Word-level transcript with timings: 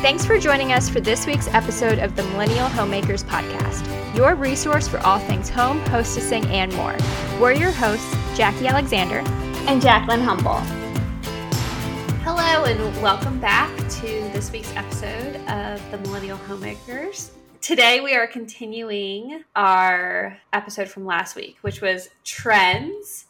Thanks 0.00 0.24
for 0.24 0.38
joining 0.38 0.72
us 0.72 0.88
for 0.88 1.00
this 1.00 1.26
week's 1.26 1.48
episode 1.48 1.98
of 1.98 2.14
the 2.14 2.22
Millennial 2.22 2.68
Homemakers 2.68 3.24
Podcast, 3.24 3.84
your 4.14 4.36
resource 4.36 4.86
for 4.86 4.98
all 5.00 5.18
things 5.18 5.48
home, 5.48 5.80
hostessing, 5.86 6.46
and 6.50 6.72
more. 6.74 6.96
We're 7.40 7.54
your 7.54 7.72
hosts, 7.72 8.16
Jackie 8.36 8.68
Alexander 8.68 9.24
and 9.66 9.82
Jaclyn 9.82 10.22
Humble. 10.22 10.60
Hello, 12.22 12.64
and 12.64 13.02
welcome 13.02 13.40
back 13.40 13.76
to 13.76 14.06
this 14.32 14.52
week's 14.52 14.72
episode 14.76 15.34
of 15.48 15.90
the 15.90 15.98
Millennial 16.04 16.36
Homemakers. 16.36 17.32
Today, 17.60 18.00
we 18.00 18.14
are 18.14 18.28
continuing 18.28 19.42
our 19.56 20.38
episode 20.52 20.86
from 20.86 21.06
last 21.06 21.34
week, 21.34 21.56
which 21.62 21.80
was 21.80 22.08
trends 22.22 23.26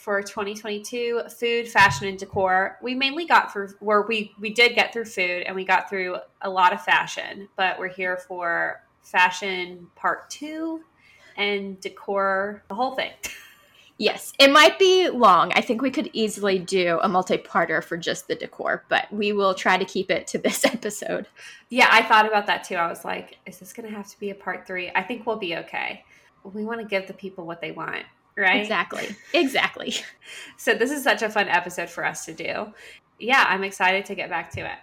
for 0.00 0.22
2022 0.22 1.22
food 1.38 1.68
fashion 1.68 2.08
and 2.08 2.18
decor. 2.18 2.78
We 2.82 2.94
mainly 2.94 3.26
got 3.26 3.52
through 3.52 3.68
where 3.80 4.02
we 4.02 4.32
we 4.40 4.50
did 4.50 4.74
get 4.74 4.94
through 4.94 5.04
food 5.04 5.42
and 5.42 5.54
we 5.54 5.64
got 5.64 5.90
through 5.90 6.16
a 6.40 6.48
lot 6.48 6.72
of 6.72 6.82
fashion 6.82 7.48
but 7.56 7.78
we're 7.78 7.88
here 7.88 8.16
for 8.16 8.82
fashion 9.02 9.88
part 9.96 10.30
two 10.30 10.82
and 11.36 11.78
decor 11.80 12.64
the 12.68 12.74
whole 12.74 12.94
thing. 12.94 13.12
Yes 13.98 14.32
it 14.38 14.50
might 14.50 14.78
be 14.78 15.10
long. 15.10 15.52
I 15.52 15.60
think 15.60 15.82
we 15.82 15.90
could 15.90 16.08
easily 16.14 16.58
do 16.58 16.98
a 17.02 17.08
multi-parter 17.08 17.84
for 17.84 17.98
just 17.98 18.28
the 18.28 18.34
decor 18.34 18.86
but 18.88 19.12
we 19.12 19.34
will 19.34 19.52
try 19.52 19.76
to 19.76 19.84
keep 19.84 20.10
it 20.10 20.26
to 20.28 20.38
this 20.46 20.64
episode. 20.64 21.26
Yeah 21.68 21.88
i 21.90 22.00
thought 22.00 22.26
about 22.26 22.46
that 22.46 22.64
too. 22.64 22.76
I 22.76 22.88
was 22.88 23.04
like 23.04 23.36
is 23.44 23.58
this 23.58 23.74
gonna 23.74 23.90
have 23.90 24.08
to 24.08 24.18
be 24.18 24.30
a 24.30 24.34
part 24.34 24.66
three? 24.66 24.90
I 24.94 25.02
think 25.02 25.26
we'll 25.26 25.36
be 25.36 25.54
okay. 25.58 26.02
We 26.42 26.64
want 26.64 26.80
to 26.80 26.86
give 26.86 27.06
the 27.06 27.12
people 27.12 27.46
what 27.46 27.60
they 27.60 27.72
want 27.72 28.06
right? 28.40 28.60
Exactly. 28.60 29.14
Exactly. 29.34 29.94
so 30.56 30.74
this 30.74 30.90
is 30.90 31.02
such 31.02 31.22
a 31.22 31.28
fun 31.28 31.48
episode 31.48 31.90
for 31.90 32.04
us 32.04 32.24
to 32.24 32.34
do. 32.34 32.72
Yeah, 33.18 33.44
I'm 33.48 33.64
excited 33.64 34.04
to 34.06 34.14
get 34.14 34.30
back 34.30 34.50
to 34.52 34.60
it. 34.60 34.78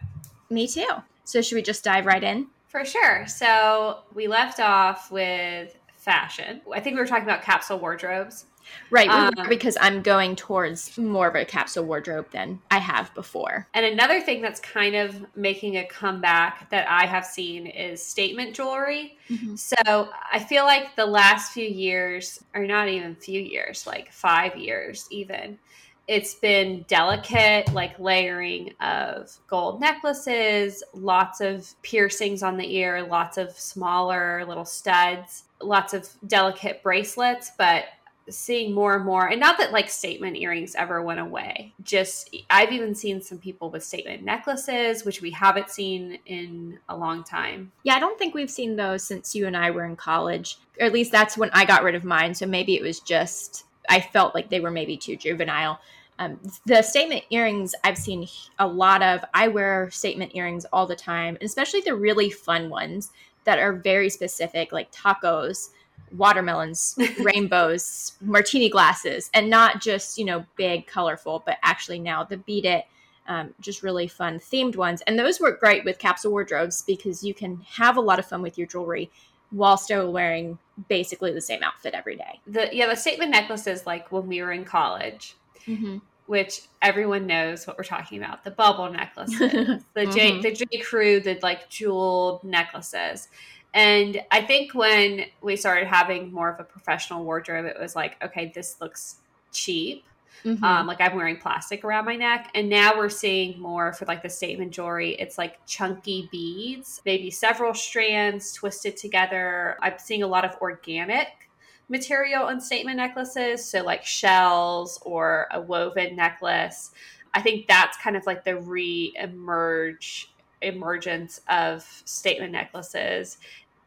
Me 0.49 0.67
too. 0.67 0.87
So 1.23 1.41
should 1.41 1.55
we 1.55 1.61
just 1.61 1.83
dive 1.83 2.05
right 2.05 2.23
in? 2.23 2.47
For 2.67 2.85
sure. 2.85 3.25
So 3.27 3.99
we 4.13 4.27
left 4.27 4.59
off 4.59 5.11
with 5.11 5.75
fashion. 5.95 6.61
I 6.73 6.79
think 6.79 6.95
we 6.95 7.01
were 7.01 7.07
talking 7.07 7.23
about 7.23 7.41
capsule 7.41 7.79
wardrobes. 7.79 8.45
Right, 8.89 9.09
um, 9.09 9.33
because 9.49 9.77
I'm 9.81 10.01
going 10.01 10.35
towards 10.35 10.97
more 10.97 11.27
of 11.27 11.35
a 11.35 11.45
capsule 11.45 11.83
wardrobe 11.83 12.27
than 12.31 12.59
I 12.71 12.79
have 12.79 13.13
before. 13.13 13.67
And 13.73 13.85
another 13.85 14.21
thing 14.21 14.41
that's 14.41 14.59
kind 14.59 14.95
of 14.95 15.25
making 15.35 15.77
a 15.77 15.85
comeback 15.85 16.69
that 16.69 16.89
I 16.89 17.05
have 17.05 17.25
seen 17.25 17.67
is 17.67 18.01
statement 18.01 18.55
jewelry. 18.55 19.17
Mm-hmm. 19.29 19.55
So 19.55 20.09
I 20.31 20.39
feel 20.39 20.63
like 20.63 20.95
the 20.95 21.05
last 21.05 21.51
few 21.51 21.67
years, 21.67 22.43
or 22.53 22.65
not 22.65 22.87
even 22.87 23.15
few 23.15 23.41
years, 23.41 23.85
like 23.85 24.11
five 24.11 24.55
years 24.55 25.07
even, 25.11 25.59
it's 26.07 26.35
been 26.35 26.85
delicate, 26.87 27.73
like 27.73 27.99
layering 27.99 28.73
of 28.79 29.37
gold 29.47 29.81
necklaces, 29.81 30.81
lots 30.93 31.41
of 31.41 31.69
piercings 31.81 32.43
on 32.43 32.55
the 32.55 32.75
ear, 32.77 33.05
lots 33.05 33.37
of 33.37 33.51
smaller 33.51 34.45
little 34.47 34.63
studs, 34.63 35.43
lots 35.61 35.93
of 35.93 36.07
delicate 36.25 36.81
bracelets, 36.81 37.51
but 37.57 37.85
seeing 38.29 38.73
more 38.73 38.95
and 38.95 39.05
more 39.05 39.27
and 39.27 39.39
not 39.39 39.57
that 39.57 39.71
like 39.71 39.89
statement 39.89 40.35
earrings 40.37 40.75
ever 40.75 41.01
went 41.01 41.19
away. 41.19 41.73
Just 41.83 42.35
i've 42.49 42.71
even 42.71 42.93
seen 42.93 43.21
some 43.21 43.37
people 43.37 43.69
with 43.69 43.83
statement 43.83 44.23
necklaces 44.23 45.05
which 45.05 45.21
we 45.21 45.31
haven't 45.31 45.69
seen 45.69 46.19
in 46.25 46.79
a 46.89 46.95
long 46.95 47.23
time. 47.23 47.71
Yeah 47.83 47.95
i 47.95 47.99
don't 47.99 48.17
think 48.19 48.33
we've 48.33 48.49
seen 48.49 48.75
those 48.75 49.03
since 49.03 49.35
you 49.35 49.47
and 49.47 49.55
i 49.55 49.71
were 49.71 49.85
in 49.85 49.95
college. 49.95 50.57
Or 50.79 50.85
at 50.85 50.93
least 50.93 51.11
that's 51.11 51.37
when 51.37 51.49
i 51.53 51.65
got 51.65 51.83
rid 51.83 51.95
of 51.95 52.03
mine 52.03 52.33
so 52.33 52.45
maybe 52.45 52.75
it 52.75 52.83
was 52.83 52.99
just 52.99 53.65
i 53.89 53.99
felt 53.99 54.35
like 54.35 54.49
they 54.49 54.59
were 54.59 54.71
maybe 54.71 54.97
too 54.97 55.15
juvenile. 55.15 55.79
Um, 56.19 56.39
the 56.65 56.81
statement 56.81 57.23
earrings 57.29 57.75
I've 57.83 57.97
seen 57.97 58.27
a 58.57 58.67
lot 58.67 59.03
of. 59.03 59.23
I 59.35 59.49
wear 59.49 59.91
statement 59.91 60.35
earrings 60.35 60.65
all 60.73 60.87
the 60.87 60.95
time, 60.95 61.37
especially 61.41 61.81
the 61.81 61.93
really 61.93 62.31
fun 62.31 62.69
ones 62.69 63.11
that 63.43 63.59
are 63.59 63.73
very 63.73 64.09
specific, 64.09 64.71
like 64.71 64.91
tacos 64.91 65.69
watermelons, 66.15 66.97
rainbows, 67.19 68.13
martini 68.21 68.69
glasses, 68.69 69.29
and 69.33 69.49
not 69.49 69.81
just, 69.81 70.17
you 70.17 70.25
know, 70.25 70.45
big, 70.55 70.87
colorful, 70.87 71.43
but 71.45 71.57
actually 71.63 71.99
now 71.99 72.23
the 72.23 72.37
Beat 72.37 72.65
It, 72.65 72.85
um, 73.27 73.53
just 73.59 73.83
really 73.83 74.07
fun 74.07 74.39
themed 74.39 74.75
ones. 74.75 75.01
And 75.05 75.19
those 75.19 75.39
work 75.39 75.59
great 75.59 75.83
with 75.83 75.99
capsule 75.99 76.31
wardrobes 76.31 76.83
because 76.83 77.23
you 77.23 77.33
can 77.33 77.61
have 77.69 77.97
a 77.97 78.01
lot 78.01 78.19
of 78.19 78.25
fun 78.25 78.41
with 78.41 78.57
your 78.57 78.67
jewelry 78.67 79.11
while 79.51 79.77
still 79.77 80.11
wearing 80.11 80.57
basically 80.89 81.31
the 81.31 81.41
same 81.41 81.63
outfit 81.63 81.93
every 81.93 82.15
day. 82.15 82.39
The 82.47 82.69
yeah, 82.71 82.87
the 82.87 82.95
statement 82.95 83.31
necklaces 83.31 83.85
like 83.85 84.11
when 84.11 84.27
we 84.27 84.41
were 84.41 84.51
in 84.51 84.65
college. 84.65 85.35
Mm-hmm. 85.65 85.97
Which 86.27 86.63
everyone 86.81 87.25
knows 87.25 87.65
what 87.65 87.77
we're 87.77 87.85
talking 87.85 88.21
about. 88.21 88.43
The 88.43 88.51
bubble 88.51 88.91
necklaces, 88.91 89.39
the 89.93 90.05
J 90.07 90.31
mm-hmm. 90.31 90.41
the 90.41 90.51
J 90.51 90.65
Crew, 90.83 91.21
the 91.21 91.39
like 91.41 91.69
jeweled 91.69 92.43
necklaces. 92.43 93.29
And 93.73 94.21
I 94.31 94.41
think 94.41 94.73
when 94.73 95.25
we 95.41 95.55
started 95.55 95.87
having 95.87 96.31
more 96.31 96.49
of 96.49 96.59
a 96.59 96.63
professional 96.63 97.23
wardrobe, 97.23 97.65
it 97.65 97.79
was 97.79 97.95
like, 97.95 98.21
okay, 98.23 98.51
this 98.53 98.81
looks 98.81 99.17
cheap. 99.51 100.03
Mm-hmm. 100.43 100.63
Um, 100.63 100.87
like 100.87 101.01
I'm 101.01 101.15
wearing 101.15 101.37
plastic 101.37 101.83
around 101.83 102.05
my 102.05 102.15
neck. 102.15 102.51
And 102.55 102.69
now 102.69 102.97
we're 102.97 103.09
seeing 103.09 103.59
more 103.59 103.93
for 103.93 104.05
like 104.05 104.23
the 104.23 104.29
statement 104.29 104.71
jewelry. 104.71 105.11
It's 105.15 105.37
like 105.37 105.65
chunky 105.65 106.29
beads, 106.31 107.01
maybe 107.05 107.31
several 107.31 107.73
strands 107.73 108.53
twisted 108.53 108.97
together. 108.97 109.77
I'm 109.81 109.97
seeing 109.97 110.23
a 110.23 110.27
lot 110.27 110.45
of 110.45 110.55
organic 110.61 111.49
material 111.89 112.43
on 112.43 112.61
statement 112.61 112.97
necklaces. 112.97 113.65
So 113.65 113.83
like 113.83 114.05
shells 114.05 114.99
or 115.03 115.47
a 115.51 115.59
woven 115.59 116.15
necklace. 116.15 116.91
I 117.33 117.41
think 117.41 117.67
that's 117.67 117.97
kind 117.97 118.15
of 118.15 118.25
like 118.25 118.43
the 118.43 118.57
re 118.57 119.13
emerge 119.19 120.31
emergence 120.61 121.41
of 121.49 121.83
statement 122.05 122.51
necklaces 122.51 123.37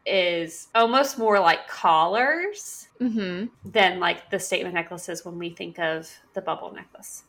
is 0.07 0.69
almost 0.75 1.19
more 1.19 1.39
like 1.39 1.69
collars 1.69 2.89
mm-hmm. 3.01 3.47
than 3.71 4.01
like 4.01 4.31
the 4.31 4.39
statement 4.39 4.75
necklaces 4.75 5.25
when 5.25 5.39
we 5.39 5.51
think 5.51 5.79
of 5.79 6.11
the 6.35 6.41
bubble 6.41 6.73
necklace. 6.73 7.25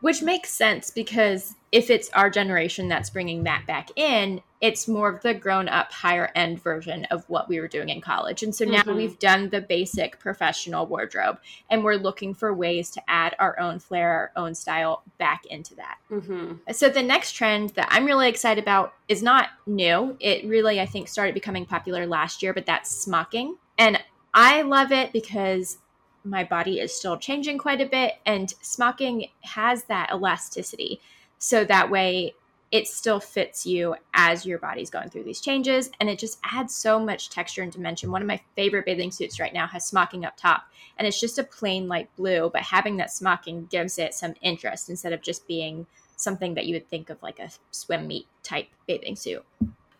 Which 0.00 0.22
makes 0.22 0.50
sense 0.50 0.90
because 0.90 1.54
if 1.72 1.90
it's 1.90 2.08
our 2.10 2.30
generation 2.30 2.88
that's 2.88 3.10
bringing 3.10 3.44
that 3.44 3.66
back 3.66 3.90
in, 3.96 4.40
it's 4.60 4.86
more 4.86 5.08
of 5.08 5.22
the 5.22 5.32
grown 5.32 5.68
up, 5.68 5.90
higher 5.90 6.30
end 6.34 6.62
version 6.62 7.06
of 7.06 7.24
what 7.28 7.48
we 7.48 7.58
were 7.60 7.68
doing 7.68 7.88
in 7.88 8.00
college. 8.00 8.42
And 8.42 8.54
so 8.54 8.66
now 8.66 8.82
mm-hmm. 8.82 8.96
we've 8.96 9.18
done 9.18 9.48
the 9.48 9.60
basic 9.60 10.18
professional 10.18 10.86
wardrobe 10.86 11.38
and 11.70 11.82
we're 11.82 11.94
looking 11.94 12.34
for 12.34 12.52
ways 12.52 12.90
to 12.90 13.02
add 13.08 13.34
our 13.38 13.58
own 13.58 13.78
flair, 13.78 14.12
our 14.12 14.32
own 14.36 14.54
style 14.54 15.02
back 15.18 15.46
into 15.46 15.74
that. 15.76 15.98
Mm-hmm. 16.10 16.72
So 16.72 16.90
the 16.90 17.02
next 17.02 17.32
trend 17.32 17.70
that 17.70 17.88
I'm 17.90 18.04
really 18.04 18.28
excited 18.28 18.62
about 18.62 18.92
is 19.08 19.22
not 19.22 19.48
new. 19.66 20.16
It 20.20 20.44
really, 20.46 20.78
I 20.78 20.86
think, 20.86 21.08
started 21.08 21.32
becoming 21.32 21.64
popular 21.64 22.06
last 22.06 22.42
year, 22.42 22.52
but 22.52 22.66
that's 22.66 22.90
smocking. 22.90 23.56
And 23.78 24.02
I 24.34 24.60
love 24.62 24.92
it 24.92 25.12
because 25.12 25.78
my 26.22 26.44
body 26.44 26.80
is 26.80 26.94
still 26.94 27.16
changing 27.16 27.56
quite 27.56 27.80
a 27.80 27.86
bit 27.86 28.16
and 28.26 28.52
smocking 28.60 29.28
has 29.42 29.84
that 29.84 30.10
elasticity 30.12 31.00
so 31.38 31.64
that 31.64 31.90
way 31.90 32.34
it 32.70 32.86
still 32.86 33.18
fits 33.18 33.66
you 33.66 33.96
as 34.14 34.46
your 34.46 34.58
body's 34.58 34.90
going 34.90 35.10
through 35.10 35.24
these 35.24 35.40
changes 35.40 35.90
and 35.98 36.08
it 36.08 36.18
just 36.18 36.38
adds 36.44 36.74
so 36.74 37.00
much 37.00 37.28
texture 37.28 37.62
and 37.62 37.72
dimension. 37.72 38.12
One 38.12 38.22
of 38.22 38.28
my 38.28 38.40
favorite 38.54 38.86
bathing 38.86 39.10
suits 39.10 39.40
right 39.40 39.52
now 39.52 39.66
has 39.66 39.84
smocking 39.84 40.24
up 40.24 40.36
top 40.36 40.64
and 40.96 41.06
it's 41.06 41.20
just 41.20 41.38
a 41.38 41.44
plain 41.44 41.88
light 41.88 42.08
blue 42.16 42.48
but 42.52 42.62
having 42.62 42.96
that 42.98 43.10
smocking 43.10 43.66
gives 43.66 43.98
it 43.98 44.14
some 44.14 44.34
interest 44.40 44.88
instead 44.88 45.12
of 45.12 45.20
just 45.20 45.48
being 45.48 45.86
something 46.16 46.54
that 46.54 46.66
you 46.66 46.74
would 46.74 46.88
think 46.88 47.10
of 47.10 47.20
like 47.22 47.40
a 47.40 47.50
swim 47.72 48.06
meet 48.06 48.26
type 48.42 48.68
bathing 48.86 49.16
suit. 49.16 49.44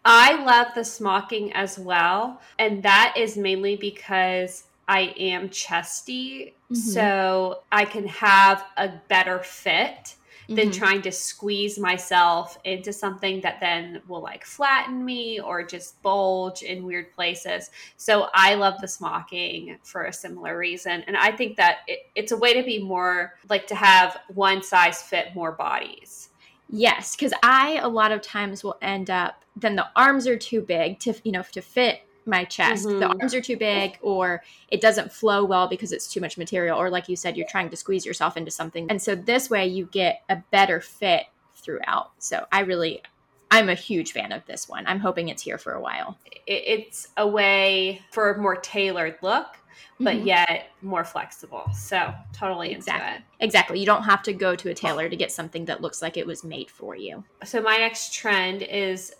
I 0.05 0.43
love 0.45 0.69
the 0.75 0.85
smocking 0.85 1.53
as 1.53 1.79
well 1.79 2.41
and 2.59 2.83
that 2.85 3.15
is 3.17 3.37
mainly 3.37 3.75
because 3.77 4.65
I 4.87 5.15
am 5.19 5.51
chesty, 5.51 6.55
mm-hmm. 6.65 6.75
so 6.75 7.63
I 7.71 7.85
can 7.85 8.09
have 8.09 8.65
a 8.77 8.91
better 9.07 9.39
fit 9.39 10.17
than 10.51 10.71
mm-hmm. 10.71 10.79
trying 10.79 11.03
to 11.03 11.13
squeeze 11.13 11.79
myself 11.79 12.59
into 12.65 12.93
something 12.93 13.41
that 13.41 13.61
then 13.61 14.03
will 14.09 14.21
like 14.21 14.45
flatten 14.45 15.05
me 15.05 15.39
or 15.39 15.63
just 15.63 16.03
bulge 16.03 16.63
in 16.63 16.85
weird 16.85 17.13
places. 17.13 17.71
So 17.97 18.27
I 18.35 18.57
love 18.57 18.81
the 18.81 18.89
smocking 18.89 19.79
for 19.85 20.05
a 20.05 20.13
similar 20.13 20.59
reason. 20.59 21.05
And 21.07 21.17
I 21.17 21.31
think 21.31 21.57
that 21.57 21.79
it, 21.87 22.01
it's 22.17 22.33
a 22.33 22.37
way 22.37 22.53
to 22.53 22.65
be 22.65 22.83
more 22.83 23.35
like 23.49 23.69
to 23.69 23.77
have 23.77 24.19
one 24.27 24.61
size 24.65 25.01
fit 25.01 25.37
more 25.37 25.53
bodies. 25.53 26.31
Yes, 26.69 27.15
because 27.15 27.33
I 27.45 27.79
a 27.81 27.89
lot 27.89 28.11
of 28.11 28.21
times 28.21 28.65
will 28.65 28.77
end 28.83 29.09
up 29.09 29.45
then 29.57 29.77
the 29.77 29.87
arms 29.95 30.27
are 30.27 30.39
too 30.39 30.61
big 30.61 30.99
to 31.01 31.15
you 31.25 31.33
know 31.33 31.43
to 31.43 31.61
fit 31.61 32.01
my 32.27 32.45
chest. 32.45 32.87
Mm-hmm. 32.87 33.01
The 33.01 33.07
arms 33.07 33.35
are 33.35 33.41
too 33.41 33.57
big, 33.57 33.99
or 34.03 34.43
it 34.69 34.81
doesn't 34.81 35.13
flow 35.13 35.45
well 35.45 35.69
because 35.69 35.93
it's 35.93 36.13
too 36.13 36.21
much 36.21 36.39
material, 36.39 36.79
or 36.79 36.91
like 36.91 37.09
you 37.09 37.17
said, 37.17 37.37
you're 37.37 37.49
trying 37.49 37.71
to 37.71 37.77
squeeze 37.77 38.05
yourself 38.07 38.37
into 38.37 38.51
something. 38.51 38.87
And 38.91 39.01
so 39.01 39.15
this 39.15 39.51
way 39.51 39.67
you 39.67 39.87
get 39.87 40.23
a 40.29 40.37
better 40.51 40.81
fit 40.81 41.27
throughout. 41.55 42.13
So 42.19 42.47
I 42.53 42.61
really, 42.61 43.03
I'm 43.51 43.69
a 43.69 43.75
huge 43.75 44.13
fan 44.13 44.33
of 44.33 44.45
this 44.47 44.69
one. 44.69 44.87
I'm 44.87 45.01
hoping 45.01 45.29
it's 45.29 45.43
here 45.43 45.59
for 45.59 45.73
a 45.73 45.81
while. 45.81 46.19
It's 46.47 47.09
a 47.17 47.27
way 47.27 48.03
for 48.11 48.33
a 48.33 48.39
more 48.39 48.57
tailored 48.57 49.17
look 49.23 49.57
but 50.01 50.17
mm-hmm. 50.17 50.29
yet 50.29 50.71
more 50.81 51.05
flexible. 51.05 51.71
So 51.75 52.13
totally 52.33 52.73
exactly. 52.73 53.23
Exactly. 53.39 53.81
You 53.81 53.87
don't 53.87 54.03
have 54.03 54.23
to 54.25 54.33
go 54.33 54.57
to 54.57 54.71
a 54.71 54.75
tailor 54.75 55.09
to 55.09 55.17
get 55.17 55.31
something 55.31 55.67
that 55.67 55.83
looks 55.83 56.01
like 56.01 56.17
it 56.17 56.27
was 56.27 56.43
made 56.43 56.71
for 56.71 56.97
you. 56.97 57.23
So 57.45 57.61
my 57.61 57.77
next 57.77 58.15
trend 58.15 58.63
is 58.63 59.15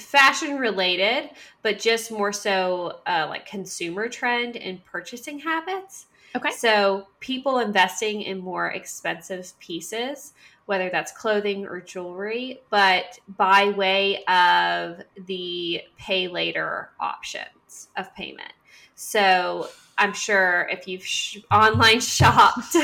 fashion 0.00 0.58
related, 0.58 1.30
but 1.62 1.78
just 1.78 2.10
more 2.10 2.32
so 2.32 3.00
uh, 3.06 3.26
like 3.28 3.46
consumer 3.46 4.08
trend 4.08 4.56
and 4.56 4.84
purchasing 4.84 5.38
habits. 5.38 6.06
Okay. 6.34 6.50
So 6.50 7.08
people 7.20 7.60
investing 7.60 8.22
in 8.22 8.38
more 8.38 8.68
expensive 8.70 9.52
pieces, 9.58 10.34
whether 10.66 10.90
that's 10.90 11.12
clothing 11.12 11.66
or 11.66 11.80
jewelry, 11.80 12.60
but 12.70 13.18
by 13.36 13.70
way 13.70 14.24
of 14.24 15.02
the 15.26 15.82
pay 15.96 16.28
later 16.28 16.90
options 17.00 17.88
of 17.96 18.14
payment. 18.14 18.52
So 18.96 19.68
I'm 19.98 20.12
sure 20.12 20.68
if 20.70 20.86
you've 20.86 21.04
sh- 21.06 21.38
online 21.50 22.00
shopped 22.00 22.76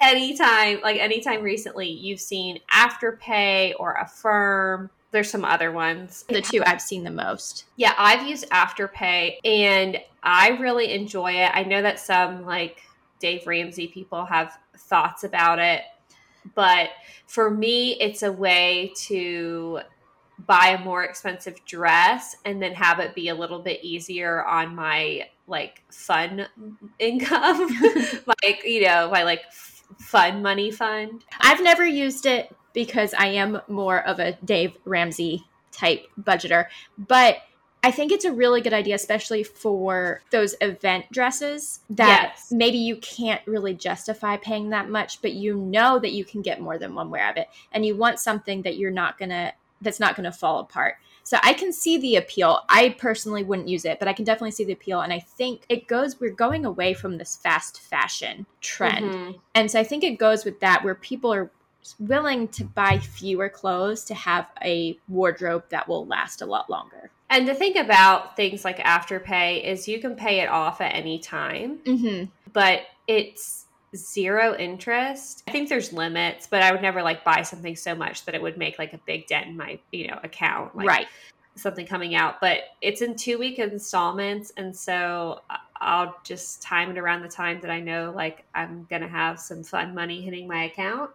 anytime, 0.00 0.80
like 0.82 0.98
anytime 0.98 1.42
recently, 1.42 1.88
you've 1.88 2.20
seen 2.20 2.60
Afterpay 2.72 3.74
or 3.78 3.94
Affirm. 3.94 4.90
There's 5.10 5.30
some 5.30 5.44
other 5.44 5.72
ones. 5.72 6.24
The 6.28 6.42
two 6.42 6.62
I've 6.64 6.82
seen 6.82 7.04
the 7.04 7.10
most. 7.10 7.64
Yeah, 7.76 7.94
I've 7.96 8.26
used 8.26 8.48
Afterpay 8.50 9.38
and 9.44 9.98
I 10.22 10.50
really 10.60 10.92
enjoy 10.92 11.32
it. 11.32 11.50
I 11.54 11.64
know 11.64 11.80
that 11.80 11.98
some 11.98 12.44
like 12.44 12.82
Dave 13.18 13.46
Ramsey 13.46 13.88
people 13.88 14.24
have 14.26 14.58
thoughts 14.76 15.24
about 15.24 15.58
it, 15.58 15.82
but 16.54 16.90
for 17.26 17.50
me, 17.50 17.92
it's 18.00 18.22
a 18.22 18.32
way 18.32 18.92
to 18.96 19.80
buy 20.46 20.76
a 20.78 20.84
more 20.84 21.04
expensive 21.04 21.64
dress 21.64 22.36
and 22.44 22.62
then 22.62 22.72
have 22.74 23.00
it 23.00 23.14
be 23.14 23.28
a 23.28 23.34
little 23.34 23.58
bit 23.58 23.82
easier 23.82 24.44
on 24.44 24.74
my 24.74 25.28
like 25.46 25.82
fun 25.90 26.46
income 26.98 27.68
like 28.26 28.62
you 28.64 28.82
know 28.84 29.10
my 29.10 29.24
like 29.24 29.42
fun 29.98 30.42
money 30.42 30.70
fund 30.70 31.24
i've 31.40 31.62
never 31.62 31.84
used 31.84 32.26
it 32.26 32.54
because 32.72 33.14
i 33.14 33.26
am 33.26 33.60
more 33.68 34.06
of 34.06 34.18
a 34.18 34.32
dave 34.44 34.76
ramsey 34.84 35.44
type 35.72 36.06
budgeter 36.20 36.66
but 36.96 37.38
I 37.82 37.92
think 37.92 38.10
it's 38.10 38.24
a 38.24 38.32
really 38.32 38.60
good 38.60 38.72
idea, 38.72 38.96
especially 38.96 39.44
for 39.44 40.20
those 40.30 40.56
event 40.60 41.06
dresses 41.12 41.80
that 41.90 42.32
yes. 42.34 42.50
maybe 42.50 42.76
you 42.76 42.96
can't 42.96 43.40
really 43.46 43.72
justify 43.72 44.36
paying 44.36 44.70
that 44.70 44.90
much, 44.90 45.22
but 45.22 45.32
you 45.32 45.56
know 45.56 45.98
that 46.00 46.12
you 46.12 46.24
can 46.24 46.42
get 46.42 46.60
more 46.60 46.76
than 46.76 46.94
one 46.94 47.08
wear 47.08 47.30
of 47.30 47.36
it. 47.36 47.48
And 47.70 47.86
you 47.86 47.96
want 47.96 48.18
something 48.18 48.62
that 48.62 48.76
you're 48.76 48.90
not 48.90 49.16
going 49.16 49.30
to 49.30 49.52
that's 49.80 50.00
not 50.00 50.16
going 50.16 50.24
to 50.24 50.36
fall 50.36 50.58
apart. 50.58 50.96
So 51.22 51.36
I 51.42 51.52
can 51.52 51.72
see 51.72 51.98
the 51.98 52.16
appeal. 52.16 52.62
I 52.68 52.96
personally 52.98 53.44
wouldn't 53.44 53.68
use 53.68 53.84
it, 53.84 53.98
but 54.00 54.08
I 54.08 54.12
can 54.12 54.24
definitely 54.24 54.50
see 54.50 54.64
the 54.64 54.72
appeal. 54.72 55.02
And 55.02 55.12
I 55.12 55.20
think 55.20 55.62
it 55.68 55.86
goes, 55.86 56.18
we're 56.18 56.30
going 56.30 56.64
away 56.64 56.94
from 56.94 57.18
this 57.18 57.36
fast 57.36 57.80
fashion 57.80 58.46
trend. 58.60 59.12
Mm-hmm. 59.12 59.30
And 59.54 59.70
so 59.70 59.78
I 59.78 59.84
think 59.84 60.02
it 60.02 60.18
goes 60.18 60.44
with 60.44 60.58
that, 60.60 60.82
where 60.82 60.94
people 60.96 61.32
are 61.32 61.50
willing 61.98 62.48
to 62.48 62.64
buy 62.64 62.98
fewer 62.98 63.48
clothes 63.48 64.04
to 64.06 64.14
have 64.14 64.46
a 64.62 64.98
wardrobe 65.08 65.64
that 65.70 65.88
will 65.88 66.06
last 66.06 66.42
a 66.42 66.46
lot 66.46 66.68
longer. 66.68 67.10
And 67.30 67.46
the 67.46 67.54
thing 67.54 67.76
about 67.76 68.36
things 68.36 68.64
like 68.64 68.78
Afterpay 68.78 69.64
is 69.64 69.86
you 69.86 70.00
can 70.00 70.16
pay 70.16 70.40
it 70.40 70.48
off 70.48 70.80
at 70.80 70.94
any 70.94 71.18
time, 71.18 71.78
mm-hmm. 71.84 72.24
but 72.52 72.82
it's 73.06 73.66
zero 73.94 74.54
interest. 74.56 75.42
I 75.46 75.52
think 75.52 75.68
there's 75.68 75.92
limits, 75.92 76.46
but 76.46 76.62
I 76.62 76.72
would 76.72 76.82
never 76.82 77.02
like 77.02 77.24
buy 77.24 77.42
something 77.42 77.76
so 77.76 77.94
much 77.94 78.24
that 78.24 78.34
it 78.34 78.42
would 78.42 78.56
make 78.56 78.78
like 78.78 78.92
a 78.92 78.98
big 78.98 79.26
dent 79.26 79.48
in 79.48 79.56
my, 79.56 79.78
you 79.92 80.08
know, 80.08 80.18
account. 80.22 80.76
Like 80.76 80.86
right. 80.86 81.06
Something 81.58 81.86
coming 81.86 82.14
out, 82.14 82.40
but 82.40 82.58
it's 82.80 83.02
in 83.02 83.16
two 83.16 83.38
week 83.38 83.58
installments. 83.58 84.52
And 84.56 84.74
so 84.74 85.42
I'll 85.80 86.16
just 86.24 86.62
time 86.62 86.90
it 86.90 86.98
around 86.98 87.22
the 87.22 87.28
time 87.28 87.60
that 87.60 87.70
I 87.70 87.80
know 87.80 88.12
like 88.14 88.44
I'm 88.54 88.86
going 88.90 89.02
to 89.02 89.08
have 89.08 89.38
some 89.38 89.62
fun 89.62 89.94
money 89.94 90.22
hitting 90.22 90.46
my 90.46 90.64
account. 90.64 91.10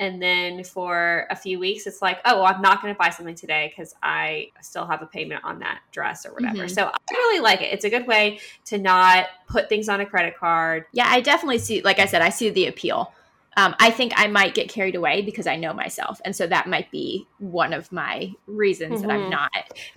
And 0.00 0.22
then 0.22 0.62
for 0.62 1.26
a 1.30 1.36
few 1.36 1.58
weeks 1.58 1.86
it's 1.86 2.00
like 2.00 2.20
oh 2.24 2.36
well, 2.36 2.44
i'm 2.44 2.62
not 2.62 2.80
going 2.80 2.94
to 2.94 2.98
buy 2.98 3.10
something 3.10 3.34
today 3.34 3.72
because 3.74 3.96
i 4.00 4.48
still 4.60 4.86
have 4.86 5.02
a 5.02 5.06
payment 5.06 5.42
on 5.44 5.58
that 5.58 5.80
dress 5.90 6.24
or 6.24 6.32
whatever. 6.32 6.58
Mm-hmm. 6.58 6.68
so 6.68 6.86
i 6.86 6.96
really 7.10 7.40
like 7.40 7.62
it. 7.62 7.72
It's 7.72 7.84
a 7.84 7.90
good 7.90 8.06
way 8.06 8.38
to 8.66 8.78
not 8.78 9.26
put 9.48 9.68
things 9.68 9.88
on 9.88 10.00
a 10.00 10.06
credit 10.06 10.36
card. 10.36 10.84
Yeah 10.92 11.08
i 11.08 11.20
definitely 11.20 11.58
see 11.58 11.82
like 11.82 11.98
i 11.98 12.06
said 12.06 12.22
i 12.22 12.28
see 12.28 12.50
the 12.50 12.66
appeal 12.66 13.12
um, 13.58 13.74
I 13.80 13.90
think 13.90 14.12
I 14.14 14.28
might 14.28 14.54
get 14.54 14.68
carried 14.68 14.94
away 14.94 15.20
because 15.20 15.48
I 15.48 15.56
know 15.56 15.72
myself, 15.72 16.20
and 16.24 16.34
so 16.34 16.46
that 16.46 16.68
might 16.68 16.92
be 16.92 17.26
one 17.38 17.72
of 17.72 17.90
my 17.90 18.32
reasons 18.46 19.00
mm-hmm. 19.00 19.08
that 19.08 19.10
I'm 19.10 19.20
mm-hmm. 19.22 19.30
not. 19.30 19.50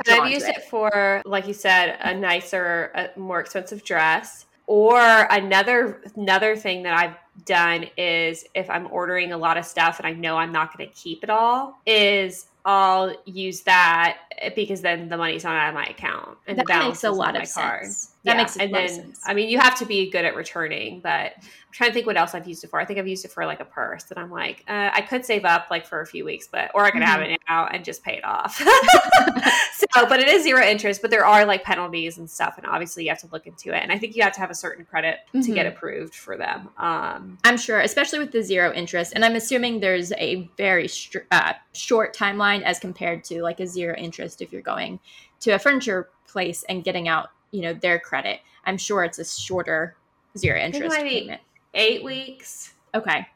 I've 0.09 0.31
used 0.31 0.47
it. 0.47 0.57
it 0.57 0.63
for, 0.63 1.21
like 1.25 1.47
you 1.47 1.53
said, 1.53 1.95
a 2.01 2.11
nicer, 2.15 2.91
a 2.95 3.19
more 3.19 3.39
expensive 3.39 3.83
dress, 3.83 4.47
or 4.65 4.99
another 5.29 6.01
another 6.15 6.55
thing 6.55 6.81
that 6.83 6.97
I've 6.97 7.45
done 7.45 7.85
is 7.97 8.45
if 8.55 8.67
I'm 8.67 8.87
ordering 8.91 9.31
a 9.31 9.37
lot 9.37 9.57
of 9.57 9.65
stuff 9.65 9.99
and 9.99 10.07
I 10.07 10.13
know 10.13 10.37
I'm 10.37 10.51
not 10.51 10.75
going 10.75 10.89
to 10.89 10.95
keep 10.95 11.23
it 11.23 11.29
all, 11.29 11.79
is 11.85 12.47
I'll 12.65 13.15
use 13.25 13.61
that 13.61 14.17
because 14.55 14.81
then 14.81 15.07
the 15.07 15.17
money's 15.17 15.43
not 15.43 15.55
out 15.55 15.69
of 15.69 15.75
my 15.75 15.85
account 15.85 16.37
and 16.47 16.57
that 16.57 16.65
the 16.65 16.67
balance 16.67 16.87
makes 16.87 17.03
a 17.03 17.11
lot 17.11 17.39
of 17.39 17.51
card. 17.53 17.85
That 18.23 18.33
yeah. 18.33 18.37
makes 18.37 18.55
and 18.57 18.73
then, 18.73 18.87
sense. 18.87 19.19
I 19.25 19.33
mean, 19.33 19.49
you 19.49 19.57
have 19.57 19.75
to 19.79 19.85
be 19.85 20.11
good 20.11 20.25
at 20.25 20.35
returning, 20.35 20.99
but 20.99 21.33
I'm 21.37 21.71
trying 21.71 21.89
to 21.89 21.93
think 21.93 22.05
what 22.05 22.17
else 22.17 22.35
I've 22.35 22.47
used 22.47 22.63
it 22.63 22.69
for. 22.69 22.79
I 22.79 22.85
think 22.85 22.99
I've 22.99 23.07
used 23.07 23.25
it 23.25 23.31
for 23.31 23.47
like 23.47 23.59
a 23.59 23.65
purse, 23.65 24.03
that 24.03 24.17
I'm 24.19 24.29
like, 24.29 24.63
uh, 24.67 24.91
I 24.93 25.01
could 25.01 25.25
save 25.25 25.43
up 25.43 25.67
like 25.71 25.87
for 25.87 26.01
a 26.01 26.05
few 26.05 26.23
weeks, 26.23 26.47
but 26.51 26.69
or 26.75 26.85
I 26.85 26.91
could 26.91 27.01
mm-hmm. 27.01 27.11
have 27.11 27.21
it 27.21 27.39
now 27.49 27.65
and 27.65 27.83
just 27.83 28.03
pay 28.03 28.17
it 28.17 28.23
off. 28.23 28.57
so, 29.73 30.05
but 30.07 30.19
it 30.19 30.27
is 30.27 30.43
zero 30.43 30.63
interest, 30.63 31.01
but 31.01 31.09
there 31.09 31.25
are 31.25 31.45
like 31.45 31.63
penalties 31.63 32.19
and 32.19 32.29
stuff, 32.29 32.57
and 32.57 32.67
obviously 32.67 33.03
you 33.03 33.09
have 33.09 33.19
to 33.21 33.29
look 33.31 33.47
into 33.47 33.73
it. 33.75 33.81
And 33.81 33.91
I 33.91 33.97
think 33.97 34.15
you 34.15 34.21
have 34.21 34.33
to 34.33 34.39
have 34.39 34.51
a 34.51 34.55
certain 34.55 34.85
credit 34.85 35.19
mm-hmm. 35.29 35.41
to 35.41 35.53
get 35.53 35.65
mm-hmm. 35.65 35.75
approved 35.75 36.13
for 36.13 36.37
them. 36.37 36.69
Um, 36.77 37.39
I'm 37.43 37.57
sure, 37.57 37.79
especially 37.79 38.19
with 38.19 38.31
the 38.31 38.43
zero 38.43 38.71
interest, 38.71 39.13
and 39.15 39.25
I'm 39.25 39.35
assuming 39.35 39.79
there's 39.79 40.11
a 40.13 40.47
very 40.57 40.87
str- 40.87 41.19
uh, 41.31 41.53
short 41.73 42.15
timeline 42.15 42.61
as 42.61 42.77
compared 42.77 43.23
to 43.25 43.41
like 43.41 43.59
a 43.59 43.65
zero 43.65 43.95
interest 43.97 44.43
if 44.43 44.51
you're 44.51 44.61
going 44.61 44.99
to 45.39 45.51
a 45.51 45.59
furniture 45.59 46.09
place 46.27 46.63
and 46.69 46.83
getting 46.83 47.07
out 47.07 47.29
you 47.51 47.61
know 47.61 47.73
their 47.73 47.99
credit 47.99 48.39
i'm 48.65 48.77
sure 48.77 49.03
it's 49.03 49.19
a 49.19 49.25
shorter 49.25 49.95
zero 50.37 50.59
interest 50.59 50.95
payment 50.95 51.41
eight 51.73 52.03
weeks 52.03 52.73
okay 52.93 53.27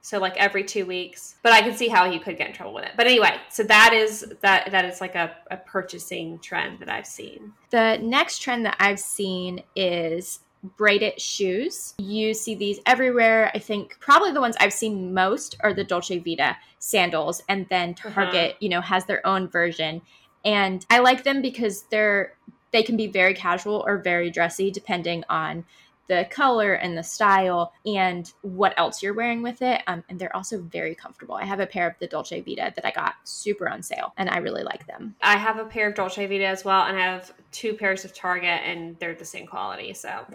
so 0.00 0.18
like 0.18 0.36
every 0.36 0.64
two 0.64 0.86
weeks 0.86 1.36
but 1.42 1.52
i 1.52 1.60
can 1.60 1.74
see 1.74 1.88
how 1.88 2.04
you 2.04 2.20
could 2.20 2.36
get 2.36 2.48
in 2.48 2.54
trouble 2.54 2.74
with 2.74 2.84
it 2.84 2.92
but 2.96 3.06
anyway 3.06 3.36
so 3.48 3.62
that 3.62 3.92
is 3.92 4.32
that 4.40 4.70
that 4.70 4.84
is 4.84 5.00
like 5.00 5.14
a, 5.14 5.34
a 5.50 5.56
purchasing 5.56 6.38
trend 6.40 6.78
that 6.78 6.88
i've 6.88 7.06
seen 7.06 7.52
the 7.70 7.98
next 8.02 8.38
trend 8.38 8.64
that 8.64 8.76
i've 8.80 9.00
seen 9.00 9.62
is 9.76 10.40
braided 10.62 11.20
shoes. 11.20 11.94
You 11.98 12.34
see 12.34 12.54
these 12.54 12.80
everywhere. 12.86 13.50
I 13.54 13.58
think 13.58 13.96
probably 14.00 14.32
the 14.32 14.40
ones 14.40 14.56
I've 14.60 14.72
seen 14.72 15.12
most 15.12 15.56
are 15.60 15.74
the 15.74 15.84
Dolce 15.84 16.18
Vita 16.18 16.56
sandals, 16.78 17.42
and 17.48 17.66
then 17.68 17.90
uh-huh. 17.98 18.10
Target, 18.10 18.50
uh-huh. 18.50 18.58
you 18.60 18.68
know, 18.68 18.80
has 18.80 19.04
their 19.06 19.26
own 19.26 19.48
version. 19.48 20.02
And 20.44 20.84
I 20.90 20.98
like 20.98 21.24
them 21.24 21.42
because 21.42 21.84
they're 21.90 22.34
they 22.72 22.82
can 22.82 22.96
be 22.96 23.06
very 23.06 23.34
casual 23.34 23.84
or 23.86 23.98
very 23.98 24.30
dressy 24.30 24.70
depending 24.70 25.24
on 25.28 25.64
the 26.08 26.26
color 26.30 26.74
and 26.74 26.96
the 26.96 27.02
style 27.02 27.72
and 27.86 28.32
what 28.42 28.74
else 28.76 29.02
you're 29.02 29.14
wearing 29.14 29.42
with 29.42 29.62
it. 29.62 29.82
Um, 29.86 30.04
and 30.08 30.18
they're 30.18 30.34
also 30.34 30.60
very 30.60 30.94
comfortable. 30.94 31.34
I 31.34 31.44
have 31.44 31.60
a 31.60 31.66
pair 31.66 31.86
of 31.88 31.94
the 32.00 32.06
Dolce 32.06 32.40
Vita 32.40 32.72
that 32.74 32.84
I 32.84 32.90
got 32.90 33.14
super 33.24 33.68
on 33.68 33.82
sale 33.82 34.12
and 34.16 34.28
I 34.28 34.38
really 34.38 34.62
like 34.62 34.86
them. 34.86 35.14
I 35.22 35.36
have 35.36 35.58
a 35.58 35.64
pair 35.64 35.88
of 35.88 35.94
Dolce 35.94 36.26
Vita 36.26 36.44
as 36.44 36.64
well 36.64 36.82
and 36.82 36.98
I 36.98 37.00
have 37.00 37.32
two 37.50 37.74
pairs 37.74 38.04
of 38.04 38.14
Target 38.14 38.60
and 38.64 38.98
they're 38.98 39.14
the 39.14 39.24
same 39.24 39.46
quality. 39.46 39.94
So, 39.94 40.08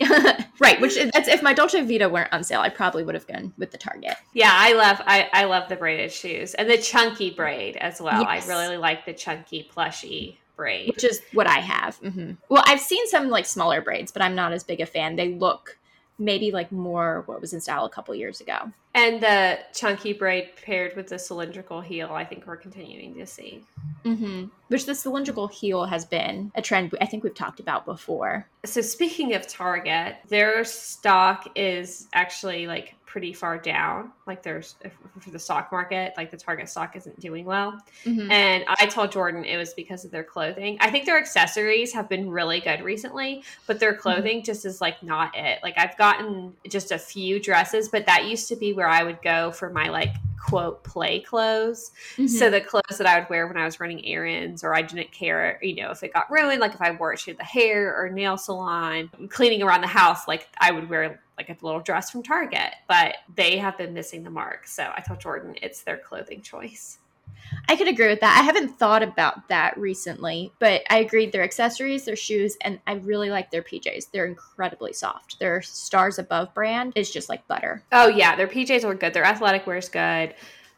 right. 0.58 0.80
Which 0.80 0.96
that's 1.12 1.28
if 1.28 1.42
my 1.42 1.52
Dolce 1.52 1.82
Vita 1.82 2.08
weren't 2.08 2.32
on 2.32 2.42
sale, 2.42 2.60
I 2.60 2.68
probably 2.68 3.04
would 3.04 3.14
have 3.14 3.26
gone 3.28 3.52
with 3.56 3.70
the 3.70 3.78
Target. 3.78 4.16
Yeah. 4.32 4.52
I 4.52 4.72
love, 4.72 5.00
I, 5.06 5.28
I 5.32 5.44
love 5.44 5.68
the 5.68 5.76
braided 5.76 6.10
shoes 6.10 6.54
and 6.54 6.68
the 6.68 6.78
chunky 6.78 7.30
braid 7.30 7.76
as 7.76 8.00
well. 8.00 8.22
Yes. 8.22 8.48
I 8.48 8.52
really 8.52 8.78
like 8.78 9.04
the 9.04 9.14
chunky 9.14 9.68
plushy 9.70 10.39
braid, 10.60 10.88
which 10.88 11.04
is 11.04 11.22
what 11.32 11.46
I 11.46 11.58
have. 11.60 11.98
Mm-hmm. 12.02 12.32
Well, 12.50 12.62
I've 12.66 12.80
seen 12.80 13.06
some 13.06 13.30
like 13.30 13.46
smaller 13.46 13.80
braids, 13.80 14.12
but 14.12 14.20
I'm 14.20 14.34
not 14.34 14.52
as 14.52 14.62
big 14.62 14.80
a 14.80 14.86
fan. 14.86 15.16
They 15.16 15.32
look 15.32 15.78
maybe 16.18 16.50
like 16.50 16.70
more 16.70 17.22
what 17.24 17.40
was 17.40 17.54
in 17.54 17.62
style 17.62 17.86
a 17.86 17.88
couple 17.88 18.14
years 18.14 18.42
ago. 18.42 18.70
And 18.94 19.22
the 19.22 19.60
chunky 19.72 20.12
braid 20.12 20.50
paired 20.62 20.96
with 20.96 21.08
the 21.08 21.18
cylindrical 21.18 21.80
heel, 21.80 22.10
I 22.12 22.26
think 22.26 22.46
we're 22.46 22.56
continuing 22.56 23.14
to 23.14 23.26
see. 23.26 23.64
Mm-hmm. 24.04 24.46
Which 24.68 24.84
the 24.84 24.94
cylindrical 24.94 25.48
heel 25.48 25.86
has 25.86 26.04
been 26.04 26.52
a 26.54 26.60
trend 26.60 26.94
I 27.00 27.06
think 27.06 27.24
we've 27.24 27.34
talked 27.34 27.60
about 27.60 27.86
before. 27.86 28.46
So 28.66 28.82
speaking 28.82 29.34
of 29.34 29.46
Target, 29.46 30.16
their 30.28 30.62
stock 30.64 31.50
is 31.54 32.06
actually 32.12 32.66
like 32.66 32.94
pretty 33.10 33.32
far 33.32 33.58
down. 33.58 34.12
Like 34.24 34.44
there's 34.44 34.76
for 35.18 35.30
the 35.30 35.38
stock 35.38 35.72
market, 35.72 36.14
like 36.16 36.30
the 36.30 36.36
Target 36.36 36.68
stock 36.68 36.94
isn't 36.94 37.18
doing 37.18 37.44
well. 37.44 37.72
Mm-hmm. 38.04 38.30
And 38.30 38.64
I 38.68 38.86
told 38.86 39.10
Jordan 39.10 39.44
it 39.44 39.56
was 39.56 39.74
because 39.74 40.04
of 40.04 40.12
their 40.12 40.22
clothing. 40.22 40.78
I 40.80 40.92
think 40.92 41.06
their 41.06 41.18
accessories 41.18 41.92
have 41.92 42.08
been 42.08 42.30
really 42.30 42.60
good 42.60 42.82
recently, 42.82 43.42
but 43.66 43.80
their 43.80 43.94
mm-hmm. 43.94 44.00
clothing 44.00 44.36
mm-hmm. 44.38 44.44
just 44.44 44.64
is 44.64 44.80
like 44.80 45.02
not 45.02 45.36
it. 45.36 45.58
Like 45.60 45.74
I've 45.76 45.98
gotten 45.98 46.54
just 46.68 46.92
a 46.92 46.98
few 46.98 47.40
dresses, 47.40 47.88
but 47.88 48.06
that 48.06 48.26
used 48.26 48.46
to 48.48 48.54
be 48.54 48.74
where 48.74 48.88
I 48.88 49.02
would 49.02 49.20
go 49.22 49.50
for 49.50 49.70
my 49.70 49.88
like 49.88 50.14
quote 50.40 50.82
play 50.84 51.20
clothes. 51.20 51.90
Mm-hmm. 52.14 52.26
So 52.26 52.50
the 52.50 52.60
clothes 52.60 52.98
that 52.98 53.06
I 53.06 53.20
would 53.20 53.28
wear 53.28 53.46
when 53.46 53.56
I 53.56 53.64
was 53.64 53.80
running 53.80 54.04
errands 54.06 54.64
or 54.64 54.74
I 54.74 54.82
didn't 54.82 55.12
care, 55.12 55.58
you 55.62 55.76
know, 55.76 55.90
if 55.90 56.02
it 56.02 56.12
got 56.12 56.30
ruined, 56.30 56.60
like 56.60 56.74
if 56.74 56.80
I 56.80 56.92
wore 56.92 57.12
it 57.12 57.20
to 57.20 57.34
the 57.34 57.44
hair 57.44 57.94
or 57.94 58.08
nail 58.10 58.36
salon, 58.36 59.10
cleaning 59.28 59.62
around 59.62 59.82
the 59.82 59.86
house, 59.86 60.26
like 60.26 60.48
I 60.58 60.70
would 60.72 60.88
wear 60.88 61.20
like 61.36 61.48
a 61.48 61.56
little 61.64 61.80
dress 61.80 62.10
from 62.10 62.22
Target, 62.22 62.74
but 62.88 63.16
they 63.34 63.58
have 63.58 63.76
been 63.78 63.94
missing 63.94 64.22
the 64.22 64.30
mark. 64.30 64.66
So 64.66 64.90
I 64.94 65.00
told 65.00 65.20
Jordan 65.20 65.56
it's 65.62 65.82
their 65.82 65.98
clothing 65.98 66.42
choice. 66.42 66.98
I 67.68 67.76
could 67.76 67.88
agree 67.88 68.08
with 68.08 68.20
that. 68.20 68.38
I 68.38 68.42
haven't 68.42 68.78
thought 68.78 69.02
about 69.02 69.48
that 69.48 69.76
recently, 69.78 70.52
but 70.58 70.82
I 70.90 70.98
agreed 70.98 71.32
their 71.32 71.42
accessories, 71.42 72.04
their 72.04 72.16
shoes, 72.16 72.56
and 72.62 72.80
I 72.86 72.94
really 72.94 73.30
like 73.30 73.50
their 73.50 73.62
PJs. 73.62 74.10
They're 74.10 74.26
incredibly 74.26 74.92
soft. 74.92 75.38
Their 75.38 75.62
Stars 75.62 76.18
Above 76.18 76.52
brand 76.54 76.92
is 76.96 77.10
just 77.10 77.28
like 77.28 77.46
butter. 77.46 77.82
Oh 77.92 78.08
yeah, 78.08 78.36
their 78.36 78.48
PJs 78.48 78.84
are 78.84 78.94
good. 78.94 79.14
Their 79.14 79.24
athletic 79.24 79.66
wear 79.66 79.78
is 79.78 79.88
good. 79.88 80.34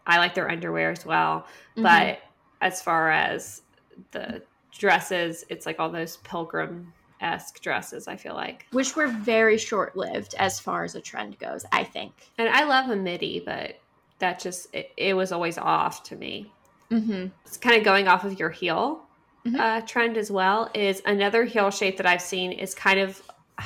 I 0.07 0.19
like 0.19 0.35
their 0.35 0.51
underwear 0.51 0.91
as 0.91 1.07
well. 1.07 1.47
Mm-hmm. 1.77 1.83
But 1.83 2.21
as 2.61 2.83
far 2.83 3.11
as 3.11 3.63
the 4.11 4.43
dresses, 4.71 5.45
it's 5.49 5.67
like 5.67 5.79
all 5.79 5.91
those 5.91 6.19
pilgrim 6.19 6.93
esque 7.21 7.61
dresses, 7.61 8.09
I 8.09 8.17
feel 8.17 8.35
like. 8.35 8.67
Which 8.73 8.97
were 8.97 9.07
very 9.07 9.57
short 9.57 9.97
lived 9.97 10.35
as 10.39 10.61
far 10.61 10.85
as 10.85 10.95
a 10.95 11.01
trend 11.01 11.39
goes, 11.39 11.65
I 11.73 11.85
think. 11.85 12.13
And 12.39 12.49
I 12.49 12.65
love 12.65 12.91
a 12.91 12.97
midi, 12.97 13.43
but 13.45 13.79
that 14.23 14.41
just, 14.41 14.75
it, 14.75 14.91
it 14.97 15.15
was 15.15 15.31
always 15.31 15.59
off 15.59 16.03
to 16.05 16.17
me. 16.17 16.51
Mm-hmm. 16.91 17.27
It's 17.45 17.59
kind 17.59 17.77
of 17.77 17.85
going 17.85 18.09
off 18.09 18.25
of 18.25 18.39
your 18.39 18.51
heel 18.51 19.03
mm-hmm. 19.45 19.61
uh, 19.61 19.81
trend 19.83 20.17
as 20.17 20.31
well. 20.31 20.71
Is 20.75 21.03
another 21.05 21.45
heel 21.45 21.71
shape 21.71 21.97
that 21.99 22.07
I've 22.07 22.23
seen 22.23 22.53
is 22.53 22.75
kind 22.75 23.01
of 23.01 23.23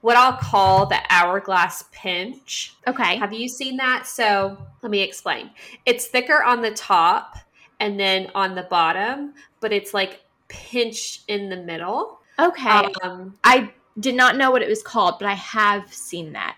what 0.00 0.16
I'll 0.16 0.36
call 0.36 0.86
the 0.86 0.98
hourglass 1.10 1.84
pinch. 1.92 2.74
Okay. 2.86 3.16
Have 3.16 3.32
you 3.32 3.48
seen 3.48 3.76
that? 3.76 4.06
So 4.06 4.58
let 4.82 4.90
me 4.90 5.00
explain. 5.00 5.50
It's 5.86 6.06
thicker 6.06 6.42
on 6.42 6.62
the 6.62 6.72
top 6.72 7.36
and 7.80 7.98
then 7.98 8.30
on 8.34 8.54
the 8.54 8.62
bottom, 8.62 9.34
but 9.60 9.72
it's 9.72 9.92
like 9.92 10.22
pinched 10.48 11.22
in 11.28 11.48
the 11.48 11.56
middle. 11.56 12.18
Okay. 12.38 12.88
Um, 13.02 13.36
I 13.44 13.72
did 13.98 14.14
not 14.14 14.36
know 14.36 14.50
what 14.50 14.62
it 14.62 14.68
was 14.68 14.82
called, 14.82 15.18
but 15.18 15.28
I 15.28 15.34
have 15.34 15.92
seen 15.92 16.32
that. 16.32 16.56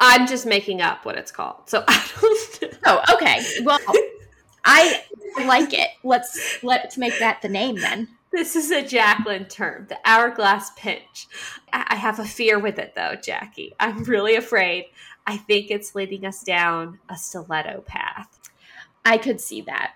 I'm 0.00 0.26
just 0.26 0.46
making 0.46 0.80
up 0.80 1.04
what 1.04 1.16
it's 1.16 1.32
called. 1.32 1.68
So 1.68 1.84
I 1.88 2.06
don't 2.20 2.62
know. 2.62 2.78
Oh, 2.86 3.14
okay. 3.14 3.42
Well, 3.62 3.78
I 4.64 5.02
like 5.44 5.72
it. 5.72 5.90
Let's 6.04 6.62
let's 6.62 6.96
make 6.98 7.18
that 7.18 7.42
the 7.42 7.48
name 7.48 7.76
then. 7.76 8.08
This 8.30 8.56
is 8.56 8.70
a 8.70 8.82
Jaclyn 8.82 9.48
term, 9.48 9.86
the 9.88 9.98
hourglass 10.04 10.70
pinch. 10.76 11.28
I 11.72 11.96
have 11.96 12.18
a 12.18 12.26
fear 12.26 12.58
with 12.58 12.78
it 12.78 12.94
though, 12.94 13.14
Jackie. 13.14 13.74
I'm 13.80 14.04
really 14.04 14.36
afraid. 14.36 14.86
I 15.26 15.38
think 15.38 15.70
it's 15.70 15.94
leading 15.94 16.26
us 16.26 16.42
down 16.42 16.98
a 17.08 17.16
stiletto 17.16 17.82
path. 17.86 18.38
I 19.04 19.16
could 19.16 19.40
see 19.40 19.62
that. 19.62 19.94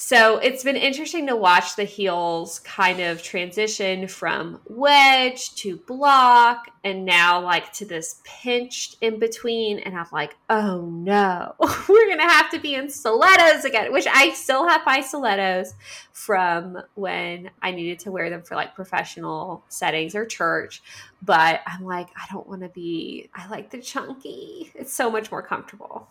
So 0.00 0.38
it's 0.38 0.62
been 0.62 0.76
interesting 0.76 1.26
to 1.26 1.34
watch 1.34 1.74
the 1.74 1.82
heels 1.82 2.60
kind 2.60 3.00
of 3.00 3.20
transition 3.20 4.06
from 4.06 4.60
wedge 4.68 5.56
to 5.56 5.76
block 5.76 6.68
and 6.84 7.04
now 7.04 7.40
like 7.40 7.72
to 7.72 7.84
this 7.84 8.20
pinched 8.22 8.94
in 9.00 9.18
between. 9.18 9.80
And 9.80 9.98
I'm 9.98 10.06
like, 10.12 10.36
oh 10.48 10.82
no, 10.82 11.52
we're 11.88 12.06
going 12.06 12.18
to 12.18 12.28
have 12.28 12.48
to 12.50 12.60
be 12.60 12.76
in 12.76 12.90
stilettos 12.90 13.64
again, 13.64 13.92
which 13.92 14.06
I 14.06 14.30
still 14.34 14.68
have 14.68 14.86
my 14.86 15.00
stilettos 15.00 15.74
from 16.12 16.80
when 16.94 17.50
I 17.60 17.72
needed 17.72 17.98
to 18.00 18.12
wear 18.12 18.30
them 18.30 18.42
for 18.42 18.54
like 18.54 18.76
professional 18.76 19.64
settings 19.68 20.14
or 20.14 20.24
church. 20.24 20.80
But 21.22 21.60
I'm 21.66 21.84
like, 21.84 22.06
I 22.14 22.32
don't 22.32 22.46
want 22.46 22.62
to 22.62 22.68
be, 22.68 23.30
I 23.34 23.48
like 23.48 23.70
the 23.70 23.82
chunky. 23.82 24.70
It's 24.76 24.94
so 24.94 25.10
much 25.10 25.32
more 25.32 25.42
comfortable. 25.42 26.08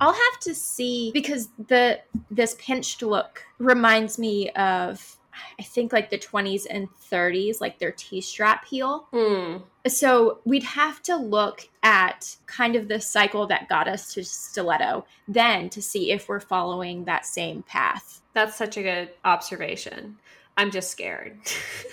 I'll 0.00 0.12
have 0.12 0.40
to 0.42 0.54
see 0.54 1.10
because 1.12 1.48
the 1.68 2.00
this 2.30 2.56
pinched 2.58 3.02
look 3.02 3.42
reminds 3.58 4.18
me 4.18 4.50
of 4.50 5.16
I 5.58 5.62
think 5.62 5.92
like 5.92 6.10
the 6.10 6.18
20s 6.18 6.66
and 6.68 6.88
30s, 7.10 7.60
like 7.60 7.78
their 7.78 7.92
T 7.92 8.20
strap 8.20 8.64
heel. 8.64 9.08
Mm. 9.12 9.62
So 9.86 10.38
we'd 10.44 10.62
have 10.62 11.02
to 11.04 11.16
look 11.16 11.68
at 11.82 12.36
kind 12.46 12.76
of 12.76 12.88
the 12.88 13.00
cycle 13.00 13.46
that 13.48 13.68
got 13.68 13.88
us 13.88 14.12
to 14.14 14.24
stiletto, 14.24 15.06
then 15.28 15.68
to 15.70 15.82
see 15.82 16.12
if 16.12 16.28
we're 16.28 16.40
following 16.40 17.04
that 17.04 17.26
same 17.26 17.62
path. 17.62 18.22
That's 18.32 18.56
such 18.56 18.76
a 18.76 18.82
good 18.82 19.10
observation. 19.24 20.16
I'm 20.56 20.70
just 20.70 20.90
scared. 20.90 21.38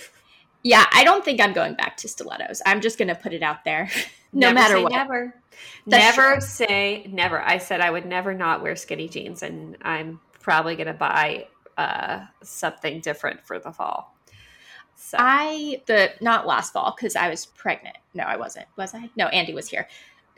yeah, 0.64 0.86
I 0.94 1.04
don't 1.04 1.26
think 1.26 1.42
I'm 1.42 1.54
going 1.54 1.76
back 1.76 1.98
to 1.98 2.08
stilettos. 2.08 2.62
I'm 2.66 2.82
just 2.82 2.98
going 2.98 3.08
to 3.08 3.16
put 3.16 3.34
it 3.34 3.44
out 3.44 3.64
there. 3.64 3.90
no 4.34 4.52
never 4.52 4.54
matter 4.54 4.82
what. 4.82 4.92
Never. 4.92 5.41
That's 5.88 6.18
never 6.18 6.34
true. 6.34 6.42
say 6.42 7.08
never. 7.10 7.42
I 7.42 7.58
said 7.58 7.82
I 7.82 7.92
would 7.92 8.06
never 8.06 8.34
not 8.34 8.62
wear 8.62 8.76
skinny 8.76 9.08
jeans, 9.08 9.44
and 9.44 9.78
I'm 9.82 10.20
probably 10.40 10.76
going 10.76 10.88
to 10.88 10.94
buy 10.94 11.48
uh, 11.78 12.26
something 12.44 13.00
different 13.00 13.46
for 13.46 13.60
the 13.60 13.72
fall. 13.72 14.16
So. 14.96 15.18
I 15.20 15.82
the 15.88 16.12
not 16.22 16.46
last 16.46 16.74
fall 16.74 16.94
because 16.96 17.16
I 17.16 17.30
was 17.30 17.46
pregnant. 17.46 17.98
No, 18.14 18.24
I 18.24 18.38
wasn't. 18.38 18.68
Was 18.78 18.94
I? 18.94 19.10
No, 19.16 19.28
Andy 19.28 19.54
was 19.54 19.68
here 19.68 19.88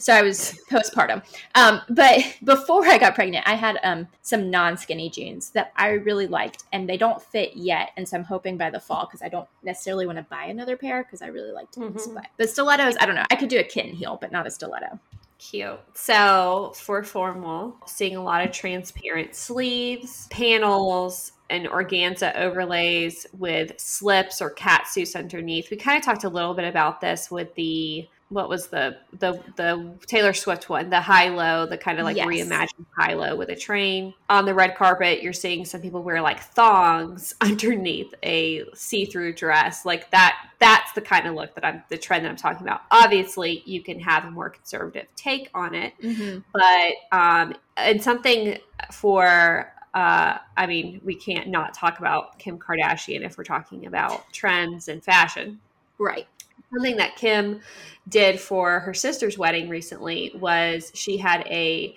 so 0.03 0.13
I 0.13 0.22
was 0.22 0.60
postpartum. 0.69 1.24
Um, 1.55 1.79
but 1.89 2.19
before 2.43 2.86
I 2.86 2.98
got 2.98 3.15
pregnant, 3.15 3.48
I 3.48 3.55
had 3.55 3.79
um, 3.83 4.10
some 4.22 4.50
non 4.51 4.75
skinny 4.75 5.10
jeans 5.10 5.51
that 5.51 5.72
I 5.77 5.91
really 5.91 6.27
liked, 6.27 6.65
and 6.74 6.89
they 6.89 6.98
don't 6.98 7.22
fit 7.22 7.55
yet. 7.55 7.91
And 7.95 8.05
so 8.07 8.17
I'm 8.17 8.25
hoping 8.25 8.57
by 8.57 8.69
the 8.69 8.81
fall 8.81 9.05
because 9.05 9.22
I 9.22 9.29
don't 9.29 9.48
necessarily 9.63 10.05
want 10.05 10.17
to 10.17 10.24
buy 10.24 10.43
another 10.45 10.75
pair 10.75 11.03
because 11.03 11.22
I 11.22 11.27
really 11.27 11.53
liked 11.53 11.75
these. 11.75 11.86
Mm-hmm. 11.86 12.15
But 12.15 12.25
the 12.36 12.48
stilettos, 12.48 12.98
I 13.00 13.05
don't 13.05 13.15
know. 13.15 13.24
I 13.31 13.38
could 13.38 13.48
do 13.48 13.60
a 13.60 13.63
kitten 13.63 13.93
heel, 13.93 14.17
but 14.19 14.33
not 14.33 14.45
a 14.45 14.51
stiletto. 14.51 15.00
Cute. 15.39 15.79
So 15.93 16.74
for 16.75 17.01
formal, 17.03 17.77
seeing 17.86 18.17
a 18.17 18.24
lot 18.24 18.45
of 18.45 18.51
transparent 18.51 19.36
sleeves, 19.36 20.27
panels, 20.31 21.31
and 21.50 21.65
organza 21.67 22.36
overlays 22.36 23.25
with 23.38 23.79
slips 23.79 24.41
or 24.41 24.50
cat 24.50 24.88
suits 24.88 25.15
underneath. 25.15 25.69
We 25.72 25.77
kind 25.77 25.98
of 25.98 26.03
talked 26.03 26.25
a 26.25 26.29
little 26.29 26.53
bit 26.53 26.65
about 26.65 27.00
this 27.00 27.31
with 27.31 27.53
the 27.55 28.07
what 28.33 28.49
was 28.49 28.67
the 28.67 28.97
the 29.19 29.39
the 29.55 29.93
Taylor 30.07 30.33
Swift 30.33 30.67
one, 30.67 30.89
the 30.89 30.99
high 30.99 31.29
low, 31.29 31.65
the 31.65 31.77
kind 31.77 31.99
of 31.99 32.05
like 32.05 32.17
yes. 32.17 32.27
reimagined 32.27 32.85
high 32.97 33.13
low 33.13 33.35
with 33.35 33.49
a 33.49 33.55
train. 33.55 34.13
On 34.29 34.45
the 34.45 34.53
red 34.53 34.75
carpet, 34.75 35.21
you're 35.21 35.33
seeing 35.33 35.65
some 35.65 35.81
people 35.81 36.01
wear 36.01 36.21
like 36.21 36.39
thongs 36.41 37.33
underneath 37.41 38.13
a 38.23 38.63
see-through 38.73 39.33
dress. 39.33 39.85
Like 39.85 40.09
that 40.11 40.49
that's 40.59 40.91
the 40.93 41.01
kind 41.01 41.27
of 41.27 41.35
look 41.35 41.53
that 41.55 41.63
I'm 41.63 41.83
the 41.89 41.97
trend 41.97 42.25
that 42.25 42.29
I'm 42.29 42.35
talking 42.35 42.65
about. 42.65 42.81
Obviously, 42.89 43.61
you 43.65 43.81
can 43.81 43.99
have 43.99 44.25
a 44.25 44.31
more 44.31 44.49
conservative 44.49 45.07
take 45.15 45.49
on 45.53 45.75
it, 45.75 45.93
mm-hmm. 46.01 46.39
but 46.51 47.17
um 47.17 47.53
and 47.77 48.01
something 48.01 48.57
for 48.91 49.71
uh, 49.93 50.39
I 50.57 50.65
mean, 50.65 51.01
we 51.03 51.13
can't 51.13 51.49
not 51.49 51.75
talk 51.75 51.99
about 51.99 52.39
Kim 52.39 52.57
Kardashian 52.57 53.23
if 53.23 53.37
we're 53.37 53.43
talking 53.43 53.85
about 53.85 54.23
trends 54.33 54.87
and 54.87 55.03
fashion. 55.03 55.59
Right 55.99 56.27
something 56.74 56.98
that 56.98 57.15
Kim 57.15 57.62
did 58.08 58.39
for 58.39 58.82
her 58.82 58.94
sister's 58.94 59.38
wedding 59.38 59.70
recently 59.70 60.32
was 60.36 60.92
she 60.94 61.18
had 61.18 61.46
a 61.48 61.96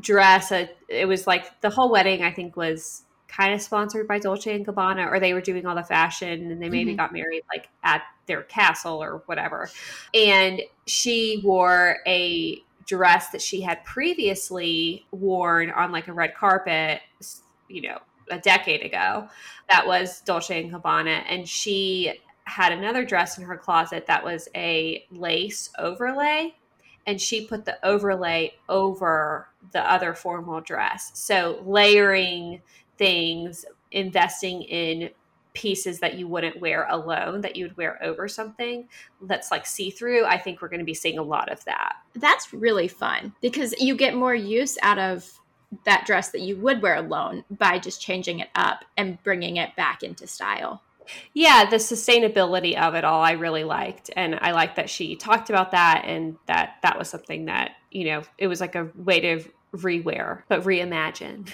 dress. 0.00 0.52
A, 0.52 0.70
it 0.88 1.06
was 1.06 1.26
like 1.26 1.60
the 1.60 1.70
whole 1.70 1.90
wedding, 1.90 2.22
I 2.22 2.32
think, 2.32 2.56
was 2.56 3.02
kind 3.28 3.52
of 3.52 3.60
sponsored 3.60 4.08
by 4.08 4.18
Dolce 4.18 4.54
and 4.54 4.66
Gabbana, 4.66 5.06
or 5.10 5.20
they 5.20 5.34
were 5.34 5.40
doing 5.40 5.66
all 5.66 5.74
the 5.74 5.84
fashion, 5.84 6.50
and 6.50 6.62
they 6.62 6.68
maybe 6.68 6.90
mm-hmm. 6.90 6.96
got 6.96 7.12
married 7.12 7.42
like 7.52 7.68
at 7.84 8.02
their 8.26 8.42
castle 8.42 9.02
or 9.02 9.22
whatever. 9.26 9.68
And 10.14 10.62
she 10.86 11.40
wore 11.44 11.98
a 12.06 12.62
dress 12.86 13.30
that 13.30 13.42
she 13.42 13.60
had 13.60 13.84
previously 13.84 15.06
worn 15.10 15.70
on 15.70 15.92
like 15.92 16.08
a 16.08 16.12
red 16.12 16.34
carpet, 16.34 17.00
you 17.68 17.82
know, 17.82 17.98
a 18.30 18.38
decade 18.38 18.82
ago. 18.82 19.28
That 19.68 19.86
was 19.86 20.22
Dolce 20.22 20.62
and 20.62 20.72
Gabbana, 20.72 21.22
and 21.28 21.46
she 21.46 22.18
had 22.48 22.72
another 22.72 23.04
dress 23.04 23.38
in 23.38 23.44
her 23.44 23.56
closet 23.56 24.06
that 24.06 24.24
was 24.24 24.48
a 24.54 25.06
lace 25.10 25.70
overlay 25.78 26.54
and 27.06 27.20
she 27.20 27.46
put 27.46 27.64
the 27.64 27.84
overlay 27.86 28.52
over 28.68 29.48
the 29.72 29.90
other 29.90 30.12
formal 30.12 30.60
dress. 30.60 31.10
So 31.14 31.62
layering 31.64 32.60
things, 32.98 33.64
investing 33.90 34.62
in 34.62 35.10
pieces 35.54 36.00
that 36.00 36.14
you 36.14 36.28
wouldn't 36.28 36.60
wear 36.60 36.86
alone 36.88 37.40
that 37.40 37.56
you 37.56 37.64
would 37.64 37.76
wear 37.76 37.98
over 38.02 38.28
something 38.28 38.88
that's 39.22 39.50
like 39.50 39.66
see-through. 39.66 40.24
I 40.24 40.38
think 40.38 40.60
we're 40.60 40.68
going 40.68 40.80
to 40.80 40.84
be 40.84 40.94
seeing 40.94 41.18
a 41.18 41.22
lot 41.22 41.50
of 41.50 41.64
that. 41.64 41.96
That's 42.14 42.52
really 42.52 42.88
fun 42.88 43.34
because 43.40 43.74
you 43.80 43.96
get 43.96 44.14
more 44.14 44.34
use 44.34 44.76
out 44.82 44.98
of 44.98 45.40
that 45.84 46.06
dress 46.06 46.30
that 46.30 46.42
you 46.42 46.56
would 46.56 46.82
wear 46.82 46.96
alone 46.96 47.44
by 47.50 47.78
just 47.78 48.00
changing 48.00 48.38
it 48.38 48.48
up 48.54 48.84
and 48.96 49.22
bringing 49.22 49.56
it 49.56 49.74
back 49.76 50.02
into 50.02 50.26
style 50.26 50.82
yeah, 51.34 51.68
the 51.68 51.76
sustainability 51.76 52.80
of 52.80 52.94
it 52.94 53.04
all 53.04 53.22
I 53.22 53.32
really 53.32 53.64
liked. 53.64 54.10
And 54.16 54.38
I 54.40 54.52
liked 54.52 54.76
that 54.76 54.90
she 54.90 55.16
talked 55.16 55.50
about 55.50 55.72
that 55.72 56.04
and 56.06 56.36
that 56.46 56.76
that 56.82 56.98
was 56.98 57.08
something 57.08 57.46
that, 57.46 57.72
you 57.90 58.04
know, 58.04 58.22
it 58.38 58.46
was 58.46 58.60
like 58.60 58.74
a 58.74 58.88
way 58.94 59.20
to 59.20 59.44
rewear, 59.74 60.42
but 60.48 60.62
reimagine. 60.62 61.48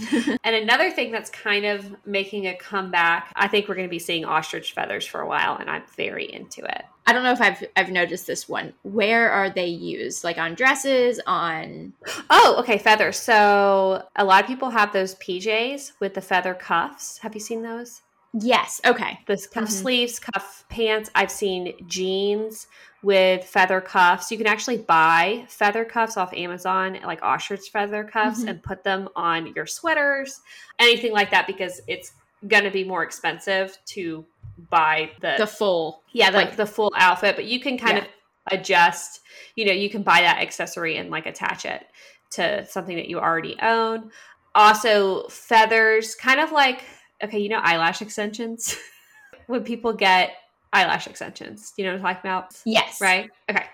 and 0.44 0.56
another 0.56 0.90
thing 0.90 1.12
that's 1.12 1.30
kind 1.30 1.64
of 1.64 1.94
making 2.06 2.46
a 2.46 2.56
comeback, 2.56 3.32
I 3.36 3.48
think 3.48 3.68
we're 3.68 3.74
going 3.74 3.86
to 3.86 3.90
be 3.90 3.98
seeing 3.98 4.24
ostrich 4.24 4.72
feathers 4.72 5.06
for 5.06 5.20
a 5.20 5.26
while, 5.26 5.56
and 5.56 5.68
I'm 5.68 5.82
very 5.96 6.32
into 6.32 6.64
it. 6.64 6.84
I 7.06 7.12
don't 7.12 7.24
know 7.24 7.32
if 7.32 7.40
I've 7.40 7.64
I've 7.76 7.90
noticed 7.90 8.26
this 8.26 8.48
one. 8.48 8.72
Where 8.82 9.30
are 9.30 9.50
they 9.50 9.66
used? 9.66 10.24
Like 10.24 10.38
on 10.38 10.54
dresses, 10.54 11.20
on 11.26 11.92
Oh, 12.30 12.56
okay, 12.60 12.78
feathers. 12.78 13.18
So 13.18 14.06
a 14.14 14.24
lot 14.24 14.42
of 14.42 14.48
people 14.48 14.70
have 14.70 14.92
those 14.92 15.16
PJs 15.16 15.92
with 16.00 16.14
the 16.14 16.20
feather 16.20 16.54
cuffs. 16.54 17.18
Have 17.18 17.34
you 17.34 17.40
seen 17.40 17.62
those? 17.62 18.02
Yes. 18.34 18.80
Okay. 18.84 19.18
The 19.26 19.36
cuff 19.36 19.64
mm-hmm. 19.64 19.66
sleeves, 19.66 20.18
cuff 20.18 20.64
pants. 20.68 21.10
I've 21.14 21.30
seen 21.30 21.74
jeans 21.86 22.66
with 23.02 23.44
feather 23.44 23.80
cuffs. 23.80 24.30
You 24.30 24.38
can 24.38 24.46
actually 24.46 24.78
buy 24.78 25.44
feather 25.48 25.84
cuffs 25.84 26.16
off 26.16 26.32
Amazon, 26.32 26.98
like 27.04 27.22
ostrich 27.22 27.68
feather 27.70 28.04
cuffs, 28.04 28.40
mm-hmm. 28.40 28.48
and 28.48 28.62
put 28.62 28.84
them 28.84 29.08
on 29.16 29.52
your 29.54 29.66
sweaters, 29.66 30.40
anything 30.78 31.12
like 31.12 31.30
that, 31.30 31.46
because 31.46 31.80
it's 31.88 32.12
going 32.48 32.64
to 32.64 32.70
be 32.70 32.84
more 32.84 33.02
expensive 33.02 33.76
to 33.86 34.24
buy 34.70 35.10
the 35.20 35.34
the 35.38 35.46
full 35.46 36.02
yeah 36.12 36.30
the, 36.30 36.36
like 36.36 36.56
the 36.56 36.66
full 36.66 36.92
outfit. 36.96 37.36
But 37.36 37.44
you 37.44 37.60
can 37.60 37.76
kind 37.76 37.98
yeah. 37.98 38.04
of 38.04 38.60
adjust. 38.60 39.20
You 39.56 39.66
know, 39.66 39.72
you 39.72 39.90
can 39.90 40.02
buy 40.02 40.22
that 40.22 40.38
accessory 40.38 40.96
and 40.96 41.10
like 41.10 41.26
attach 41.26 41.66
it 41.66 41.84
to 42.30 42.64
something 42.66 42.96
that 42.96 43.08
you 43.08 43.18
already 43.18 43.56
own. 43.60 44.10
Also, 44.54 45.28
feathers, 45.28 46.14
kind 46.14 46.40
of 46.40 46.52
like 46.52 46.82
okay, 47.22 47.38
you 47.38 47.48
know, 47.48 47.60
eyelash 47.62 48.02
extensions. 48.02 48.76
when 49.46 49.64
people 49.64 49.92
get 49.92 50.32
eyelash 50.72 51.06
extensions, 51.06 51.72
you 51.76 51.84
know 51.84 51.92
what 51.92 52.06
I'm 52.06 52.14
talking 52.14 52.30
about? 52.30 52.56
Yes. 52.64 53.00
Right? 53.00 53.30
Okay. 53.50 53.66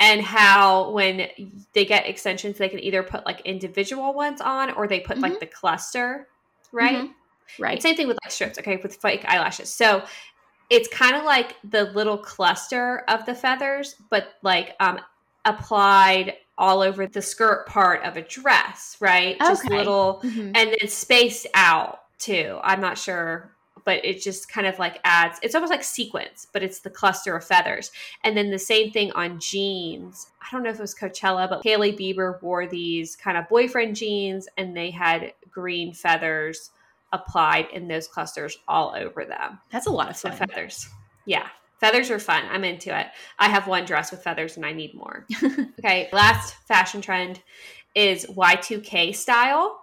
And 0.00 0.20
how 0.20 0.90
when 0.90 1.28
they 1.74 1.84
get 1.84 2.08
extensions, 2.08 2.58
they 2.58 2.68
can 2.68 2.80
either 2.80 3.02
put 3.02 3.24
like 3.24 3.40
individual 3.42 4.14
ones 4.14 4.40
on 4.40 4.70
or 4.72 4.88
they 4.88 5.00
put 5.00 5.14
mm-hmm. 5.14 5.22
like 5.22 5.40
the 5.40 5.46
cluster, 5.46 6.26
right? 6.72 7.04
Mm-hmm. 7.04 7.62
Right. 7.62 7.74
And 7.74 7.82
same 7.82 7.96
thing 7.96 8.08
with 8.08 8.18
like 8.24 8.32
strips, 8.32 8.58
okay, 8.58 8.78
with 8.82 8.96
fake 8.96 9.24
eyelashes. 9.26 9.72
So 9.72 10.02
it's 10.70 10.88
kind 10.88 11.14
of 11.14 11.24
like 11.24 11.56
the 11.62 11.84
little 11.84 12.18
cluster 12.18 13.04
of 13.08 13.26
the 13.26 13.34
feathers, 13.34 13.94
but 14.10 14.34
like 14.42 14.74
um 14.80 14.98
applied 15.44 16.34
all 16.58 16.80
over 16.80 17.06
the 17.06 17.22
skirt 17.22 17.66
part 17.66 18.02
of 18.04 18.16
a 18.16 18.22
dress, 18.22 18.96
right? 19.00 19.36
Okay. 19.36 19.48
Just 19.48 19.64
little 19.68 20.20
mm-hmm. 20.24 20.52
and 20.54 20.76
then 20.80 20.88
spaced 20.88 21.46
out 21.54 22.01
too. 22.22 22.58
I'm 22.62 22.80
not 22.80 22.98
sure, 22.98 23.52
but 23.84 24.04
it 24.04 24.22
just 24.22 24.50
kind 24.50 24.66
of 24.66 24.78
like 24.78 25.00
adds, 25.04 25.38
it's 25.42 25.54
almost 25.54 25.70
like 25.70 25.84
sequence, 25.84 26.46
but 26.52 26.62
it's 26.62 26.80
the 26.80 26.90
cluster 26.90 27.36
of 27.36 27.44
feathers. 27.44 27.90
And 28.24 28.36
then 28.36 28.50
the 28.50 28.58
same 28.58 28.90
thing 28.92 29.12
on 29.12 29.40
jeans. 29.40 30.30
I 30.40 30.46
don't 30.52 30.62
know 30.62 30.70
if 30.70 30.76
it 30.76 30.82
was 30.82 30.94
Coachella, 30.94 31.48
but 31.48 31.64
Hailey 31.64 31.92
Bieber 31.92 32.40
wore 32.42 32.66
these 32.66 33.16
kind 33.16 33.36
of 33.36 33.48
boyfriend 33.48 33.96
jeans 33.96 34.48
and 34.56 34.76
they 34.76 34.90
had 34.90 35.32
green 35.50 35.92
feathers 35.92 36.70
applied 37.12 37.66
in 37.72 37.88
those 37.88 38.08
clusters 38.08 38.58
all 38.68 38.94
over 38.96 39.24
them. 39.24 39.58
That's 39.70 39.86
a 39.86 39.90
lot 39.90 40.10
of 40.10 40.16
fun. 40.16 40.32
So 40.32 40.38
feathers. 40.38 40.88
Yeah. 41.26 41.48
Feathers 41.78 42.10
are 42.10 42.20
fun. 42.20 42.44
I'm 42.50 42.64
into 42.64 42.96
it. 42.96 43.08
I 43.38 43.48
have 43.48 43.66
one 43.66 43.84
dress 43.84 44.12
with 44.12 44.22
feathers 44.22 44.56
and 44.56 44.64
I 44.64 44.72
need 44.72 44.94
more. 44.94 45.26
okay. 45.80 46.08
Last 46.12 46.54
fashion 46.68 47.00
trend 47.00 47.42
is 47.94 48.24
Y2K 48.26 49.14
style. 49.14 49.81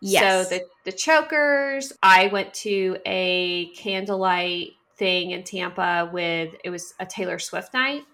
Yes. 0.00 0.48
So 0.48 0.56
the, 0.56 0.64
the 0.84 0.92
chokers, 0.92 1.92
I 2.02 2.28
went 2.28 2.54
to 2.54 2.96
a 3.04 3.66
candlelight 3.76 4.72
thing 4.96 5.32
in 5.32 5.44
Tampa 5.44 6.10
with, 6.12 6.54
it 6.64 6.70
was 6.70 6.94
a 6.98 7.06
Taylor 7.06 7.38
Swift 7.38 7.74
night. 7.74 8.04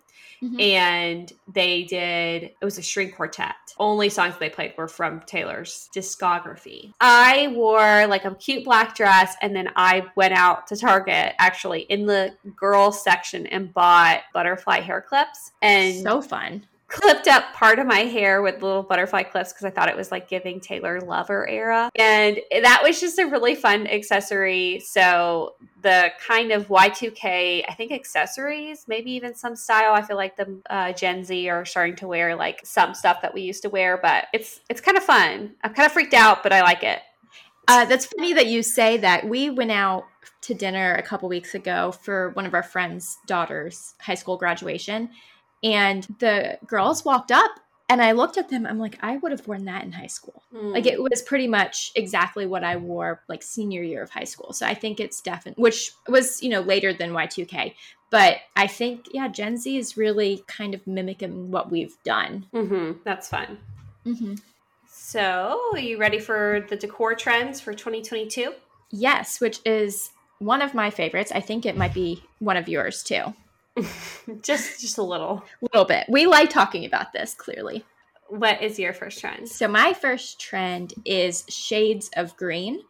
Mm-hmm. 0.43 0.61
And 0.61 1.33
they 1.55 1.85
did, 1.85 2.43
it 2.43 2.65
was 2.65 2.77
a 2.77 2.83
string 2.83 3.13
quartet. 3.13 3.55
Only 3.79 4.11
songs 4.11 4.35
they 4.39 4.51
played 4.51 4.75
were 4.77 4.89
from 4.89 5.21
Taylor's 5.21 5.89
discography. 5.95 6.93
I 7.01 7.49
wore 7.55 8.07
like 8.09 8.27
a 8.27 8.35
cute 8.35 8.65
black 8.65 8.95
dress, 8.95 9.37
and 9.41 9.57
then 9.57 9.71
I 9.75 10.05
went 10.17 10.35
out 10.35 10.67
to 10.67 10.77
Target 10.77 11.35
actually 11.39 11.83
in 11.83 12.05
the 12.05 12.35
girls 12.57 13.03
section 13.03 13.47
and 13.47 13.73
bought 13.73 14.21
butterfly 14.35 14.81
hair 14.81 15.01
clips. 15.01 15.53
And 15.63 16.03
so 16.03 16.21
fun 16.21 16.67
clipped 16.95 17.27
up 17.27 17.53
part 17.55 17.81
of 17.81 17.87
my 17.89 18.01
hair 18.01 18.41
with 18.41 18.63
little 18.63 18.85
butterfly 18.85 19.25
clips 19.25 19.53
because 19.53 19.65
I 19.65 19.71
thought 19.71 19.89
it 19.89 19.97
was 19.97 20.13
like 20.13 20.29
giving 20.29 20.61
Taylor 20.61 21.01
Lover 21.01 21.49
era. 21.49 21.91
And 21.97 22.39
that 22.53 22.83
was 22.85 23.01
just 23.01 23.19
a 23.19 23.27
really 23.27 23.57
fun 23.57 23.89
accessory. 23.89 24.79
So 24.79 25.55
the 25.83 26.13
kind 26.25 26.53
of 26.53 26.69
Y2K, 26.69 27.65
I 27.69 27.75
think 27.75 27.91
accessories, 27.91 28.85
maybe 28.87 29.11
even 29.11 29.35
some 29.35 29.57
style. 29.57 29.93
I 29.93 30.03
feel 30.03 30.17
like 30.17 30.37
the 30.37 30.61
uh, 30.71 30.93
Gen 30.93 31.25
Z 31.25 31.49
are 31.49 31.65
starting 31.65 31.97
to 31.97 32.07
wear 32.07 32.37
like 32.37 32.61
some 32.65 32.95
stuff 32.95 33.21
that 33.23 33.35
we 33.35 33.43
used 33.43 33.63
to 33.63 33.71
wear, 33.71 33.99
but 34.01 34.27
it's 34.33 34.61
it's 34.71 34.81
kind 34.81 34.97
of 34.97 35.03
fun. 35.03 35.57
I'm 35.65 35.75
kind 35.75 35.87
of 35.87 35.93
freaked 35.93 36.15
out, 36.15 36.45
but 36.45 36.53
I 36.53 36.63
like 36.63 36.85
it. 36.85 37.01
Uh, 37.67 37.87
that's 37.87 38.07
funny 38.07 38.35
that 38.35 38.47
you 38.47 38.63
say 38.63 38.99
that. 38.99 39.29
We 39.29 39.51
went 39.51 39.73
out 39.73 40.05
to 40.43 40.55
dinner 40.55 40.95
a 40.95 41.03
couple 41.03 41.29
weeks 41.29 41.57
ago 41.57 41.91
for 41.91 42.31
one 42.31 42.47
of 42.47 42.55
our 42.55 42.63
friends' 42.63 43.19
daughters' 43.27 43.95
high 44.01 44.15
school 44.15 44.37
graduation 44.37 45.11
and 45.65 46.07
the 46.21 46.59
girls 46.67 47.05
walked 47.05 47.33
up 47.33 47.51
and 47.89 48.01
I 48.01 48.13
looked 48.13 48.39
at 48.39 48.51
them. 48.51 48.67
I'm 48.67 48.79
like, 48.79 48.99
I 49.03 49.17
would 49.17 49.33
have 49.33 49.47
worn 49.49 49.65
that 49.65 49.83
in 49.83 49.93
high 49.93 50.07
school. 50.07 50.43
Mm. 50.55 50.73
Like 50.73 50.87
it 50.87 51.03
was 51.03 51.23
pretty 51.23 51.49
much 51.49 51.91
exactly 51.97 52.47
what 52.47 52.63
I 52.63 52.77
wore 52.77 53.23
like 53.29 53.43
senior 53.43 53.83
year 53.83 54.03
of 54.03 54.11
high 54.11 54.25
school. 54.25 54.53
So 54.53 54.67
I 54.67 54.75
think 54.75 55.01
it's 55.01 55.21
definitely, 55.21 55.63
which 55.63 55.91
was, 56.09 56.43
you 56.43 56.51
know, 56.51 56.61
later 56.61 56.93
than 56.93 57.13
Y2K. 57.13 57.75
But 58.11 58.39
I 58.57 58.67
think, 58.67 59.07
yeah, 59.13 59.29
Gen 59.29 59.57
Z 59.57 59.77
is 59.77 59.97
really 59.97 60.45
kind 60.47 60.75
of 60.75 60.87
mimicking 60.87 61.51
what 61.51 61.71
we've 61.71 61.97
done. 62.05 62.47
Mm-hmm. 62.55 63.01
That's 63.05 63.29
fun. 63.29 63.59
Mm-hmm. 64.07 64.35
So, 64.87 65.61
are 65.73 65.79
you 65.79 65.99
ready 65.99 66.19
for 66.19 66.65
the 66.69 66.77
decor 66.77 67.15
trends 67.15 67.61
for 67.61 67.73
2022? 67.73 68.53
Yes, 68.91 69.41
which 69.41 69.59
is 69.65 70.11
one 70.39 70.63
of 70.63 70.75
my 70.75 70.91
favorites. 70.91 71.33
I 71.35 71.41
think 71.41 71.67
it 71.67 71.77
might 71.77 71.95
be 71.95 72.23
one 72.39 72.57
of 72.57 72.69
yours 72.69 73.03
too. 73.03 73.35
just 74.43 74.81
just 74.81 74.99
a 74.99 75.03
little. 75.03 75.45
Little 75.61 75.85
bit. 75.85 76.07
We 76.09 76.27
like 76.27 76.51
talking 76.51 76.85
about 76.85 77.13
this 77.13 77.35
clearly. 77.35 77.85
What 78.29 78.63
is 78.63 78.79
your 78.79 78.93
first 78.93 79.21
trend? 79.21 79.49
So 79.49 79.69
my 79.69 79.93
first 79.93 80.41
trend 80.41 80.95
is 81.05 81.45
shades 81.49 82.11
of 82.17 82.37
green. 82.37 82.81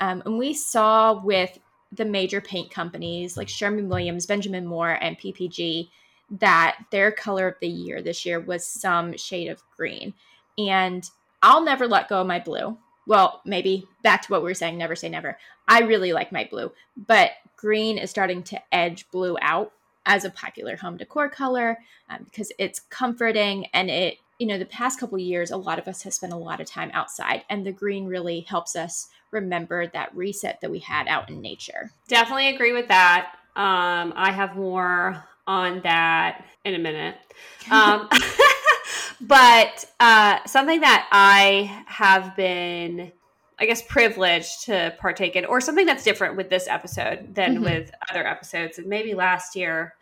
Um, 0.00 0.22
and 0.24 0.38
we 0.38 0.54
saw 0.54 1.20
with 1.22 1.58
the 1.92 2.04
major 2.04 2.40
paint 2.40 2.70
companies 2.70 3.36
like 3.36 3.48
Sherwin 3.48 3.88
Williams, 3.88 4.26
Benjamin 4.26 4.66
Moore, 4.66 4.98
and 5.00 5.18
PPG 5.18 5.88
that 6.30 6.78
their 6.90 7.10
color 7.10 7.48
of 7.48 7.54
the 7.60 7.68
year 7.68 8.02
this 8.02 8.26
year 8.26 8.38
was 8.38 8.66
some 8.66 9.16
shade 9.16 9.48
of 9.48 9.62
green. 9.76 10.14
And 10.56 11.08
I'll 11.42 11.62
never 11.62 11.86
let 11.86 12.08
go 12.08 12.20
of 12.20 12.26
my 12.26 12.38
blue. 12.38 12.76
Well, 13.06 13.40
maybe 13.44 13.86
back 14.02 14.22
to 14.22 14.32
what 14.32 14.42
we 14.42 14.48
were 14.48 14.54
saying, 14.54 14.76
never 14.76 14.94
say 14.94 15.08
never. 15.08 15.38
I 15.66 15.80
really 15.80 16.12
like 16.12 16.30
my 16.30 16.46
blue, 16.50 16.72
but 16.96 17.30
green 17.56 17.96
is 17.96 18.10
starting 18.10 18.42
to 18.44 18.60
edge 18.72 19.08
blue 19.10 19.36
out 19.40 19.72
as 20.08 20.24
a 20.24 20.30
popular 20.30 20.76
home 20.76 20.96
decor 20.96 21.28
color 21.28 21.78
um, 22.08 22.24
because 22.24 22.50
it's 22.58 22.80
comforting 22.80 23.66
and 23.72 23.90
it 23.90 24.16
you 24.38 24.46
know 24.46 24.58
the 24.58 24.64
past 24.64 24.98
couple 24.98 25.18
years 25.18 25.50
a 25.50 25.56
lot 25.56 25.78
of 25.78 25.86
us 25.86 26.02
have 26.02 26.14
spent 26.14 26.32
a 26.32 26.36
lot 26.36 26.60
of 26.60 26.66
time 26.66 26.90
outside 26.94 27.44
and 27.50 27.64
the 27.64 27.70
green 27.70 28.06
really 28.06 28.40
helps 28.40 28.74
us 28.74 29.08
remember 29.30 29.86
that 29.88 30.14
reset 30.16 30.60
that 30.62 30.70
we 30.70 30.78
had 30.78 31.06
out 31.06 31.28
in 31.28 31.42
nature. 31.42 31.90
Definitely 32.08 32.48
agree 32.48 32.72
with 32.72 32.88
that. 32.88 33.34
Um, 33.54 34.14
i 34.16 34.32
have 34.32 34.56
more 34.56 35.22
on 35.46 35.80
that 35.82 36.44
in 36.64 36.74
a 36.74 36.78
minute. 36.78 37.16
Um, 37.70 38.08
but 39.20 39.84
uh, 40.00 40.38
something 40.46 40.80
that 40.80 41.06
i 41.12 41.84
have 41.86 42.34
been 42.34 43.12
I 43.60 43.66
guess 43.66 43.82
privileged 43.82 44.64
to 44.66 44.94
partake 45.00 45.36
in, 45.36 45.44
or 45.44 45.60
something 45.60 45.86
that's 45.86 46.04
different 46.04 46.36
with 46.36 46.48
this 46.48 46.68
episode 46.68 47.34
than 47.34 47.56
mm-hmm. 47.56 47.64
with 47.64 47.90
other 48.10 48.26
episodes. 48.26 48.78
And 48.78 48.86
maybe 48.86 49.14
last 49.14 49.56
year, 49.56 49.94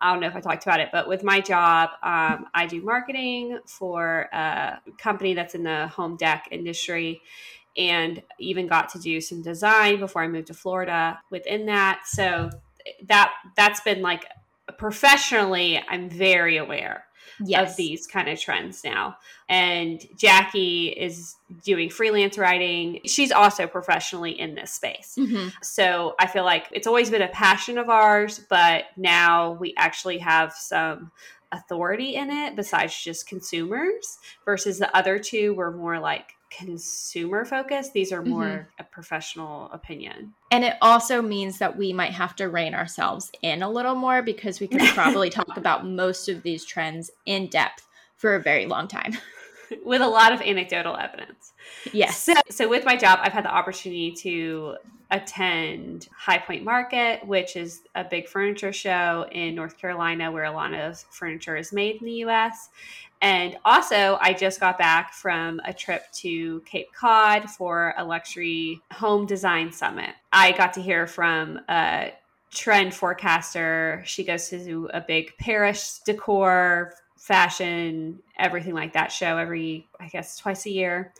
I 0.00 0.10
don't 0.10 0.20
know 0.20 0.26
if 0.26 0.34
I 0.34 0.40
talked 0.40 0.64
about 0.64 0.80
it, 0.80 0.88
but 0.92 1.06
with 1.06 1.22
my 1.22 1.40
job, 1.40 1.90
um, 2.02 2.46
I 2.54 2.66
do 2.66 2.82
marketing 2.82 3.60
for 3.66 4.28
a 4.32 4.80
company 4.98 5.34
that's 5.34 5.54
in 5.54 5.62
the 5.62 5.86
home 5.88 6.16
deck 6.16 6.48
industry 6.50 7.20
and 7.76 8.22
even 8.38 8.66
got 8.66 8.88
to 8.90 8.98
do 8.98 9.20
some 9.20 9.42
design 9.42 10.00
before 10.00 10.22
I 10.22 10.28
moved 10.28 10.48
to 10.48 10.54
Florida 10.54 11.20
within 11.30 11.66
that. 11.66 12.02
So 12.06 12.50
that 13.06 13.32
that's 13.56 13.80
been 13.80 14.02
like 14.02 14.26
professionally, 14.76 15.80
I'm 15.88 16.10
very 16.10 16.56
aware 16.56 17.04
yes. 17.44 17.70
of 17.70 17.76
these 17.76 18.06
kind 18.06 18.28
of 18.28 18.40
trends 18.40 18.82
now. 18.84 19.16
And 19.48 20.00
Jackie 20.16 20.88
is 20.88 21.36
doing 21.64 21.90
freelance 21.90 22.38
writing. 22.38 23.00
She's 23.04 23.32
also 23.32 23.66
professionally 23.66 24.38
in 24.38 24.54
this 24.54 24.72
space. 24.72 25.16
Mm-hmm. 25.18 25.48
So 25.62 26.14
I 26.18 26.26
feel 26.26 26.44
like 26.44 26.68
it's 26.72 26.86
always 26.86 27.10
been 27.10 27.22
a 27.22 27.28
passion 27.28 27.78
of 27.78 27.88
ours, 27.88 28.40
but 28.48 28.84
now 28.96 29.52
we 29.52 29.74
actually 29.76 30.18
have 30.18 30.52
some 30.52 31.10
authority 31.52 32.14
in 32.14 32.30
it 32.30 32.56
besides 32.56 32.98
just 33.02 33.28
consumers 33.28 34.18
versus 34.44 34.78
the 34.78 34.94
other 34.96 35.18
two 35.18 35.54
were 35.54 35.70
more 35.70 36.00
like 36.00 36.34
consumer 36.58 37.44
focused. 37.44 37.92
These 37.92 38.12
are 38.12 38.22
more 38.22 38.44
mm-hmm. 38.44 38.80
a 38.80 38.84
professional 38.84 39.70
opinion. 39.72 40.34
And 40.50 40.64
it 40.64 40.74
also 40.80 41.22
means 41.22 41.58
that 41.58 41.76
we 41.76 41.92
might 41.92 42.12
have 42.12 42.36
to 42.36 42.48
rein 42.48 42.74
ourselves 42.74 43.30
in 43.42 43.62
a 43.62 43.70
little 43.70 43.94
more 43.94 44.22
because 44.22 44.60
we 44.60 44.68
could 44.68 44.82
probably 44.94 45.30
talk 45.30 45.56
about 45.56 45.86
most 45.86 46.28
of 46.28 46.42
these 46.42 46.64
trends 46.64 47.10
in 47.26 47.48
depth 47.48 47.86
for 48.16 48.34
a 48.34 48.40
very 48.40 48.66
long 48.66 48.88
time. 48.88 49.16
With 49.84 50.02
a 50.02 50.08
lot 50.08 50.32
of 50.32 50.42
anecdotal 50.42 50.96
evidence. 50.96 51.54
Yes. 51.92 52.22
So, 52.22 52.34
so 52.50 52.68
with 52.68 52.84
my 52.84 52.94
job, 52.94 53.20
I've 53.22 53.32
had 53.32 53.46
the 53.46 53.54
opportunity 53.54 54.12
to 54.16 54.76
attend 55.10 56.08
High 56.14 56.38
Point 56.38 56.62
Market, 56.62 57.26
which 57.26 57.56
is 57.56 57.80
a 57.94 58.04
big 58.04 58.28
furniture 58.28 58.72
show 58.72 59.26
in 59.32 59.54
North 59.54 59.78
Carolina 59.78 60.30
where 60.30 60.44
a 60.44 60.52
lot 60.52 60.74
of 60.74 60.98
furniture 61.10 61.56
is 61.56 61.72
made 61.72 62.02
in 62.02 62.06
the 62.06 62.24
US 62.24 62.68
And 63.22 63.56
also, 63.64 64.18
I 64.20 64.32
just 64.32 64.58
got 64.58 64.78
back 64.78 65.14
from 65.14 65.60
a 65.64 65.72
trip 65.72 66.10
to 66.14 66.60
Cape 66.62 66.92
Cod 66.92 67.48
for 67.48 67.94
a 67.96 68.04
luxury 68.04 68.80
home 68.92 69.26
design 69.26 69.70
summit. 69.70 70.10
I 70.32 70.50
got 70.52 70.72
to 70.74 70.82
hear 70.82 71.06
from 71.06 71.60
a 71.68 72.12
trend 72.50 72.92
forecaster. 72.92 74.02
She 74.04 74.24
goes 74.24 74.48
to 74.48 74.90
a 74.92 75.00
big 75.00 75.36
Paris 75.38 76.02
decor, 76.04 76.94
fashion, 77.16 78.18
everything 78.36 78.74
like 78.74 78.92
that 78.94 79.12
show 79.12 79.38
every, 79.38 79.86
I 80.00 80.08
guess, 80.08 80.36
twice 80.36 80.66
a 80.66 80.70
year. 80.70 81.14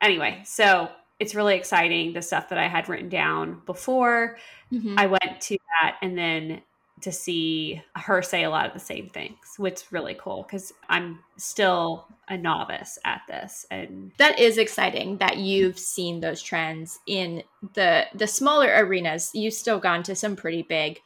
Anyway, 0.00 0.40
so 0.44 0.88
it's 1.18 1.34
really 1.34 1.56
exciting 1.56 2.12
the 2.12 2.22
stuff 2.22 2.50
that 2.50 2.58
I 2.58 2.68
had 2.68 2.88
written 2.88 3.08
down 3.08 3.62
before. 3.66 4.38
Mm-hmm. 4.72 4.94
I 4.96 5.06
went 5.06 5.40
to 5.40 5.58
that 5.80 5.96
and 6.02 6.16
then 6.16 6.62
to 7.02 7.12
see 7.12 7.82
her 7.96 8.22
say 8.22 8.44
a 8.44 8.50
lot 8.50 8.66
of 8.66 8.72
the 8.72 8.78
same 8.78 9.08
things, 9.08 9.36
which 9.56 9.74
is 9.74 9.92
really 9.92 10.16
cool 10.18 10.42
because 10.42 10.72
I'm 10.88 11.20
still 11.36 12.06
a 12.28 12.36
novice 12.36 12.98
at 13.04 13.22
this. 13.28 13.66
And 13.70 14.12
that 14.18 14.38
is 14.38 14.58
exciting 14.58 15.18
that 15.18 15.36
you've 15.36 15.78
seen 15.78 16.20
those 16.20 16.42
trends 16.42 16.98
in 17.06 17.42
the 17.74 18.06
the 18.14 18.26
smaller 18.26 18.72
arenas. 18.74 19.30
You've 19.34 19.54
still 19.54 19.78
gone 19.78 20.02
to 20.04 20.14
some 20.14 20.36
pretty 20.36 20.62
big 20.62 21.00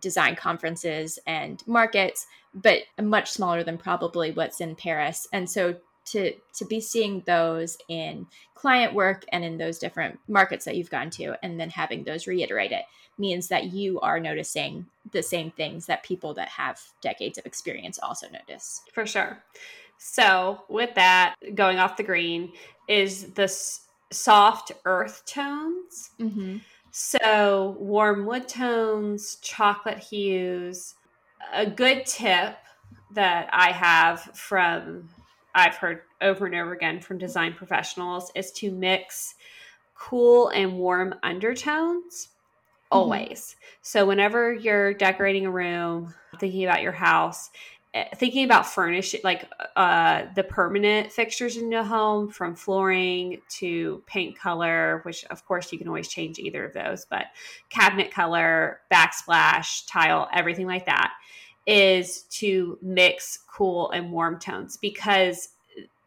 design 0.00 0.36
conferences 0.36 1.18
and 1.26 1.62
markets, 1.66 2.26
but 2.54 2.82
much 3.00 3.30
smaller 3.30 3.62
than 3.62 3.78
probably 3.78 4.30
what's 4.32 4.60
in 4.60 4.74
Paris. 4.74 5.26
And 5.32 5.48
so 5.48 5.76
to 6.12 6.32
to 6.54 6.64
be 6.64 6.80
seeing 6.80 7.22
those 7.26 7.78
in 7.88 8.26
client 8.54 8.94
work 8.94 9.24
and 9.32 9.44
in 9.44 9.58
those 9.58 9.78
different 9.78 10.18
markets 10.28 10.64
that 10.64 10.76
you've 10.76 10.90
gone 10.90 11.10
to 11.10 11.34
and 11.42 11.58
then 11.58 11.70
having 11.70 12.04
those 12.04 12.26
reiterate 12.26 12.72
it 12.72 12.84
means 13.18 13.48
that 13.48 13.72
you 13.72 14.00
are 14.00 14.18
noticing 14.18 14.86
the 15.12 15.22
same 15.22 15.50
things 15.50 15.86
that 15.86 16.02
people 16.02 16.34
that 16.34 16.48
have 16.48 16.80
decades 17.00 17.38
of 17.38 17.46
experience 17.46 17.98
also 17.98 18.26
notice. 18.30 18.82
For 18.92 19.06
sure. 19.06 19.42
So, 19.98 20.64
with 20.68 20.94
that, 20.94 21.34
going 21.54 21.78
off 21.78 21.98
the 21.98 22.02
green 22.02 22.52
is 22.88 23.32
the 23.34 23.54
soft 24.10 24.72
earth 24.86 25.22
tones. 25.26 26.10
Mm-hmm. 26.18 26.56
So, 26.90 27.76
warm 27.78 28.24
wood 28.24 28.48
tones, 28.48 29.36
chocolate 29.42 29.98
hues. 29.98 30.94
A 31.52 31.66
good 31.66 32.06
tip 32.06 32.56
that 33.12 33.48
I 33.52 33.72
have 33.72 34.20
from, 34.34 35.10
I've 35.54 35.76
heard 35.76 36.02
over 36.20 36.46
and 36.46 36.54
over 36.54 36.72
again 36.72 37.00
from 37.00 37.18
design 37.18 37.54
professionals, 37.54 38.30
is 38.34 38.52
to 38.52 38.70
mix 38.70 39.34
cool 39.94 40.48
and 40.48 40.78
warm 40.78 41.14
undertones 41.22 42.28
Mm-hmm. 42.92 42.98
always. 42.98 43.40
Mm-hmm. 43.40 43.66
So 43.82 44.06
whenever 44.06 44.52
you're 44.52 44.94
decorating 44.94 45.46
a 45.46 45.50
room, 45.50 46.14
thinking 46.38 46.64
about 46.64 46.82
your 46.82 46.92
house, 46.92 47.50
eh, 47.94 48.08
thinking 48.16 48.44
about 48.44 48.66
furnishing 48.66 49.20
like 49.24 49.48
uh 49.76 50.24
the 50.34 50.44
permanent 50.44 51.12
fixtures 51.12 51.56
in 51.56 51.70
your 51.70 51.84
home 51.84 52.28
from 52.28 52.54
flooring 52.56 53.40
to 53.48 54.02
paint 54.06 54.38
color 54.38 55.00
which 55.04 55.24
of 55.26 55.44
course 55.44 55.72
you 55.72 55.78
can 55.78 55.88
always 55.88 56.08
change 56.08 56.38
either 56.38 56.64
of 56.64 56.72
those 56.72 57.04
but 57.10 57.26
cabinet 57.68 58.12
color 58.12 58.80
backsplash 58.92 59.82
tile 59.88 60.28
everything 60.32 60.66
like 60.66 60.86
that 60.86 61.12
is 61.66 62.22
to 62.22 62.78
mix 62.82 63.38
cool 63.52 63.90
and 63.90 64.10
warm 64.10 64.38
tones 64.38 64.76
because 64.76 65.50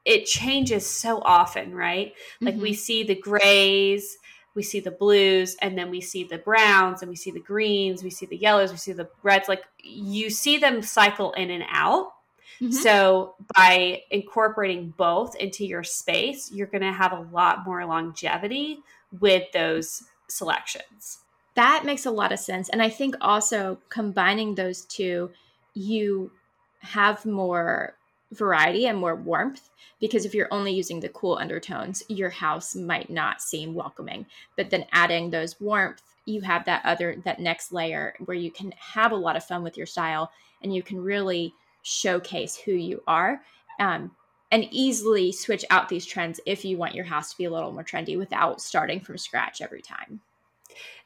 it 0.05 0.25
changes 0.25 0.85
so 0.85 1.21
often 1.23 1.73
right 1.73 2.13
like 2.41 2.55
mm-hmm. 2.55 2.63
we 2.63 2.73
see 2.73 3.03
the 3.03 3.15
grays 3.15 4.17
we 4.55 4.63
see 4.63 4.79
the 4.79 4.91
blues 4.91 5.55
and 5.61 5.77
then 5.77 5.89
we 5.89 6.01
see 6.01 6.23
the 6.23 6.37
browns 6.37 7.01
and 7.01 7.09
we 7.09 7.15
see 7.15 7.31
the 7.31 7.39
greens 7.39 8.03
we 8.03 8.09
see 8.09 8.25
the 8.25 8.37
yellows 8.37 8.71
we 8.71 8.77
see 8.77 8.91
the 8.91 9.09
reds 9.21 9.47
like 9.47 9.63
you 9.81 10.29
see 10.29 10.57
them 10.57 10.81
cycle 10.81 11.31
in 11.33 11.49
and 11.49 11.63
out 11.69 12.13
mm-hmm. 12.59 12.71
so 12.71 13.35
by 13.55 14.01
incorporating 14.11 14.93
both 14.97 15.35
into 15.35 15.65
your 15.65 15.83
space 15.83 16.51
you're 16.51 16.67
going 16.67 16.81
to 16.81 16.91
have 16.91 17.13
a 17.13 17.27
lot 17.31 17.65
more 17.65 17.85
longevity 17.85 18.79
with 19.19 19.43
those 19.53 20.03
selections 20.27 21.19
that 21.55 21.83
makes 21.85 22.05
a 22.05 22.11
lot 22.11 22.31
of 22.31 22.39
sense 22.39 22.69
and 22.69 22.81
i 22.81 22.89
think 22.89 23.15
also 23.21 23.77
combining 23.89 24.55
those 24.55 24.85
two 24.85 25.29
you 25.73 26.31
have 26.79 27.25
more 27.25 27.95
variety 28.33 28.87
and 28.87 28.97
more 28.97 29.15
warmth 29.15 29.69
because 29.99 30.25
if 30.25 30.33
you're 30.33 30.51
only 30.51 30.73
using 30.73 30.99
the 30.99 31.09
cool 31.09 31.37
undertones 31.39 32.03
your 32.09 32.29
house 32.29 32.75
might 32.75 33.09
not 33.09 33.41
seem 33.41 33.73
welcoming. 33.73 34.25
But 34.57 34.69
then 34.69 34.85
adding 34.91 35.29
those 35.29 35.59
warmth 35.61 36.01
you 36.25 36.41
have 36.41 36.65
that 36.65 36.85
other 36.85 37.17
that 37.25 37.39
next 37.39 37.71
layer 37.71 38.15
where 38.25 38.37
you 38.37 38.51
can 38.51 38.73
have 38.77 39.11
a 39.11 39.15
lot 39.15 39.35
of 39.35 39.43
fun 39.43 39.63
with 39.63 39.77
your 39.77 39.85
style 39.85 40.31
and 40.61 40.73
you 40.73 40.81
can 40.81 41.01
really 41.01 41.53
showcase 41.81 42.55
who 42.55 42.71
you 42.71 43.01
are 43.07 43.41
um, 43.79 44.11
and 44.51 44.67
easily 44.71 45.31
switch 45.31 45.65
out 45.69 45.89
these 45.89 46.05
trends 46.05 46.39
if 46.45 46.63
you 46.63 46.77
want 46.77 46.95
your 46.95 47.03
house 47.03 47.31
to 47.31 47.37
be 47.37 47.43
a 47.43 47.51
little 47.51 47.73
more 47.73 47.83
trendy 47.83 48.17
without 48.17 48.61
starting 48.61 49.01
from 49.01 49.17
scratch 49.17 49.61
every 49.61 49.81
time 49.81 50.21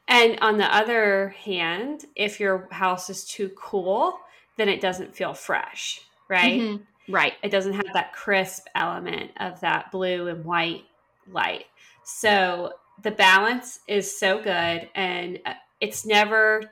and 0.07 0.37
on 0.41 0.57
the 0.57 0.75
other 0.75 1.29
hand 1.43 2.05
if 2.15 2.39
your 2.39 2.67
house 2.71 3.09
is 3.09 3.25
too 3.25 3.49
cool 3.57 4.19
then 4.57 4.69
it 4.69 4.81
doesn't 4.81 5.15
feel 5.15 5.33
fresh 5.33 6.01
right 6.29 6.59
mm-hmm. 6.59 6.83
Right. 7.09 7.33
It 7.41 7.49
doesn't 7.49 7.73
have 7.73 7.87
that 7.93 8.13
crisp 8.13 8.67
element 8.75 9.31
of 9.37 9.61
that 9.61 9.91
blue 9.91 10.27
and 10.27 10.43
white 10.43 10.83
light. 11.31 11.65
So 12.03 12.73
the 13.01 13.11
balance 13.11 13.79
is 13.87 14.19
so 14.19 14.41
good 14.41 14.89
and 14.93 15.39
uh, 15.45 15.53
it's 15.79 16.05
never 16.05 16.63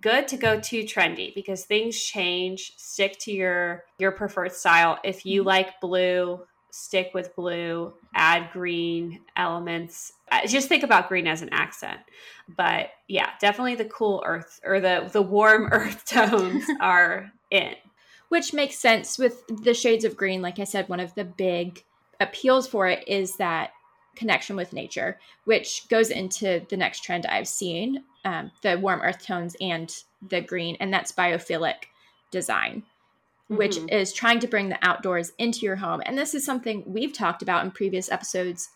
good 0.00 0.26
to 0.28 0.36
go 0.36 0.58
too 0.58 0.84
trendy 0.84 1.34
because 1.34 1.64
things 1.64 2.02
change. 2.02 2.72
Stick 2.76 3.18
to 3.20 3.32
your 3.32 3.84
your 3.98 4.12
preferred 4.12 4.52
style. 4.52 4.98
If 5.04 5.26
you 5.26 5.40
mm-hmm. 5.40 5.48
like 5.48 5.80
blue, 5.80 6.40
stick 6.74 7.12
with 7.14 7.34
blue, 7.36 7.92
add 8.14 8.50
green 8.52 9.20
elements. 9.36 10.14
Just 10.48 10.68
think 10.68 10.82
about 10.82 11.08
green 11.08 11.26
as 11.26 11.40
an 11.40 11.50
accent. 11.52 12.00
But 12.56 12.90
yeah, 13.06 13.30
definitely 13.40 13.76
the 13.76 13.84
cool 13.84 14.22
earth 14.26 14.60
or 14.64 14.80
the 14.80 15.08
the 15.12 15.22
warm 15.22 15.68
earth 15.72 16.04
tones 16.04 16.64
are 16.80 17.32
in 17.50 17.74
which 18.28 18.52
makes 18.52 18.76
sense 18.76 19.16
with 19.16 19.46
the 19.62 19.74
shades 19.74 20.04
of 20.04 20.16
green. 20.16 20.42
Like 20.42 20.58
I 20.58 20.64
said, 20.64 20.88
one 20.88 20.98
of 20.98 21.14
the 21.14 21.24
big 21.24 21.84
appeals 22.18 22.66
for 22.66 22.88
it 22.88 23.06
is 23.06 23.36
that 23.36 23.70
connection 24.16 24.56
with 24.56 24.72
nature, 24.72 25.20
which 25.44 25.88
goes 25.88 26.10
into 26.10 26.66
the 26.68 26.76
next 26.76 27.04
trend 27.04 27.26
I've 27.26 27.46
seen 27.46 28.02
um, 28.24 28.50
the 28.62 28.76
warm 28.78 29.00
earth 29.02 29.24
tones 29.24 29.54
and 29.60 29.94
the 30.28 30.40
green, 30.40 30.76
and 30.80 30.92
that's 30.92 31.12
biophilic 31.12 31.74
design, 32.32 32.82
mm-hmm. 33.44 33.56
which 33.56 33.78
is 33.90 34.12
trying 34.12 34.40
to 34.40 34.48
bring 34.48 34.68
the 34.68 34.78
outdoors 34.82 35.32
into 35.38 35.60
your 35.60 35.76
home. 35.76 36.02
And 36.04 36.16
this 36.16 36.34
is 36.34 36.44
something 36.44 36.82
we've 36.86 37.12
talked 37.12 37.42
about 37.42 37.64
in 37.64 37.70
previous 37.70 38.10
episodes. 38.10 38.68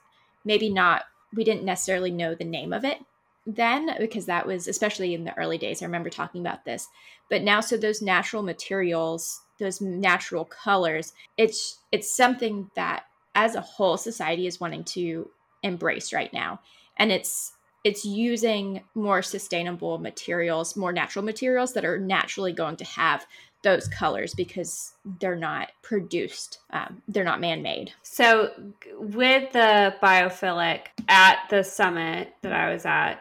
Maybe 0.44 0.70
not, 0.70 1.04
we 1.34 1.44
didn't 1.44 1.64
necessarily 1.64 2.10
know 2.10 2.34
the 2.34 2.44
name 2.44 2.72
of 2.72 2.84
it 2.84 2.98
then 3.46 3.96
because 3.98 4.26
that 4.26 4.46
was 4.46 4.68
especially 4.68 5.14
in 5.14 5.24
the 5.24 5.36
early 5.38 5.56
days. 5.56 5.80
I 5.80 5.86
remember 5.86 6.10
talking 6.10 6.42
about 6.42 6.66
this. 6.66 6.86
But 7.30 7.42
now, 7.42 7.60
so 7.60 7.78
those 7.78 8.02
natural 8.02 8.42
materials 8.42 9.40
those 9.58 9.80
natural 9.80 10.44
colors 10.44 11.12
it's 11.36 11.80
it's 11.92 12.16
something 12.16 12.70
that 12.74 13.04
as 13.34 13.54
a 13.54 13.60
whole 13.60 13.96
society 13.96 14.46
is 14.46 14.60
wanting 14.60 14.84
to 14.84 15.28
embrace 15.62 16.12
right 16.12 16.32
now 16.32 16.60
and 16.96 17.12
it's 17.12 17.52
it's 17.84 18.04
using 18.04 18.82
more 18.94 19.22
sustainable 19.22 19.98
materials 19.98 20.76
more 20.76 20.92
natural 20.92 21.24
materials 21.24 21.72
that 21.74 21.84
are 21.84 21.98
naturally 21.98 22.52
going 22.52 22.76
to 22.76 22.84
have 22.84 23.26
those 23.62 23.88
colors 23.88 24.34
because 24.34 24.92
they're 25.20 25.36
not 25.36 25.70
produced 25.82 26.58
um, 26.70 27.02
they're 27.08 27.24
not 27.24 27.40
man-made 27.40 27.92
so 28.02 28.50
with 28.98 29.52
the 29.52 29.94
biophilic 30.02 30.82
at 31.08 31.38
the 31.50 31.62
summit 31.62 32.32
that 32.42 32.52
i 32.52 32.72
was 32.72 32.84
at 32.86 33.16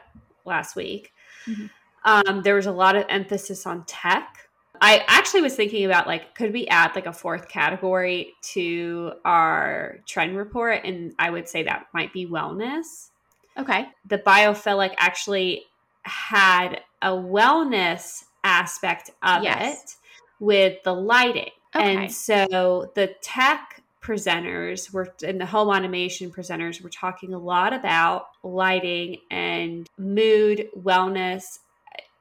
last 0.45 0.75
week 0.75 1.11
mm-hmm. 1.45 1.65
um, 2.05 2.41
there 2.43 2.55
was 2.55 2.65
a 2.65 2.71
lot 2.71 2.95
of 2.95 3.05
emphasis 3.09 3.65
on 3.65 3.83
tech 3.85 4.47
I 4.81 5.03
actually 5.07 5.41
was 5.41 5.55
thinking 5.55 5.85
about 5.85 6.07
like, 6.07 6.35
could 6.35 6.53
we 6.53 6.67
add 6.67 6.95
like 6.95 7.05
a 7.05 7.13
fourth 7.13 7.49
category 7.49 8.33
to 8.53 9.13
our 9.25 9.99
trend 10.05 10.37
report? 10.37 10.81
And 10.83 11.13
I 11.19 11.29
would 11.29 11.47
say 11.47 11.63
that 11.63 11.87
might 11.93 12.13
be 12.13 12.27
wellness. 12.27 13.09
Okay. 13.57 13.87
The 14.05 14.19
biophilic 14.19 14.93
actually 14.97 15.63
had 16.03 16.81
a 17.01 17.09
wellness 17.09 18.23
aspect 18.43 19.11
of 19.23 19.43
yes. 19.43 19.83
it 19.83 19.95
with 20.39 20.81
the 20.83 20.93
lighting. 20.93 21.51
Okay. 21.75 21.95
And 21.95 22.11
so 22.11 22.91
the 22.95 23.15
tech 23.21 23.83
presenters 24.01 24.93
were 24.93 25.13
in 25.21 25.37
the 25.37 25.45
home 25.45 25.67
automation 25.67 26.31
presenters 26.31 26.81
were 26.81 26.89
talking 26.89 27.33
a 27.33 27.39
lot 27.39 27.73
about 27.73 28.27
lighting 28.41 29.17
and 29.29 29.87
mood 29.97 30.67
wellness 30.77 31.59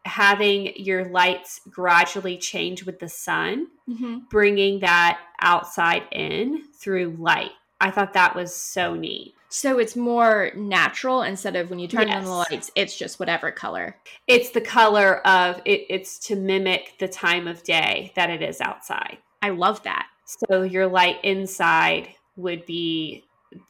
having 0.06 0.72
your 0.76 1.04
lights 1.06 1.60
gradually 1.68 2.38
change 2.38 2.84
with 2.84 2.98
the 3.00 3.08
sun, 3.08 3.66
mm-hmm. 3.88 4.18
bringing 4.30 4.80
that 4.80 5.18
outside 5.40 6.02
in 6.12 6.62
through 6.74 7.16
light. 7.18 7.50
I 7.80 7.90
thought 7.90 8.14
that 8.14 8.34
was 8.34 8.54
so 8.54 8.94
neat. 8.94 9.34
So 9.48 9.78
it's 9.78 9.96
more 9.96 10.50
natural 10.56 11.22
instead 11.22 11.56
of 11.56 11.70
when 11.70 11.78
you 11.78 11.88
turn 11.88 12.08
yes. 12.08 12.16
on 12.16 12.24
the 12.24 12.30
lights, 12.30 12.70
it's 12.74 12.96
just 12.96 13.20
whatever 13.20 13.50
color. 13.50 13.96
It's 14.26 14.50
the 14.50 14.60
color 14.60 15.26
of 15.26 15.60
it, 15.64 15.86
it's 15.88 16.18
to 16.26 16.36
mimic 16.36 16.94
the 16.98 17.08
time 17.08 17.46
of 17.46 17.62
day 17.62 18.12
that 18.16 18.28
it 18.28 18.42
is 18.42 18.60
outside. 18.60 19.18
I 19.42 19.50
love 19.50 19.82
that. 19.84 20.08
So 20.24 20.62
your 20.62 20.86
light 20.88 21.24
inside 21.24 22.08
would 22.36 22.66
be 22.66 23.24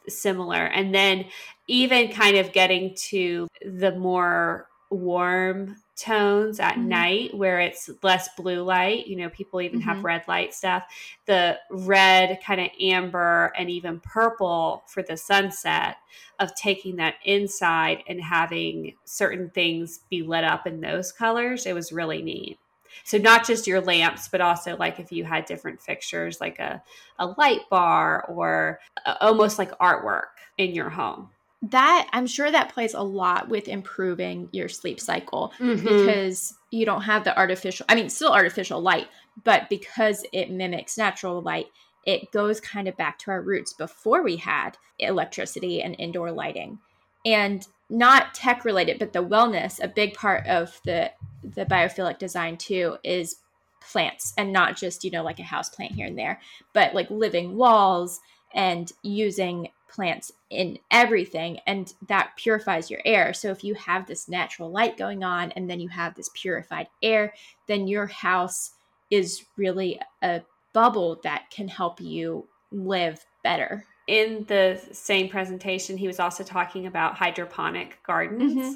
similar. 0.07 0.65
And 0.65 0.93
then 0.93 1.25
even 1.67 2.11
kind 2.11 2.37
of 2.37 2.51
getting 2.51 2.95
to 3.09 3.47
the 3.63 3.95
more 3.95 4.67
warm 4.89 5.75
tones 5.97 6.59
at 6.59 6.75
mm-hmm. 6.75 6.87
night 6.87 7.33
where 7.33 7.59
it's 7.59 7.89
less 8.03 8.29
blue 8.37 8.61
light. 8.61 9.07
You 9.07 9.17
know, 9.17 9.29
people 9.29 9.61
even 9.61 9.79
mm-hmm. 9.79 9.89
have 9.89 10.03
red 10.03 10.23
light 10.27 10.53
stuff. 10.53 10.83
The 11.25 11.57
red, 11.69 12.39
kind 12.45 12.61
of 12.61 12.69
amber, 12.79 13.51
and 13.57 13.69
even 13.69 13.99
purple 13.99 14.83
for 14.87 15.01
the 15.03 15.17
sunset 15.17 15.97
of 16.39 16.55
taking 16.55 16.97
that 16.97 17.15
inside 17.25 18.03
and 18.07 18.21
having 18.21 18.95
certain 19.05 19.49
things 19.49 20.01
be 20.09 20.21
lit 20.21 20.43
up 20.43 20.67
in 20.67 20.81
those 20.81 21.11
colors. 21.11 21.65
It 21.65 21.73
was 21.73 21.91
really 21.91 22.21
neat. 22.21 22.59
So 23.03 23.17
not 23.17 23.45
just 23.45 23.67
your 23.67 23.81
lamps, 23.81 24.27
but 24.27 24.41
also 24.41 24.75
like 24.77 24.99
if 24.99 25.11
you 25.11 25.23
had 25.23 25.45
different 25.45 25.81
fixtures, 25.81 26.41
like 26.41 26.59
a, 26.59 26.81
a 27.19 27.27
light 27.37 27.61
bar 27.69 28.25
or 28.27 28.79
a, 29.05 29.23
almost 29.23 29.59
like 29.59 29.77
artwork 29.79 30.23
in 30.57 30.73
your 30.73 30.89
home 30.89 31.29
that 31.63 32.07
I'm 32.13 32.27
sure 32.27 32.51
that 32.51 32.73
plays 32.73 32.93
a 32.93 33.01
lot 33.01 33.49
with 33.49 33.67
improving 33.67 34.49
your 34.51 34.69
sleep 34.69 34.99
cycle 34.99 35.53
mm-hmm. 35.59 35.83
because 35.83 36.53
you 36.71 36.85
don't 36.85 37.01
have 37.01 37.23
the 37.23 37.37
artificial, 37.37 37.85
I 37.89 37.95
mean, 37.95 38.09
still 38.09 38.31
artificial 38.31 38.79
light, 38.81 39.07
but 39.43 39.69
because 39.69 40.23
it 40.31 40.51
mimics 40.51 40.97
natural 40.97 41.41
light, 41.41 41.67
it 42.05 42.31
goes 42.31 42.61
kind 42.61 42.87
of 42.87 42.95
back 42.95 43.19
to 43.19 43.31
our 43.31 43.41
roots 43.41 43.73
before 43.73 44.23
we 44.23 44.37
had 44.37 44.77
electricity 44.99 45.81
and 45.81 45.95
indoor 45.99 46.31
lighting. 46.31 46.79
And 47.25 47.67
not 47.89 48.33
tech 48.33 48.63
related, 48.63 48.99
but 48.99 49.13
the 49.13 49.23
wellness, 49.23 49.83
a 49.83 49.87
big 49.87 50.13
part 50.13 50.45
of 50.47 50.79
the 50.85 51.11
the 51.43 51.65
biophilic 51.65 52.17
design 52.17 52.57
too 52.57 52.97
is 53.03 53.37
plants 53.81 54.33
and 54.37 54.51
not 54.51 54.75
just, 54.75 55.03
you 55.03 55.11
know, 55.11 55.23
like 55.23 55.39
a 55.39 55.43
house 55.43 55.69
plant 55.69 55.93
here 55.93 56.07
and 56.07 56.17
there, 56.17 56.39
but 56.73 56.93
like 56.93 57.09
living 57.09 57.55
walls 57.55 58.19
and 58.53 58.91
using 59.03 59.69
plants 59.89 60.31
in 60.49 60.77
everything 60.91 61.59
and 61.67 61.93
that 62.07 62.31
purifies 62.35 62.89
your 62.89 63.01
air. 63.05 63.33
So 63.33 63.49
if 63.49 63.63
you 63.63 63.73
have 63.75 64.05
this 64.05 64.27
natural 64.27 64.71
light 64.71 64.97
going 64.97 65.23
on 65.23 65.51
and 65.51 65.69
then 65.69 65.79
you 65.79 65.89
have 65.89 66.15
this 66.15 66.29
purified 66.33 66.87
air 67.01 67.33
then 67.67 67.87
your 67.87 68.07
house 68.07 68.71
is 69.09 69.45
really 69.55 69.99
a 70.21 70.41
bubble 70.73 71.19
that 71.23 71.49
can 71.49 71.67
help 71.67 71.99
you 72.01 72.47
live 72.71 73.25
better. 73.43 73.85
In 74.07 74.45
the 74.47 74.81
same 74.91 75.29
presentation 75.29 75.97
he 75.97 76.07
was 76.07 76.19
also 76.19 76.43
talking 76.43 76.87
about 76.87 77.15
hydroponic 77.15 77.99
gardens. 78.03 78.53
Mm-hmm. 78.53 78.73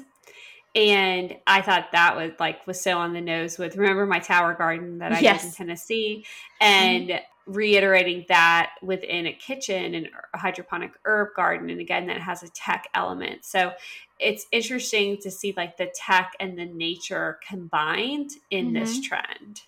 and 0.74 1.36
i 1.46 1.60
thought 1.60 1.92
that 1.92 2.16
was 2.16 2.32
like 2.40 2.66
was 2.66 2.80
so 2.80 2.96
on 2.96 3.12
the 3.12 3.20
nose 3.20 3.58
with 3.58 3.76
remember 3.76 4.06
my 4.06 4.18
tower 4.18 4.54
garden 4.54 4.96
that 4.98 5.12
i 5.12 5.20
yes. 5.20 5.42
did 5.42 5.48
in 5.48 5.54
tennessee? 5.54 6.24
And 6.60 7.08
mm-hmm 7.08 7.24
reiterating 7.46 8.24
that 8.28 8.70
within 8.82 9.26
a 9.26 9.32
kitchen 9.32 9.94
and 9.94 10.08
a 10.34 10.38
hydroponic 10.38 10.92
herb 11.04 11.28
garden 11.34 11.70
and 11.70 11.80
again 11.80 12.06
that 12.06 12.20
has 12.20 12.42
a 12.42 12.48
tech 12.50 12.88
element 12.94 13.44
so 13.44 13.72
it's 14.20 14.46
interesting 14.52 15.16
to 15.16 15.30
see 15.30 15.52
like 15.56 15.76
the 15.76 15.90
tech 15.94 16.32
and 16.38 16.56
the 16.56 16.64
nature 16.66 17.38
combined 17.46 18.30
in 18.50 18.66
mm-hmm. 18.66 18.76
this 18.76 19.00
trend 19.00 19.62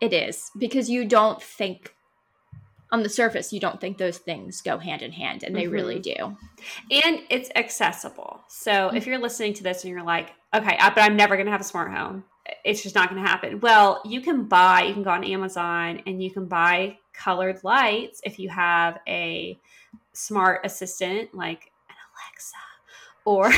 it 0.00 0.12
is 0.12 0.50
because 0.58 0.90
you 0.90 1.04
don't 1.04 1.40
think 1.42 1.94
on 2.90 3.02
the 3.04 3.08
surface 3.08 3.52
you 3.52 3.60
don't 3.60 3.80
think 3.80 3.96
those 3.96 4.18
things 4.18 4.60
go 4.60 4.78
hand 4.78 5.02
in 5.02 5.12
hand 5.12 5.44
and 5.44 5.54
they 5.54 5.64
mm-hmm. 5.64 5.74
really 5.74 6.00
do 6.00 6.36
and 6.90 7.20
it's 7.30 7.50
accessible 7.54 8.40
so 8.48 8.72
mm-hmm. 8.72 8.96
if 8.96 9.06
you're 9.06 9.18
listening 9.18 9.54
to 9.54 9.62
this 9.62 9.84
and 9.84 9.92
you're 9.92 10.02
like 10.02 10.32
okay 10.52 10.76
but 10.80 10.98
i'm 10.98 11.16
never 11.16 11.36
going 11.36 11.46
to 11.46 11.52
have 11.52 11.60
a 11.60 11.64
smart 11.64 11.92
home 11.92 12.24
it's 12.64 12.82
just 12.82 12.94
not 12.94 13.10
going 13.10 13.22
to 13.22 13.28
happen. 13.28 13.60
Well, 13.60 14.00
you 14.04 14.20
can 14.20 14.44
buy, 14.44 14.82
you 14.82 14.94
can 14.94 15.02
go 15.02 15.10
on 15.10 15.24
Amazon 15.24 16.02
and 16.06 16.22
you 16.22 16.30
can 16.30 16.46
buy 16.46 16.98
colored 17.12 17.62
lights 17.64 18.20
if 18.24 18.38
you 18.38 18.48
have 18.48 18.98
a 19.08 19.58
smart 20.12 20.60
assistant 20.64 21.34
like 21.34 21.70
an 21.88 21.96
Alexa 22.14 22.56
or 23.24 23.52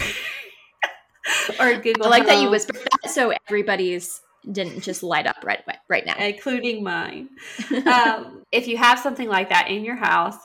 or 1.60 1.80
Google. 1.80 2.06
I 2.06 2.08
like 2.08 2.22
Home. 2.22 2.26
that 2.28 2.42
you 2.42 2.50
whispered 2.50 2.76
that 2.76 3.10
so 3.10 3.32
everybody's 3.48 4.22
didn't 4.50 4.80
just 4.80 5.02
light 5.02 5.26
up 5.26 5.36
right 5.44 5.62
right 5.88 6.06
now, 6.06 6.14
including 6.18 6.82
mine. 6.82 7.28
um, 7.86 8.42
if 8.52 8.66
you 8.66 8.76
have 8.76 8.98
something 8.98 9.28
like 9.28 9.50
that 9.50 9.68
in 9.68 9.84
your 9.84 9.96
house, 9.96 10.36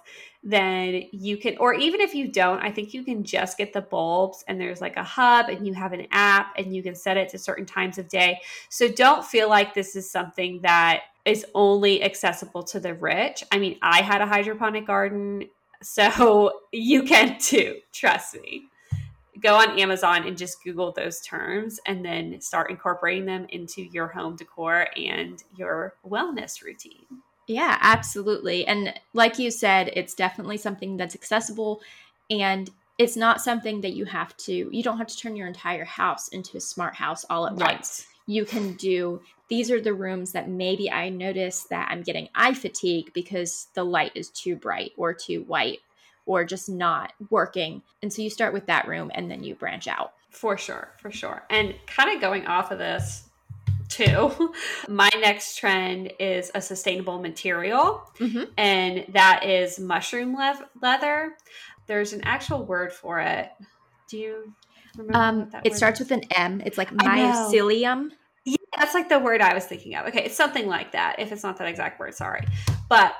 then 0.47 1.01
you 1.11 1.37
can, 1.37 1.57
or 1.57 1.73
even 1.73 1.99
if 1.99 2.13
you 2.13 2.31
don't, 2.31 2.61
I 2.61 2.71
think 2.71 2.93
you 2.93 3.03
can 3.03 3.23
just 3.23 3.57
get 3.57 3.73
the 3.73 3.81
bulbs 3.81 4.43
and 4.47 4.61
there's 4.61 4.79
like 4.79 4.95
a 4.95 5.03
hub 5.03 5.49
and 5.49 5.65
you 5.65 5.73
have 5.73 5.91
an 5.91 6.05
app 6.11 6.53
and 6.55 6.73
you 6.73 6.83
can 6.83 6.93
set 6.93 7.17
it 7.17 7.29
to 7.29 7.39
certain 7.39 7.65
times 7.65 7.97
of 7.97 8.07
day. 8.07 8.39
So 8.69 8.87
don't 8.87 9.25
feel 9.25 9.49
like 9.49 9.73
this 9.73 9.95
is 9.95 10.09
something 10.09 10.61
that 10.61 11.01
is 11.25 11.47
only 11.55 12.03
accessible 12.03 12.61
to 12.61 12.79
the 12.79 12.93
rich. 12.93 13.43
I 13.51 13.57
mean, 13.57 13.79
I 13.81 14.03
had 14.03 14.21
a 14.21 14.27
hydroponic 14.27 14.85
garden, 14.85 15.49
so 15.81 16.59
you 16.71 17.01
can 17.01 17.39
too, 17.39 17.79
trust 17.91 18.39
me. 18.39 18.65
Go 19.41 19.55
on 19.55 19.79
Amazon 19.79 20.27
and 20.27 20.37
just 20.37 20.63
Google 20.63 20.91
those 20.91 21.21
terms 21.21 21.79
and 21.87 22.05
then 22.05 22.39
start 22.39 22.69
incorporating 22.69 23.25
them 23.25 23.47
into 23.49 23.81
your 23.81 24.07
home 24.07 24.35
decor 24.35 24.87
and 24.95 25.43
your 25.55 25.95
wellness 26.05 26.63
routine. 26.63 27.23
Yeah, 27.47 27.77
absolutely. 27.81 28.65
And 28.65 28.93
like 29.13 29.37
you 29.37 29.51
said, 29.51 29.91
it's 29.93 30.13
definitely 30.13 30.57
something 30.57 30.97
that's 30.97 31.15
accessible 31.15 31.81
and 32.29 32.71
it's 32.97 33.17
not 33.17 33.41
something 33.41 33.81
that 33.81 33.93
you 33.93 34.05
have 34.05 34.35
to 34.37 34.69
you 34.71 34.81
don't 34.81 34.97
have 34.97 35.07
to 35.07 35.17
turn 35.17 35.35
your 35.35 35.47
entire 35.47 35.85
house 35.85 36.29
into 36.29 36.57
a 36.57 36.61
smart 36.61 36.95
house 36.95 37.25
all 37.29 37.45
at 37.45 37.53
right. 37.53 37.75
once. 37.75 38.07
You 38.27 38.45
can 38.45 38.73
do 38.73 39.21
these 39.47 39.69
are 39.69 39.81
the 39.81 39.93
rooms 39.93 40.31
that 40.31 40.49
maybe 40.49 40.91
I 40.91 41.09
notice 41.09 41.63
that 41.65 41.89
I'm 41.91 42.01
getting 42.01 42.29
eye 42.33 42.55
fatigue 42.55 43.11
because 43.13 43.67
the 43.75 43.83
light 43.83 44.11
is 44.15 44.29
too 44.29 44.55
bright 44.55 44.93
or 44.97 45.13
too 45.13 45.43
white 45.43 45.79
or 46.25 46.43
just 46.43 46.67
not 46.67 47.13
working. 47.29 47.83
And 48.01 48.11
so 48.11 48.23
you 48.23 48.31
start 48.31 48.53
with 48.53 48.65
that 48.65 48.87
room 48.87 49.11
and 49.13 49.29
then 49.29 49.43
you 49.43 49.53
branch 49.53 49.87
out. 49.87 50.13
For 50.31 50.57
sure, 50.57 50.89
for 50.97 51.11
sure. 51.11 51.43
And 51.51 51.75
kind 51.85 52.13
of 52.15 52.19
going 52.19 52.47
off 52.47 52.71
of 52.71 52.79
this, 52.79 53.25
too. 53.89 54.53
My 54.87 55.09
next 55.19 55.57
trend 55.57 56.13
is 56.19 56.51
a 56.55 56.61
sustainable 56.61 57.19
material, 57.19 58.09
mm-hmm. 58.19 58.43
and 58.57 59.05
that 59.09 59.45
is 59.45 59.79
mushroom 59.79 60.35
le- 60.35 60.67
leather. 60.81 61.35
There's 61.87 62.13
an 62.13 62.21
actual 62.23 62.65
word 62.65 62.91
for 62.91 63.19
it. 63.19 63.51
Do 64.09 64.17
you 64.17 64.53
remember? 64.97 65.17
Um, 65.17 65.51
it 65.63 65.75
starts 65.75 65.99
is? 65.99 66.09
with 66.09 66.19
an 66.19 66.27
M. 66.35 66.61
It's 66.65 66.77
like 66.77 66.91
mycelium. 66.91 68.09
Yeah, 68.43 68.57
that's 68.77 68.93
like 68.93 69.09
the 69.09 69.19
word 69.19 69.41
I 69.41 69.53
was 69.53 69.65
thinking 69.65 69.95
of. 69.95 70.07
Okay, 70.07 70.25
it's 70.25 70.37
something 70.37 70.67
like 70.67 70.91
that. 70.91 71.17
If 71.19 71.31
it's 71.31 71.43
not 71.43 71.57
that 71.57 71.67
exact 71.67 71.99
word, 71.99 72.13
sorry. 72.13 72.45
But 72.89 73.15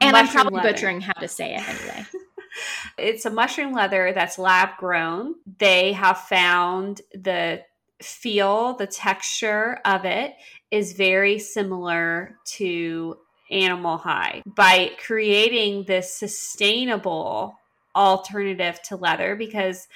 and 0.00 0.16
I'm 0.16 0.28
probably 0.28 0.56
leather. 0.56 0.72
butchering 0.72 1.00
how 1.00 1.12
to 1.14 1.28
say 1.28 1.54
it 1.54 1.68
anyway. 1.68 2.06
it's 2.98 3.24
a 3.24 3.30
mushroom 3.30 3.72
leather 3.72 4.12
that's 4.14 4.38
lab 4.38 4.76
grown. 4.78 5.34
They 5.58 5.92
have 5.92 6.18
found 6.18 7.00
the 7.12 7.62
feel, 8.02 8.74
the 8.74 8.86
texture 8.86 9.78
of 9.84 10.04
it 10.04 10.34
is 10.70 10.92
very 10.92 11.38
similar 11.38 12.36
to 12.44 13.18
animal 13.50 13.96
hide. 13.96 14.42
By 14.46 14.92
creating 15.04 15.84
this 15.84 16.14
sustainable 16.14 17.58
alternative 17.96 18.80
to 18.84 18.96
leather, 18.96 19.34
because 19.34 19.88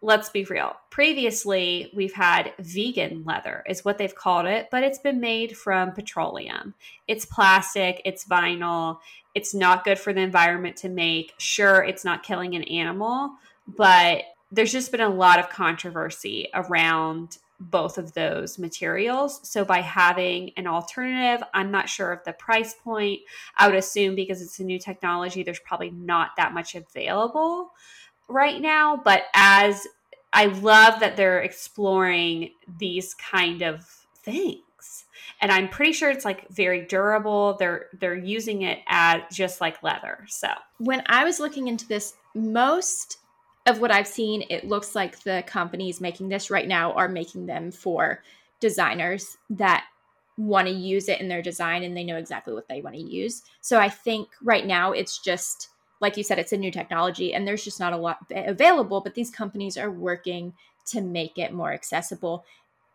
let's 0.00 0.30
be 0.30 0.44
real, 0.44 0.74
previously 0.90 1.90
we've 1.94 2.14
had 2.14 2.52
vegan 2.58 3.24
leather, 3.24 3.64
is 3.68 3.84
what 3.84 3.98
they've 3.98 4.14
called 4.14 4.46
it, 4.46 4.68
but 4.70 4.82
it's 4.82 5.00
been 5.00 5.20
made 5.20 5.56
from 5.56 5.92
petroleum. 5.92 6.74
It's 7.06 7.26
plastic, 7.26 8.00
it's 8.04 8.24
vinyl, 8.24 8.98
it's 9.34 9.54
not 9.54 9.84
good 9.84 9.98
for 9.98 10.12
the 10.12 10.20
environment 10.20 10.76
to 10.78 10.88
make. 10.88 11.34
Sure, 11.38 11.82
it's 11.82 12.04
not 12.04 12.22
killing 12.22 12.54
an 12.54 12.64
animal, 12.64 13.32
but 13.66 14.22
there's 14.50 14.72
just 14.72 14.92
been 14.92 15.00
a 15.00 15.08
lot 15.08 15.38
of 15.38 15.50
controversy 15.50 16.48
around 16.54 17.38
both 17.60 17.98
of 17.98 18.12
those 18.14 18.58
materials. 18.58 19.40
So 19.42 19.64
by 19.64 19.80
having 19.80 20.52
an 20.56 20.66
alternative, 20.66 21.46
I'm 21.52 21.70
not 21.70 21.88
sure 21.88 22.12
of 22.12 22.24
the 22.24 22.32
price 22.32 22.74
point. 22.74 23.20
I 23.56 23.66
would 23.66 23.76
assume 23.76 24.14
because 24.14 24.40
it's 24.40 24.60
a 24.60 24.64
new 24.64 24.78
technology, 24.78 25.42
there's 25.42 25.58
probably 25.60 25.90
not 25.90 26.30
that 26.36 26.54
much 26.54 26.74
available 26.74 27.72
right 28.28 28.60
now. 28.60 28.96
But 28.96 29.24
as 29.34 29.86
I 30.32 30.46
love 30.46 31.00
that 31.00 31.16
they're 31.16 31.40
exploring 31.40 32.50
these 32.78 33.14
kind 33.14 33.62
of 33.62 33.84
things. 34.14 34.62
And 35.40 35.50
I'm 35.50 35.68
pretty 35.68 35.92
sure 35.92 36.10
it's 36.10 36.24
like 36.24 36.48
very 36.48 36.84
durable. 36.86 37.56
They're 37.58 37.86
they're 37.98 38.16
using 38.16 38.62
it 38.62 38.80
as 38.88 39.22
just 39.32 39.60
like 39.60 39.82
leather. 39.82 40.24
So 40.28 40.48
when 40.78 41.02
I 41.06 41.24
was 41.24 41.40
looking 41.40 41.68
into 41.68 41.86
this, 41.86 42.14
most 42.34 43.18
of 43.68 43.80
what 43.80 43.90
I've 43.90 44.08
seen, 44.08 44.44
it 44.50 44.66
looks 44.66 44.94
like 44.94 45.22
the 45.22 45.44
companies 45.46 46.00
making 46.00 46.28
this 46.28 46.50
right 46.50 46.66
now 46.66 46.92
are 46.92 47.08
making 47.08 47.46
them 47.46 47.70
for 47.70 48.22
designers 48.60 49.36
that 49.50 49.84
want 50.36 50.68
to 50.68 50.72
use 50.72 51.08
it 51.08 51.20
in 51.20 51.28
their 51.28 51.42
design 51.42 51.82
and 51.82 51.96
they 51.96 52.04
know 52.04 52.16
exactly 52.16 52.54
what 52.54 52.68
they 52.68 52.80
want 52.80 52.96
to 52.96 53.02
use. 53.02 53.42
So 53.60 53.78
I 53.78 53.88
think 53.88 54.28
right 54.42 54.66
now 54.66 54.92
it's 54.92 55.18
just 55.18 55.68
like 56.00 56.16
you 56.16 56.22
said, 56.22 56.38
it's 56.38 56.52
a 56.52 56.56
new 56.56 56.70
technology 56.70 57.34
and 57.34 57.46
there's 57.46 57.64
just 57.64 57.80
not 57.80 57.92
a 57.92 57.96
lot 57.96 58.18
available, 58.30 59.00
but 59.00 59.14
these 59.14 59.30
companies 59.30 59.76
are 59.76 59.90
working 59.90 60.54
to 60.86 61.00
make 61.00 61.38
it 61.38 61.52
more 61.52 61.72
accessible. 61.72 62.44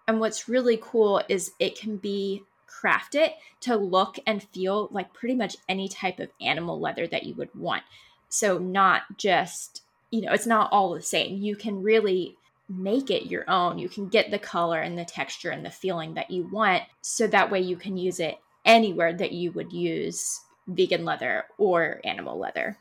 And 0.07 0.19
what's 0.19 0.49
really 0.49 0.79
cool 0.81 1.21
is 1.29 1.51
it 1.59 1.77
can 1.77 1.97
be 1.97 2.43
craft 2.65 3.15
it 3.15 3.33
to 3.61 3.75
look 3.75 4.17
and 4.25 4.41
feel 4.41 4.87
like 4.91 5.13
pretty 5.13 5.35
much 5.35 5.57
any 5.69 5.87
type 5.87 6.19
of 6.19 6.29
animal 6.41 6.79
leather 6.79 7.07
that 7.07 7.23
you 7.23 7.35
would 7.35 7.53
want. 7.53 7.83
So, 8.29 8.57
not 8.57 9.03
just, 9.17 9.82
you 10.13 10.21
know, 10.21 10.31
it's 10.31 10.45
not 10.45 10.71
all 10.71 10.93
the 10.93 11.01
same. 11.01 11.41
You 11.41 11.55
can 11.55 11.81
really 11.81 12.37
make 12.69 13.09
it 13.09 13.31
your 13.31 13.49
own. 13.49 13.79
You 13.79 13.89
can 13.89 14.09
get 14.09 14.29
the 14.29 14.37
color 14.37 14.79
and 14.79 14.95
the 14.95 15.05
texture 15.05 15.49
and 15.49 15.65
the 15.65 15.71
feeling 15.71 16.13
that 16.13 16.29
you 16.29 16.47
want. 16.47 16.83
So 17.01 17.25
that 17.25 17.49
way 17.49 17.61
you 17.61 17.77
can 17.77 17.97
use 17.97 18.19
it 18.19 18.37
anywhere 18.63 19.11
that 19.11 19.31
you 19.31 19.51
would 19.53 19.73
use 19.73 20.39
vegan 20.67 21.03
leather 21.03 21.45
or 21.57 21.99
animal 22.03 22.37
leather. 22.37 22.77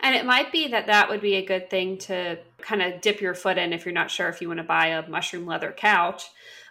And 0.00 0.16
it 0.16 0.26
might 0.26 0.50
be 0.50 0.66
that 0.66 0.88
that 0.88 1.08
would 1.08 1.20
be 1.20 1.36
a 1.36 1.46
good 1.46 1.70
thing 1.70 1.96
to 1.98 2.40
kind 2.60 2.82
of 2.82 3.00
dip 3.02 3.20
your 3.20 3.34
foot 3.34 3.56
in 3.56 3.72
if 3.72 3.84
you're 3.86 3.94
not 3.94 4.10
sure 4.10 4.28
if 4.28 4.42
you 4.42 4.48
want 4.48 4.58
to 4.58 4.64
buy 4.64 4.88
a 4.88 5.08
mushroom 5.08 5.46
leather 5.46 5.70
couch 5.70 6.24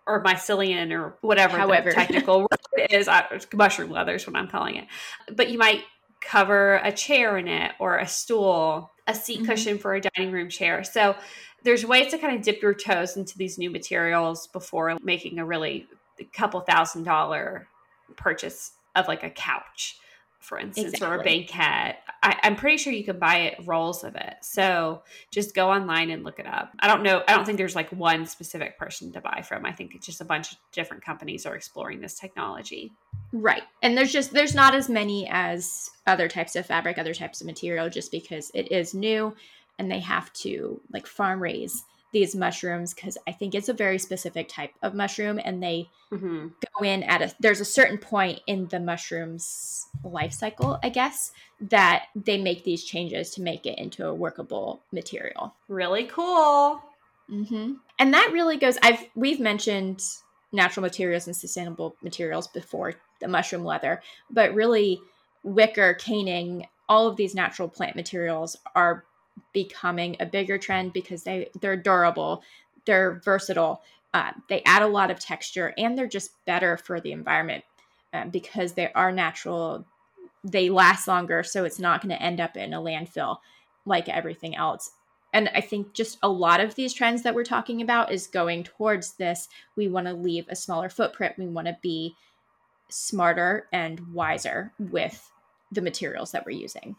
or 0.06 0.22
mycelium 0.22 0.92
or 0.92 1.18
whatever 1.22 1.58
However. 1.58 1.92
the 1.92 1.96
technical 1.96 2.42
word 2.42 2.90
is. 2.90 3.08
mushroom 3.54 3.92
leather 3.92 4.16
is 4.16 4.28
what 4.28 4.36
I'm 4.36 4.50
calling 4.50 4.76
it. 4.76 4.88
But 5.34 5.50
you 5.50 5.58
might 5.58 5.84
cover 6.22 6.76
a 6.84 6.92
chair 6.92 7.38
in 7.38 7.48
it 7.48 7.72
or 7.80 7.98
a 7.98 8.08
stool, 8.08 8.92
a 9.08 9.16
seat 9.16 9.40
mm-hmm. 9.40 9.50
cushion 9.50 9.78
for 9.78 9.96
a 9.96 10.02
dining 10.02 10.32
room 10.32 10.50
chair. 10.50 10.84
So 10.84 11.16
there's 11.64 11.86
ways 11.86 12.12
to 12.12 12.18
kind 12.18 12.36
of 12.36 12.44
dip 12.44 12.62
your 12.62 12.74
toes 12.74 13.18
into 13.18 13.38
these 13.38 13.58
new 13.58 13.70
materials 13.70 14.48
before 14.48 14.98
making 15.02 15.40
a 15.40 15.46
really 15.46 15.88
couple 16.34 16.60
thousand 16.62 17.04
dollar 17.04 17.68
purchase 18.16 18.74
of 18.96 19.08
like 19.08 19.24
a 19.24 19.30
couch 19.30 20.00
for 20.48 20.58
instance, 20.58 20.94
exactly. 20.94 21.18
or 21.18 21.20
a 21.20 21.24
banquette. 21.24 21.98
I, 22.24 22.38
am 22.44 22.56
pretty 22.56 22.78
sure 22.78 22.94
you 22.94 23.04
can 23.04 23.20
buy 23.20 23.40
it 23.40 23.58
rolls 23.66 24.06
of 24.06 24.16
it. 24.16 24.36
So 24.42 25.04
just 25.30 25.54
go 25.54 25.70
online 25.70 26.10
and 26.10 26.24
look 26.24 26.40
it 26.40 26.48
up. 26.48 26.72
I 26.80 26.88
don't 26.88 27.04
know. 27.04 27.22
I 27.28 27.36
don't 27.36 27.46
think 27.46 27.58
there's 27.58 27.76
like 27.76 27.92
one 27.92 28.26
specific 28.26 28.80
person 28.80 29.12
to 29.12 29.20
buy 29.20 29.42
from. 29.42 29.66
I 29.66 29.74
think 29.74 29.94
it's 29.94 30.06
just 30.06 30.22
a 30.22 30.26
bunch 30.26 30.54
of 30.54 30.58
different 30.72 31.04
companies 31.04 31.46
are 31.46 31.54
exploring 31.54 32.00
this 32.00 32.18
technology. 32.18 32.94
Right. 33.34 33.64
And 33.84 33.98
there's 33.98 34.14
just 34.14 34.32
there's 34.32 34.56
not 34.56 34.74
as 34.74 34.88
many 34.88 35.28
as 35.30 35.90
other 36.08 36.30
types 36.30 36.56
of 36.56 36.66
fabric, 36.66 36.98
other 36.98 37.14
types 37.14 37.42
of 37.42 37.48
material, 37.48 37.90
just 37.90 38.10
because 38.10 38.50
it 38.54 38.72
is 38.72 38.94
new 38.94 39.36
and 39.78 39.92
they 39.92 40.00
have 40.00 40.32
to 40.34 40.80
like 40.94 41.06
farm 41.06 41.44
raise 41.44 41.84
these 42.14 42.36
mushrooms 42.36 42.94
because 42.94 43.18
I 43.28 43.32
think 43.32 43.54
it's 43.54 43.70
a 43.70 43.74
very 43.74 44.00
specific 44.00 44.48
type 44.48 44.72
of 44.82 44.94
mushroom 44.94 45.40
and 45.44 45.62
they 45.62 45.90
mm-hmm. 46.12 46.48
go 46.48 46.86
in 46.86 47.04
at 47.04 47.22
a 47.22 47.36
there's 47.40 47.60
a 47.60 47.66
certain 47.66 47.98
point 47.98 48.40
in 48.48 48.68
the 48.68 48.80
mushroom's 48.80 49.88
life 50.04 50.34
cycle, 50.34 50.80
I 50.82 50.90
guess, 50.90 51.32
that 51.60 52.06
they 52.16 52.42
make 52.42 52.64
these 52.64 52.84
changes 52.84 53.32
to 53.32 53.42
make 53.42 53.66
it 53.66 53.78
into 53.78 54.08
a 54.08 54.14
workable 54.14 54.82
material. 54.92 55.54
Really 55.68 56.06
cool. 56.06 56.82
Mm-hmm. 57.30 57.74
And 58.00 58.14
that 58.14 58.30
really 58.32 58.58
goes 58.58 58.78
I've 58.82 59.06
we've 59.16 59.40
mentioned 59.40 60.02
natural 60.52 60.84
materials 60.84 61.28
and 61.28 61.36
sustainable 61.36 61.96
materials 62.02 62.48
before 62.48 62.94
the 63.20 63.28
mushroom 63.28 63.66
leather, 63.66 64.02
but 64.30 64.54
really 64.54 65.02
wicker, 65.44 65.94
caning, 65.94 66.66
all 66.90 67.08
of 67.08 67.18
these 67.18 67.36
natural 67.36 67.68
plant 67.68 67.96
materials 67.96 68.56
are 68.76 69.04
becoming 69.54 70.16
a 70.20 70.26
bigger 70.26 70.58
trend 70.58 70.94
because 70.94 71.24
they 71.24 71.50
they're 71.60 71.78
durable, 71.78 72.44
they're 72.86 73.22
versatile, 73.24 73.82
uh, 74.14 74.32
they 74.50 74.62
add 74.66 74.82
a 74.82 74.88
lot 74.88 75.12
of 75.12 75.20
texture, 75.20 75.74
and 75.78 75.98
they're 75.98 76.08
just 76.08 76.32
better 76.46 76.78
for 76.78 77.00
the 77.00 77.12
environment 77.12 77.64
uh, 78.14 78.26
because 78.26 78.74
they 78.74 78.92
are 78.94 79.12
natural. 79.12 79.86
They 80.44 80.70
last 80.70 81.08
longer, 81.08 81.44
so 81.44 81.66
it's 81.66 81.80
not 81.80 82.02
going 82.02 82.16
to 82.16 82.22
end 82.22 82.40
up 82.40 82.56
in 82.56 82.74
a 82.74 82.82
landfill 82.82 83.38
like 83.86 84.08
everything 84.10 84.56
else. 84.56 84.92
And 85.34 85.50
I 85.54 85.62
think 85.62 85.94
just 85.94 86.18
a 86.24 86.30
lot 86.30 86.62
of 86.62 86.76
these 86.76 86.94
trends 86.94 87.24
that 87.24 87.36
we're 87.36 87.44
talking 87.44 87.82
about 87.82 88.12
is 88.12 88.28
going 88.28 88.64
towards 88.64 89.14
this. 89.14 89.50
We 89.76 89.88
want 89.88 90.08
to 90.08 90.14
leave 90.14 90.46
a 90.50 90.56
smaller 90.56 90.90
footprint. 90.90 91.36
We 91.38 91.48
want 91.48 91.68
to 91.68 91.78
be 91.82 92.16
smarter 92.90 93.68
and 93.74 94.14
wiser 94.14 94.74
with 94.80 95.32
the 95.72 95.82
materials 95.82 96.32
that 96.32 96.46
we're 96.46 96.58
using. 96.58 96.96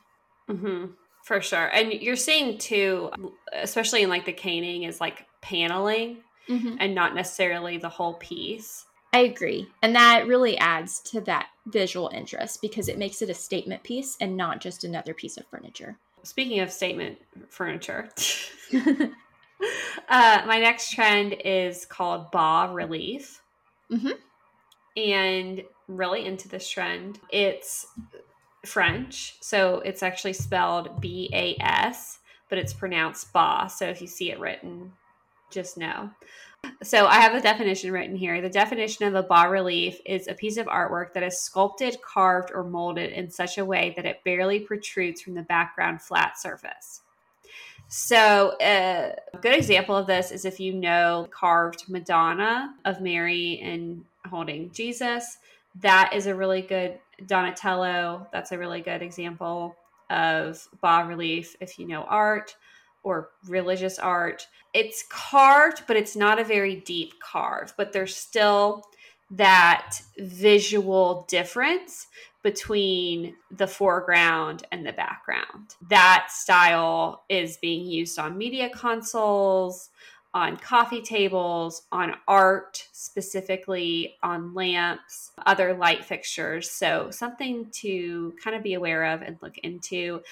Mm-hmm. 0.48 0.92
For 1.28 1.42
sure. 1.42 1.66
And 1.74 1.92
you're 1.92 2.16
seeing 2.16 2.56
too, 2.56 3.10
especially 3.52 4.02
in 4.02 4.08
like 4.08 4.24
the 4.24 4.32
caning, 4.32 4.84
is 4.84 4.98
like 4.98 5.26
paneling 5.42 6.22
mm-hmm. 6.48 6.76
and 6.80 6.94
not 6.94 7.14
necessarily 7.14 7.76
the 7.76 7.90
whole 7.90 8.14
piece. 8.14 8.86
I 9.12 9.18
agree. 9.18 9.68
And 9.82 9.94
that 9.94 10.26
really 10.26 10.56
adds 10.56 11.00
to 11.10 11.20
that 11.22 11.48
visual 11.66 12.10
interest 12.14 12.62
because 12.62 12.88
it 12.88 12.96
makes 12.96 13.20
it 13.20 13.28
a 13.28 13.34
statement 13.34 13.82
piece 13.82 14.16
and 14.22 14.38
not 14.38 14.62
just 14.62 14.84
another 14.84 15.12
piece 15.12 15.36
of 15.36 15.44
furniture. 15.48 15.98
Speaking 16.22 16.60
of 16.60 16.72
statement 16.72 17.18
furniture, 17.50 18.08
uh, 18.72 19.10
my 20.08 20.58
next 20.58 20.92
trend 20.92 21.34
is 21.44 21.84
called 21.84 22.30
bas 22.30 22.72
relief. 22.72 23.42
Mm-hmm. 23.92 24.12
And 24.96 25.62
really 25.88 26.24
into 26.24 26.48
this 26.48 26.66
trend. 26.70 27.20
It's 27.30 27.86
French. 28.68 29.36
So 29.40 29.80
it's 29.80 30.02
actually 30.02 30.34
spelled 30.34 31.00
B 31.00 31.30
A 31.32 31.56
S, 31.60 32.18
but 32.48 32.58
it's 32.58 32.72
pronounced 32.72 33.32
ba. 33.32 33.68
So 33.68 33.86
if 33.86 34.00
you 34.00 34.06
see 34.06 34.30
it 34.30 34.38
written, 34.38 34.92
just 35.50 35.78
know. 35.78 36.10
So 36.82 37.06
I 37.06 37.20
have 37.20 37.32
the 37.32 37.40
definition 37.40 37.92
written 37.92 38.16
here. 38.16 38.40
The 38.40 38.50
definition 38.50 39.06
of 39.06 39.14
a 39.14 39.22
bas 39.22 39.48
relief 39.48 40.00
is 40.04 40.26
a 40.26 40.34
piece 40.34 40.56
of 40.56 40.66
artwork 40.66 41.12
that 41.12 41.22
is 41.22 41.40
sculpted, 41.40 41.96
carved, 42.02 42.50
or 42.52 42.64
molded 42.64 43.12
in 43.12 43.30
such 43.30 43.58
a 43.58 43.64
way 43.64 43.92
that 43.96 44.04
it 44.04 44.24
barely 44.24 44.60
protrudes 44.60 45.22
from 45.22 45.34
the 45.34 45.42
background 45.42 46.02
flat 46.02 46.38
surface. 46.38 47.02
So 47.86 48.56
uh, 48.58 49.14
a 49.32 49.38
good 49.40 49.54
example 49.54 49.96
of 49.96 50.06
this 50.06 50.30
is 50.32 50.44
if 50.44 50.58
you 50.60 50.74
know 50.74 51.28
carved 51.30 51.88
Madonna 51.88 52.74
of 52.84 53.00
Mary 53.00 53.60
and 53.62 54.04
holding 54.28 54.70
Jesus. 54.72 55.38
That 55.80 56.12
is 56.12 56.26
a 56.26 56.34
really 56.34 56.62
good 56.62 56.98
Donatello, 57.26 58.26
that's 58.32 58.52
a 58.52 58.58
really 58.58 58.80
good 58.80 59.02
example 59.02 59.76
of 60.10 60.66
bas 60.80 61.06
relief 61.06 61.56
if 61.60 61.78
you 61.78 61.86
know 61.86 62.02
art 62.02 62.56
or 63.02 63.30
religious 63.46 63.98
art. 63.98 64.46
It's 64.74 65.04
carved, 65.10 65.84
but 65.86 65.96
it's 65.96 66.16
not 66.16 66.38
a 66.38 66.44
very 66.44 66.76
deep 66.76 67.14
carve, 67.20 67.74
but 67.76 67.92
there's 67.92 68.16
still 68.16 68.84
that 69.30 70.00
visual 70.18 71.26
difference 71.28 72.06
between 72.42 73.34
the 73.50 73.66
foreground 73.66 74.64
and 74.72 74.86
the 74.86 74.92
background. 74.92 75.74
That 75.88 76.28
style 76.30 77.24
is 77.28 77.56
being 77.58 77.86
used 77.86 78.18
on 78.18 78.38
media 78.38 78.70
consoles, 78.70 79.90
on 80.34 80.56
coffee 80.56 81.00
tables, 81.00 81.82
on 81.90 82.14
art, 82.26 82.86
specifically 82.92 84.16
on 84.22 84.54
lamps, 84.54 85.32
other 85.46 85.74
light 85.74 86.04
fixtures. 86.04 86.70
So, 86.70 87.10
something 87.10 87.70
to 87.80 88.34
kind 88.42 88.56
of 88.56 88.62
be 88.62 88.74
aware 88.74 89.04
of 89.04 89.22
and 89.22 89.36
look 89.42 89.58
into. 89.58 90.22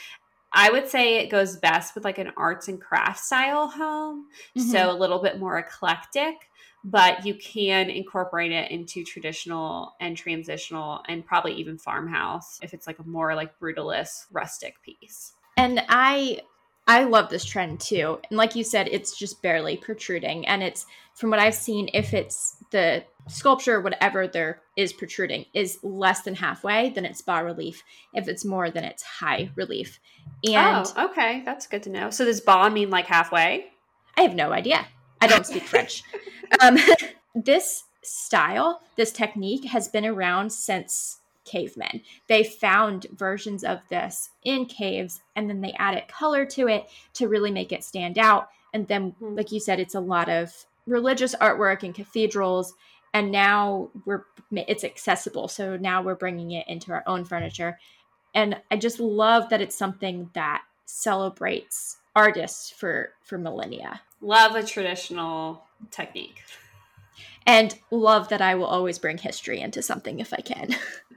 I 0.53 0.71
would 0.71 0.89
say 0.89 1.17
it 1.17 1.31
goes 1.31 1.57
best 1.57 1.95
with 1.95 2.05
like 2.05 2.19
an 2.19 2.33
arts 2.37 2.69
and 2.69 2.81
crafts 2.81 3.27
style 3.27 3.69
home. 3.69 4.27
Mm-hmm. 4.57 4.71
So, 4.71 4.91
a 4.91 4.97
little 4.97 5.21
bit 5.21 5.39
more 5.39 5.59
eclectic, 5.59 6.35
but 6.85 7.25
you 7.25 7.35
can 7.35 7.89
incorporate 7.89 8.53
it 8.53 8.71
into 8.71 9.03
traditional 9.03 9.95
and 10.01 10.17
transitional 10.17 11.03
and 11.09 11.25
probably 11.25 11.55
even 11.55 11.79
farmhouse 11.79 12.59
if 12.63 12.75
it's 12.75 12.87
like 12.87 12.99
a 12.99 13.05
more 13.05 13.35
like 13.35 13.59
brutalist 13.59 14.27
rustic 14.31 14.81
piece. 14.83 15.33
And 15.57 15.83
I 15.89 16.41
I 16.87 17.05
love 17.05 17.29
this 17.29 17.45
trend 17.45 17.81
too. 17.81 18.19
And 18.31 18.39
like 18.39 18.55
you 18.55 18.63
said, 18.63 18.89
it's 18.91 19.17
just 19.17 19.43
barely 19.43 19.77
protruding. 19.77 20.47
And 20.47 20.63
it's 20.63 20.87
from 21.15 21.31
what 21.31 21.41
I've 21.41 21.55
seen, 21.55 21.89
if 21.93 22.15
it's 22.15 22.59
the 22.71 23.05
sculpture, 23.27 23.81
whatever 23.81 24.29
there 24.29 24.63
is 24.77 24.93
protruding, 24.93 25.47
is 25.53 25.79
less 25.83 26.23
than 26.23 26.37
halfway, 26.37 26.91
then 26.91 27.05
it's 27.05 27.23
bas 27.23 27.43
relief. 27.43 27.83
If 28.15 28.29
it's 28.29 28.45
more, 28.45 28.71
then 28.71 28.85
it's 28.85 29.03
high 29.03 29.51
relief. 29.57 29.99
And 30.45 30.87
oh, 30.97 31.07
okay, 31.07 31.43
that's 31.45 31.67
good 31.67 31.83
to 31.85 31.91
know. 31.91 32.11
So 32.11 32.25
does 32.25 32.41
bas 32.41 32.73
mean 32.73 32.91
like 32.91 33.07
halfway? 33.07 33.67
I 34.17 34.23
have 34.23 34.35
no 34.35 34.53
idea. 34.53 34.87
I 35.21 35.27
don't 35.27 35.47
speak 35.47 35.65
French. 35.65 36.03
Um, 36.63 36.79
this 37.35 37.83
style, 38.03 38.81
this 38.95 39.11
technique 39.11 39.65
has 39.65 39.89
been 39.89 40.07
around 40.07 40.51
since 40.51 41.19
cavemen. 41.47 42.03
They 42.27 42.45
found 42.45 43.07
versions 43.13 43.65
of 43.65 43.81
this 43.89 44.31
in 44.45 44.67
caves 44.67 45.23
and 45.35 45.49
then 45.49 45.61
they 45.61 45.73
added 45.79 46.09
color 46.09 46.45
to 46.47 46.69
it 46.69 46.87
to 47.15 47.29
really 47.29 47.51
make 47.51 47.73
it 47.73 47.85
stand 47.85 48.19
out. 48.19 48.49
And 48.75 48.87
then, 48.89 49.13
mm-hmm. 49.13 49.37
like 49.37 49.53
you 49.53 49.61
said, 49.61 49.81
it's 49.81 49.95
a 49.95 50.01
lot 50.01 50.29
of 50.29 50.53
religious 50.87 51.35
artwork 51.37 51.83
in 51.83 51.93
cathedrals. 51.93 52.75
And 53.15 53.33
now 53.33 53.91
we're 54.05 54.25
it's 54.53 54.85
accessible. 54.85 55.49
So 55.49 55.77
now 55.77 56.03
we're 56.03 56.15
bringing 56.15 56.53
it 56.53 56.69
into 56.69 56.93
our 56.93 57.03
own 57.07 57.25
furniture. 57.25 57.79
And 58.35 58.61
I 58.71 58.77
just 58.77 59.01
love 59.01 59.49
that 59.49 59.63
it's 59.63 59.77
something 59.77 60.29
that 60.35 60.63
celebrates 60.85 61.97
artists 62.15 62.71
for 62.71 63.11
for 63.23 63.39
millennia. 63.39 64.03
Love 64.21 64.55
a 64.57 64.63
traditional 64.63 65.65
technique. 65.91 66.43
And 67.47 67.79
love 67.91 68.29
that 68.31 68.43
I 68.43 68.57
will 68.57 68.67
always 68.67 68.99
bring 68.99 69.19
history 69.19 69.61
into 69.61 69.81
something 69.81 70.19
if 70.19 70.33
I 70.33 70.41
can. 70.41 70.75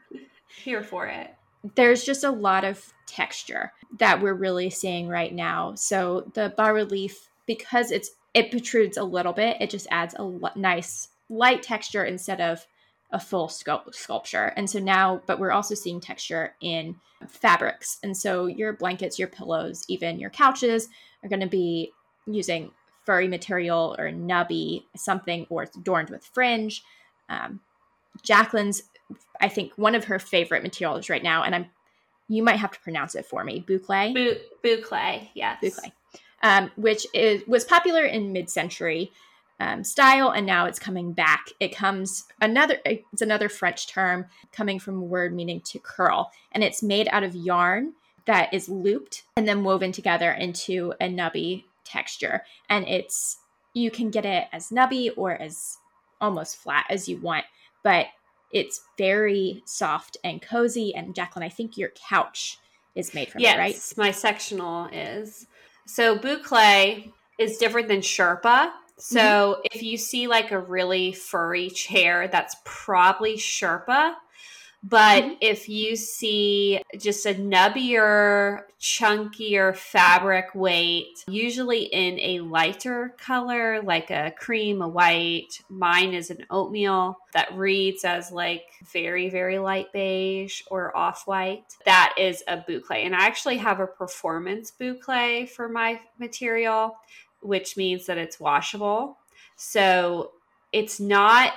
Here 0.64 0.84
for 0.84 1.08
it. 1.08 1.34
There's 1.76 2.04
just 2.04 2.24
a 2.24 2.32
lot 2.32 2.64
of 2.64 2.94
texture 3.06 3.72
that 3.98 4.22
we're 4.22 4.34
really 4.34 4.70
seeing 4.70 5.08
right 5.08 5.34
now. 5.34 5.76
So 5.76 6.32
the 6.34 6.54
bas 6.56 6.74
relief, 6.74 7.30
because 7.46 7.92
it's 7.92 8.12
it 8.34 8.52
protrudes 8.52 8.98
a 8.98 9.04
little 9.04 9.34
bit, 9.34 9.58
it 9.60 9.70
just 9.70 9.88
adds 9.90 10.14
a 10.14 10.20
l- 10.20 10.52
nice 10.56 11.10
light 11.30 11.64
texture 11.64 12.04
instead 12.04 12.40
of 12.40 12.66
a 13.12 13.20
full 13.20 13.48
sculpt- 13.48 13.96
sculpture. 13.96 14.54
And 14.56 14.70
so 14.70 14.80
now, 14.80 15.22
but 15.26 15.40
we're 15.40 15.52
also 15.52 15.74
seeing 15.76 16.00
texture 16.00 16.56
in 16.62 16.96
fabrics. 17.28 17.98
And 18.04 18.16
so 18.16 18.46
your 18.46 18.74
blankets, 18.74 19.18
your 19.18 19.28
pillows, 19.28 19.84
even 19.88 20.20
your 20.20 20.30
couches 20.30 20.90
are 21.24 21.30
going 21.30 21.40
to 21.40 21.48
be 21.48 21.92
using 22.28 22.72
furry 23.06 23.28
material 23.28 23.96
or 23.98 24.12
nubby, 24.12 24.84
something, 24.96 25.48
or 25.50 25.64
adorned 25.64 26.12
with 26.12 26.24
fringe. 26.24 26.84
Um, 27.30 27.62
Jaclyn's, 28.24 28.84
I 29.42 29.50
think, 29.50 29.74
one 29.78 29.96
of 29.96 30.06
her 30.06 30.20
favorite 30.20 30.64
materials 30.64 31.10
right 31.10 31.24
now, 31.24 31.44
and 31.44 31.56
I'm, 31.56 31.66
you 32.28 32.44
might 32.44 32.58
have 32.58 32.72
to 32.72 32.80
pronounce 32.80 33.16
it 33.16 33.26
for 33.26 33.44
me, 33.44 33.64
boucle. 33.68 34.14
boucle, 34.64 35.30
yes. 35.34 35.64
Boucle, 35.64 35.92
um, 36.44 36.72
which 36.76 37.08
is 37.14 37.44
was 37.48 37.64
popular 37.64 38.06
in 38.06 38.32
mid-century 38.32 39.12
um, 39.60 39.84
style, 39.84 40.30
and 40.30 40.46
now 40.46 40.66
it's 40.66 40.80
coming 40.80 41.12
back. 41.12 41.48
It 41.60 41.76
comes 41.76 42.26
another. 42.42 42.78
It's 42.86 43.22
another 43.22 43.50
French 43.50 43.88
term 43.88 44.26
coming 44.52 44.80
from 44.80 44.98
a 44.98 45.06
word 45.06 45.34
meaning 45.34 45.62
to 45.62 45.80
curl, 45.80 46.32
and 46.52 46.64
it's 46.64 46.82
made 46.84 47.10
out 47.12 47.24
of 47.24 47.36
yarn 47.36 47.94
that 48.26 48.54
is 48.54 48.70
looped 48.70 49.24
and 49.36 49.48
then 49.48 49.64
woven 49.64 49.92
together 49.92 50.32
into 50.32 50.94
a 51.02 51.06
nubby 51.08 51.64
texture. 51.84 52.44
And 52.70 52.88
it's 52.88 53.40
you 53.74 53.90
can 53.90 54.12
get 54.12 54.26
it 54.26 54.48
as 54.54 54.70
nubby 54.70 55.10
or 55.18 55.34
as 55.34 55.78
almost 56.22 56.58
flat 56.58 56.86
as 56.90 57.10
you 57.10 57.18
want, 57.18 57.46
but 57.84 58.08
it's 58.52 58.82
very 58.98 59.62
soft 59.66 60.18
and 60.24 60.42
cozy. 60.42 60.94
And 60.96 61.14
Jaclyn, 61.14 61.44
I 61.44 61.50
think 61.50 61.78
your 61.78 61.92
couch 62.10 62.58
is 62.96 63.14
made 63.14 63.30
from 63.30 63.42
yes, 63.42 63.56
it, 63.56 63.60
right? 63.60 63.74
Yes, 63.74 63.98
my 63.98 64.12
sectional 64.12 64.88
is. 64.92 65.48
So 65.86 66.18
boucle 66.18 67.12
is 67.38 67.58
different 67.58 67.88
than 67.88 68.02
Sherpa. 68.02 68.72
So 68.98 69.20
mm-hmm. 69.20 69.62
if 69.72 69.82
you 69.82 69.98
see 69.98 70.28
like 70.28 70.52
a 70.52 70.60
really 70.60 71.14
furry 71.14 71.70
chair, 71.70 72.28
that's 72.28 72.56
probably 72.66 73.38
Sherpa. 73.38 74.16
But 74.82 75.24
mm-hmm. 75.24 75.34
if 75.42 75.68
you 75.68 75.96
see 75.98 76.82
just 76.98 77.26
a 77.26 77.34
nubbier, 77.34 78.62
chunkier 78.80 79.76
fabric 79.76 80.56
weight, 80.56 81.26
usually 81.28 81.84
in 81.84 82.18
a 82.20 82.40
lighter 82.40 83.14
color, 83.18 83.82
like 83.82 84.10
a 84.10 84.34
cream, 84.40 84.82
a 84.82 84.88
white, 84.88 85.62
mine 85.70 86.14
is 86.14 86.30
an 86.30 86.46
oatmeal 86.50 87.18
that 87.34 87.54
reads 87.58 88.06
as 88.06 88.32
like 88.32 88.64
very, 88.94 89.30
very 89.30 89.60
light 89.60 89.92
beige 89.92 90.62
or 90.68 90.96
off 90.96 91.28
white, 91.28 91.76
that 91.86 92.14
is 92.18 92.42
a 92.48 92.58
boucle. 92.58 93.04
And 93.06 93.14
I 93.14 93.26
actually 93.26 93.58
have 93.58 93.82
a 93.82 93.88
performance 93.88 94.72
boucle 94.72 95.50
for 95.50 95.68
my 95.68 96.00
material, 96.18 96.96
which 97.42 97.76
means 97.76 98.06
that 98.06 98.18
it's 98.18 98.40
washable. 98.40 99.18
So 99.58 100.32
it's 100.72 101.02
not 101.02 101.54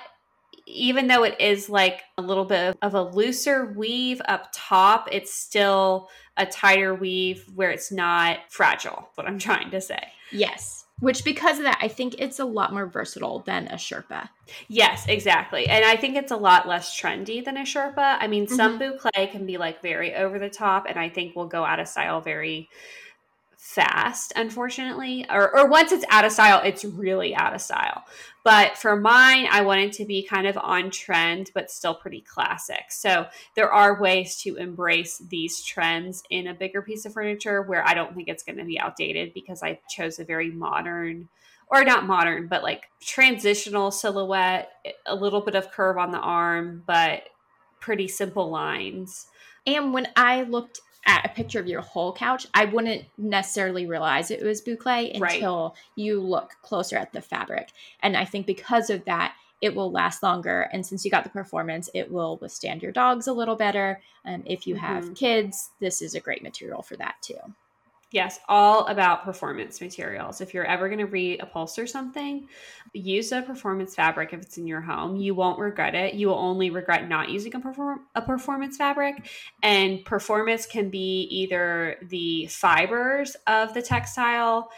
even 0.66 1.06
though 1.06 1.24
it 1.24 1.40
is 1.40 1.68
like 1.68 2.02
a 2.18 2.22
little 2.22 2.44
bit 2.44 2.76
of 2.82 2.94
a 2.94 3.02
looser 3.02 3.72
weave 3.76 4.20
up 4.26 4.48
top, 4.52 5.08
it's 5.10 5.32
still 5.32 6.08
a 6.36 6.46
tighter 6.46 6.94
weave 6.94 7.44
where 7.54 7.70
it's 7.70 7.92
not 7.92 8.38
fragile, 8.48 9.08
what 9.14 9.26
I'm 9.26 9.38
trying 9.40 9.70
to 9.70 9.80
say. 9.80 10.00
Yes. 10.30 10.86
Which, 11.00 11.24
because 11.24 11.58
of 11.58 11.64
that, 11.64 11.78
I 11.80 11.88
think 11.88 12.14
it's 12.18 12.38
a 12.38 12.44
lot 12.44 12.72
more 12.72 12.86
versatile 12.86 13.40
than 13.40 13.66
a 13.68 13.74
Sherpa. 13.74 14.28
Yes, 14.68 15.04
exactly. 15.08 15.66
And 15.66 15.84
I 15.84 15.96
think 15.96 16.16
it's 16.16 16.30
a 16.30 16.36
lot 16.36 16.68
less 16.68 16.98
trendy 16.98 17.44
than 17.44 17.56
a 17.56 17.62
Sherpa. 17.62 18.18
I 18.20 18.28
mean, 18.28 18.46
some 18.46 18.78
mm-hmm. 18.78 18.96
boucle 19.08 19.32
can 19.32 19.44
be 19.44 19.58
like 19.58 19.82
very 19.82 20.14
over 20.14 20.38
the 20.38 20.48
top, 20.48 20.86
and 20.88 20.98
I 20.98 21.08
think 21.08 21.34
will 21.34 21.48
go 21.48 21.64
out 21.64 21.80
of 21.80 21.88
style 21.88 22.20
very 22.20 22.68
fast, 23.62 24.32
unfortunately. 24.34 25.24
Or, 25.30 25.56
or 25.56 25.68
once 25.68 25.92
it's 25.92 26.04
out 26.10 26.24
of 26.24 26.32
style, 26.32 26.60
it's 26.64 26.84
really 26.84 27.32
out 27.32 27.54
of 27.54 27.60
style. 27.60 28.02
But 28.42 28.76
for 28.76 28.96
mine, 28.96 29.46
I 29.48 29.62
wanted 29.62 29.92
to 29.92 30.04
be 30.04 30.24
kind 30.24 30.48
of 30.48 30.58
on 30.58 30.90
trend, 30.90 31.52
but 31.54 31.70
still 31.70 31.94
pretty 31.94 32.22
classic. 32.22 32.86
So 32.90 33.26
there 33.54 33.72
are 33.72 34.00
ways 34.00 34.36
to 34.42 34.56
embrace 34.56 35.18
these 35.18 35.62
trends 35.62 36.24
in 36.28 36.48
a 36.48 36.54
bigger 36.54 36.82
piece 36.82 37.04
of 37.04 37.12
furniture 37.12 37.62
where 37.62 37.86
I 37.86 37.94
don't 37.94 38.16
think 38.16 38.26
it's 38.26 38.42
going 38.42 38.58
to 38.58 38.64
be 38.64 38.80
outdated 38.80 39.32
because 39.32 39.62
I 39.62 39.78
chose 39.88 40.18
a 40.18 40.24
very 40.24 40.50
modern 40.50 41.28
or 41.68 41.84
not 41.84 42.04
modern, 42.04 42.48
but 42.48 42.64
like 42.64 42.90
transitional 43.00 43.92
silhouette, 43.92 44.72
a 45.06 45.14
little 45.14 45.40
bit 45.40 45.54
of 45.54 45.70
curve 45.70 45.98
on 45.98 46.10
the 46.10 46.18
arm, 46.18 46.82
but 46.84 47.28
pretty 47.78 48.08
simple 48.08 48.50
lines. 48.50 49.28
And 49.68 49.94
when 49.94 50.08
I 50.16 50.42
looked 50.42 50.80
at 51.07 51.26
a 51.26 51.34
picture 51.34 51.59
of 51.59 51.66
your 51.66 51.80
whole 51.80 52.12
couch, 52.12 52.46
I 52.55 52.66
wouldn't 52.66 53.05
necessarily 53.18 53.86
realize 53.86 54.30
it 54.30 54.42
was 54.42 54.62
boucle 54.62 55.14
until 55.14 55.68
right. 55.68 55.78
you 55.96 56.20
look 56.20 56.57
closer 56.62 56.96
at 56.96 57.12
the 57.12 57.20
fabric. 57.20 57.70
And 58.00 58.16
I 58.16 58.24
think 58.24 58.46
because 58.46 58.88
of 58.88 59.05
that, 59.07 59.34
it 59.61 59.74
will 59.74 59.90
last 59.90 60.22
longer. 60.22 60.68
And 60.72 60.84
since 60.84 61.05
you 61.05 61.11
got 61.11 61.24
the 61.24 61.30
performance, 61.30 61.88
it 61.94 62.11
will 62.11 62.36
withstand 62.38 62.82
your 62.82 62.92
dogs 62.92 63.28
a 63.28 63.32
little 63.32 63.57
better. 63.57 64.00
And 64.24 64.42
if 64.46 64.66
you 64.66 64.74
have 64.74 65.05
mm-hmm. 65.05 65.14
kids, 65.14 65.70
this 65.80 66.03
is 66.03 66.14
a 66.14 66.20
great 66.20 66.42
material 66.42 66.82
for 66.82 66.96
that 66.96 67.16
too. 67.22 67.38
Yes, 68.12 68.40
all 68.46 68.86
about 68.88 69.24
performance 69.24 69.80
materials. 69.80 70.42
If 70.42 70.52
you're 70.52 70.66
ever 70.66 70.90
going 70.90 70.98
to 70.98 71.06
reupholster 71.06 71.88
something, 71.88 72.46
use 72.92 73.32
a 73.32 73.40
performance 73.40 73.94
fabric 73.94 74.34
if 74.34 74.42
it's 74.42 74.58
in 74.58 74.66
your 74.66 74.82
home. 74.82 75.16
You 75.16 75.34
won't 75.34 75.58
regret 75.58 75.94
it. 75.94 76.12
You 76.12 76.28
will 76.28 76.38
only 76.38 76.68
regret 76.68 77.08
not 77.08 77.30
using 77.30 77.54
a 77.54 77.60
perform 77.60 78.00
a 78.14 78.20
performance 78.20 78.76
fabric. 78.76 79.30
And 79.62 80.04
performance 80.04 80.66
can 80.66 80.90
be 80.90 81.26
either 81.30 81.96
the 82.10 82.46
fibers 82.48 83.34
of 83.46 83.72
the 83.72 83.80
textile 83.80 84.70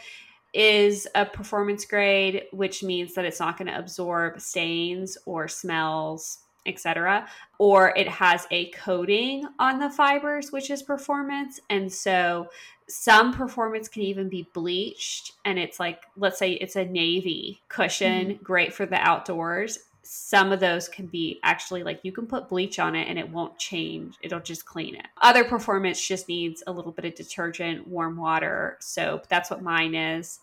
is 0.53 1.05
a 1.13 1.25
performance 1.25 1.83
grade, 1.83 2.43
which 2.53 2.83
means 2.83 3.15
that 3.15 3.25
it's 3.25 3.41
not 3.41 3.57
going 3.57 3.67
to 3.67 3.77
absorb 3.77 4.39
stains 4.39 5.17
or 5.25 5.49
smells 5.49 6.39
etc 6.65 7.27
or 7.59 7.93
it 7.95 8.07
has 8.07 8.47
a 8.51 8.71
coating 8.71 9.47
on 9.59 9.79
the 9.79 9.89
fibers 9.89 10.51
which 10.51 10.69
is 10.71 10.81
performance 10.81 11.59
and 11.69 11.91
so 11.91 12.47
some 12.87 13.33
performance 13.33 13.87
can 13.87 14.03
even 14.03 14.29
be 14.29 14.47
bleached 14.53 15.33
and 15.43 15.57
it's 15.57 15.79
like 15.79 16.03
let's 16.17 16.37
say 16.37 16.51
it's 16.53 16.75
a 16.75 16.85
navy 16.85 17.61
cushion 17.67 18.27
mm-hmm. 18.27 18.43
great 18.43 18.73
for 18.73 18.85
the 18.85 18.95
outdoors 18.95 19.79
some 20.03 20.51
of 20.51 20.59
those 20.59 20.87
can 20.87 21.07
be 21.07 21.39
actually 21.41 21.81
like 21.81 21.99
you 22.03 22.11
can 22.11 22.27
put 22.27 22.47
bleach 22.47 22.77
on 22.77 22.95
it 22.95 23.07
and 23.07 23.17
it 23.17 23.27
won't 23.27 23.57
change 23.57 24.15
it'll 24.21 24.39
just 24.39 24.65
clean 24.65 24.95
it 24.95 25.07
other 25.21 25.43
performance 25.43 26.05
just 26.05 26.27
needs 26.27 26.61
a 26.67 26.71
little 26.71 26.91
bit 26.91 27.05
of 27.05 27.15
detergent 27.15 27.87
warm 27.87 28.17
water 28.17 28.77
soap 28.79 29.27
that's 29.27 29.49
what 29.49 29.63
mine 29.63 29.95
is 29.95 30.39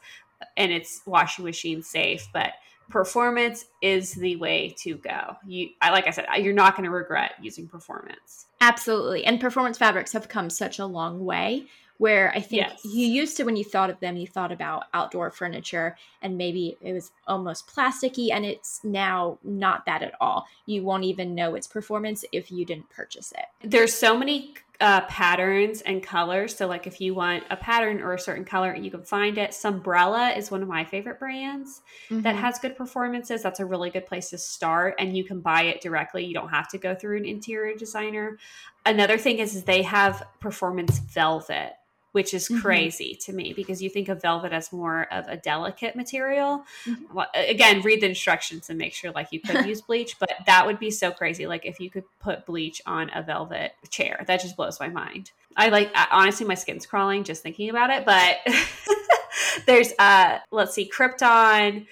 and 0.56 0.72
it's 0.72 1.02
washing 1.06 1.44
machine 1.44 1.80
safe 1.80 2.28
but 2.32 2.54
performance 2.92 3.64
is 3.80 4.12
the 4.12 4.36
way 4.36 4.74
to 4.78 4.96
go. 4.96 5.36
You, 5.46 5.70
I 5.80 5.90
like 5.90 6.06
I 6.06 6.10
said, 6.10 6.26
you're 6.38 6.52
not 6.52 6.76
going 6.76 6.84
to 6.84 6.90
regret 6.90 7.32
using 7.40 7.66
performance. 7.66 8.46
Absolutely, 8.60 9.24
and 9.24 9.40
performance 9.40 9.78
fabrics 9.78 10.12
have 10.12 10.28
come 10.28 10.50
such 10.50 10.78
a 10.78 10.86
long 10.86 11.24
way. 11.24 11.66
Where 12.02 12.32
I 12.34 12.40
think 12.40 12.62
yes. 12.62 12.84
you 12.84 13.06
used 13.06 13.36
to, 13.36 13.44
when 13.44 13.54
you 13.54 13.62
thought 13.62 13.88
of 13.88 14.00
them, 14.00 14.16
you 14.16 14.26
thought 14.26 14.50
about 14.50 14.86
outdoor 14.92 15.30
furniture, 15.30 15.96
and 16.20 16.36
maybe 16.36 16.76
it 16.80 16.92
was 16.92 17.12
almost 17.28 17.68
plasticky, 17.68 18.32
and 18.32 18.44
it's 18.44 18.80
now 18.82 19.38
not 19.44 19.86
that 19.86 20.02
at 20.02 20.14
all. 20.20 20.48
You 20.66 20.82
won't 20.82 21.04
even 21.04 21.36
know 21.36 21.54
its 21.54 21.68
performance 21.68 22.24
if 22.32 22.50
you 22.50 22.64
didn't 22.64 22.90
purchase 22.90 23.32
it. 23.38 23.70
There's 23.70 23.94
so 23.94 24.18
many 24.18 24.54
uh, 24.80 25.02
patterns 25.02 25.80
and 25.82 26.02
colors. 26.02 26.56
So, 26.56 26.66
like 26.66 26.88
if 26.88 27.00
you 27.00 27.14
want 27.14 27.44
a 27.50 27.56
pattern 27.56 28.00
or 28.00 28.14
a 28.14 28.18
certain 28.18 28.44
color, 28.44 28.74
you 28.74 28.90
can 28.90 29.04
find 29.04 29.38
it. 29.38 29.50
Sunbrella 29.50 30.36
is 30.36 30.50
one 30.50 30.60
of 30.60 30.66
my 30.66 30.84
favorite 30.84 31.20
brands 31.20 31.82
mm-hmm. 32.10 32.22
that 32.22 32.34
has 32.34 32.58
good 32.58 32.76
performances. 32.76 33.44
That's 33.44 33.60
a 33.60 33.64
really 33.64 33.90
good 33.90 34.06
place 34.06 34.28
to 34.30 34.38
start, 34.38 34.96
and 34.98 35.16
you 35.16 35.22
can 35.22 35.38
buy 35.38 35.66
it 35.66 35.80
directly. 35.80 36.24
You 36.24 36.34
don't 36.34 36.48
have 36.48 36.68
to 36.70 36.78
go 36.78 36.96
through 36.96 37.18
an 37.18 37.26
interior 37.26 37.76
designer. 37.76 38.38
Another 38.84 39.18
thing 39.18 39.38
is, 39.38 39.54
is 39.54 39.62
they 39.62 39.82
have 39.82 40.24
performance 40.40 40.98
velvet 40.98 41.74
which 42.12 42.34
is 42.34 42.48
mm-hmm. 42.48 42.60
crazy 42.60 43.14
mm-hmm. 43.14 43.30
to 43.30 43.36
me 43.36 43.52
because 43.52 43.82
you 43.82 43.90
think 43.90 44.08
of 44.08 44.22
velvet 44.22 44.52
as 44.52 44.72
more 44.72 45.06
of 45.12 45.26
a 45.28 45.36
delicate 45.36 45.96
material. 45.96 46.64
Mm-hmm. 46.86 47.14
Well, 47.14 47.26
again, 47.34 47.82
read 47.82 48.02
the 48.02 48.08
instructions 48.08 48.70
and 48.70 48.78
make 48.78 48.94
sure 48.94 49.10
like 49.10 49.28
you 49.32 49.40
could 49.40 49.66
use 49.66 49.80
bleach, 49.80 50.18
but 50.18 50.30
that 50.46 50.66
would 50.66 50.78
be 50.78 50.90
so 50.90 51.10
crazy. 51.10 51.46
Like 51.46 51.66
if 51.66 51.80
you 51.80 51.90
could 51.90 52.04
put 52.20 52.46
bleach 52.46 52.80
on 52.86 53.10
a 53.14 53.22
velvet 53.22 53.72
chair, 53.90 54.24
that 54.26 54.40
just 54.40 54.56
blows 54.56 54.78
my 54.78 54.88
mind. 54.88 55.32
I 55.56 55.68
like 55.68 55.90
honestly, 56.10 56.46
my 56.46 56.54
skin's 56.54 56.86
crawling 56.86 57.24
just 57.24 57.42
thinking 57.42 57.70
about 57.70 57.90
it. 57.90 58.04
But 58.04 58.38
there's 59.66 59.92
uh, 59.98 60.38
let's 60.50 60.74
see, 60.74 60.90
Crypton. 60.90 61.86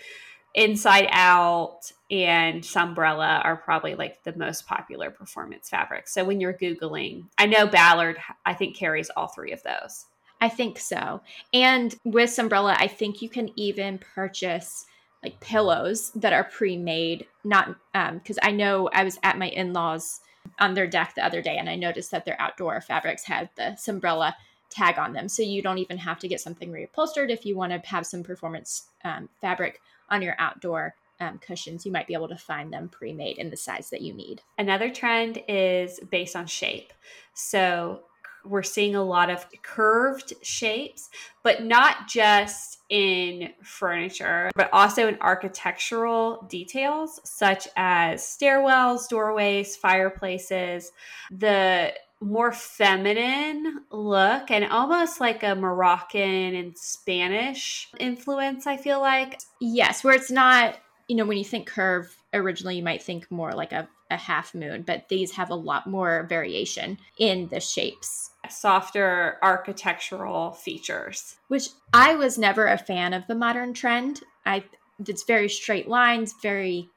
Inside 0.52 1.06
Out 1.12 1.92
and 2.10 2.62
Sunbrella 2.62 3.44
are 3.44 3.56
probably 3.56 3.94
like 3.94 4.24
the 4.24 4.36
most 4.36 4.66
popular 4.66 5.10
performance 5.10 5.68
fabrics. 5.68 6.12
So 6.12 6.24
when 6.24 6.40
you're 6.40 6.54
Googling, 6.54 7.26
I 7.38 7.46
know 7.46 7.68
Ballard, 7.68 8.18
I 8.44 8.54
think, 8.54 8.74
carries 8.76 9.10
all 9.10 9.28
three 9.28 9.52
of 9.52 9.62
those. 9.62 10.06
I 10.40 10.48
think 10.48 10.78
so. 10.78 11.20
And 11.52 11.94
with 12.04 12.30
Sunbrella, 12.30 12.76
I 12.78 12.86
think 12.86 13.20
you 13.20 13.28
can 13.28 13.50
even 13.56 13.98
purchase 13.98 14.86
like 15.22 15.38
pillows 15.40 16.10
that 16.12 16.32
are 16.32 16.44
pre-made. 16.44 17.26
Not 17.44 17.76
because 17.92 18.38
um, 18.38 18.42
I 18.42 18.50
know 18.52 18.88
I 18.92 19.04
was 19.04 19.18
at 19.22 19.38
my 19.38 19.48
in-laws 19.48 20.20
on 20.58 20.74
their 20.74 20.86
deck 20.86 21.14
the 21.14 21.24
other 21.24 21.42
day, 21.42 21.58
and 21.58 21.68
I 21.68 21.76
noticed 21.76 22.10
that 22.10 22.24
their 22.24 22.40
outdoor 22.40 22.80
fabrics 22.80 23.24
had 23.24 23.50
the 23.56 23.76
Sunbrella 23.78 24.34
tag 24.70 24.98
on 24.98 25.12
them, 25.12 25.28
so 25.28 25.42
you 25.42 25.62
don't 25.62 25.78
even 25.78 25.98
have 25.98 26.18
to 26.20 26.28
get 26.28 26.40
something 26.40 26.70
reupholstered 26.70 27.28
if 27.28 27.44
you 27.44 27.56
want 27.56 27.72
to 27.72 27.88
have 27.88 28.06
some 28.06 28.22
performance 28.22 28.88
um, 29.04 29.28
fabric 29.40 29.80
on 30.08 30.22
your 30.22 30.36
outdoor 30.38 30.94
um, 31.20 31.38
cushions, 31.38 31.84
you 31.84 31.92
might 31.92 32.06
be 32.06 32.14
able 32.14 32.28
to 32.28 32.36
find 32.36 32.72
them 32.72 32.88
pre 32.88 33.12
made 33.12 33.38
in 33.38 33.50
the 33.50 33.56
size 33.56 33.90
that 33.90 34.00
you 34.00 34.14
need. 34.14 34.42
Another 34.58 34.90
trend 34.90 35.42
is 35.48 36.00
based 36.10 36.34
on 36.34 36.46
shape. 36.46 36.92
So 37.34 38.04
we're 38.44 38.62
seeing 38.62 38.94
a 38.94 39.04
lot 39.04 39.30
of 39.30 39.46
curved 39.62 40.32
shapes, 40.42 41.10
but 41.42 41.64
not 41.64 42.08
just 42.08 42.78
in 42.88 43.50
furniture, 43.62 44.50
but 44.54 44.68
also 44.72 45.08
in 45.08 45.16
architectural 45.20 46.46
details 46.48 47.20
such 47.24 47.68
as 47.76 48.22
stairwells, 48.22 49.08
doorways, 49.08 49.76
fireplaces. 49.76 50.92
The 51.30 51.92
more 52.20 52.52
feminine 52.52 53.80
look 53.90 54.50
and 54.50 54.64
almost 54.66 55.20
like 55.20 55.42
a 55.42 55.54
Moroccan 55.54 56.54
and 56.54 56.76
Spanish 56.76 57.88
influence, 57.98 58.66
I 58.66 58.76
feel 58.76 59.00
like. 59.00 59.40
Yes, 59.60 60.04
where 60.04 60.14
it's 60.14 60.30
not, 60.30 60.76
you 61.08 61.16
know, 61.16 61.24
when 61.24 61.38
you 61.38 61.44
think 61.44 61.66
curve, 61.66 62.14
originally 62.34 62.76
you 62.76 62.82
might 62.82 63.02
think 63.02 63.30
more 63.30 63.52
like 63.52 63.72
a, 63.72 63.88
a 64.10 64.16
half 64.16 64.54
moon, 64.54 64.82
but 64.82 65.08
these 65.08 65.32
have 65.32 65.50
a 65.50 65.54
lot 65.54 65.86
more 65.86 66.26
variation 66.28 66.98
in 67.18 67.48
the 67.48 67.60
shapes. 67.60 68.29
Softer 68.52 69.38
architectural 69.42 70.52
features. 70.52 71.36
Which 71.48 71.68
I 71.92 72.14
was 72.14 72.38
never 72.38 72.66
a 72.66 72.78
fan 72.78 73.12
of 73.12 73.26
the 73.26 73.34
modern 73.34 73.74
trend. 73.74 74.20
I 74.44 74.64
it's 75.06 75.24
very 75.24 75.48
straight 75.48 75.88
lines, 75.88 76.34
very 76.42 76.88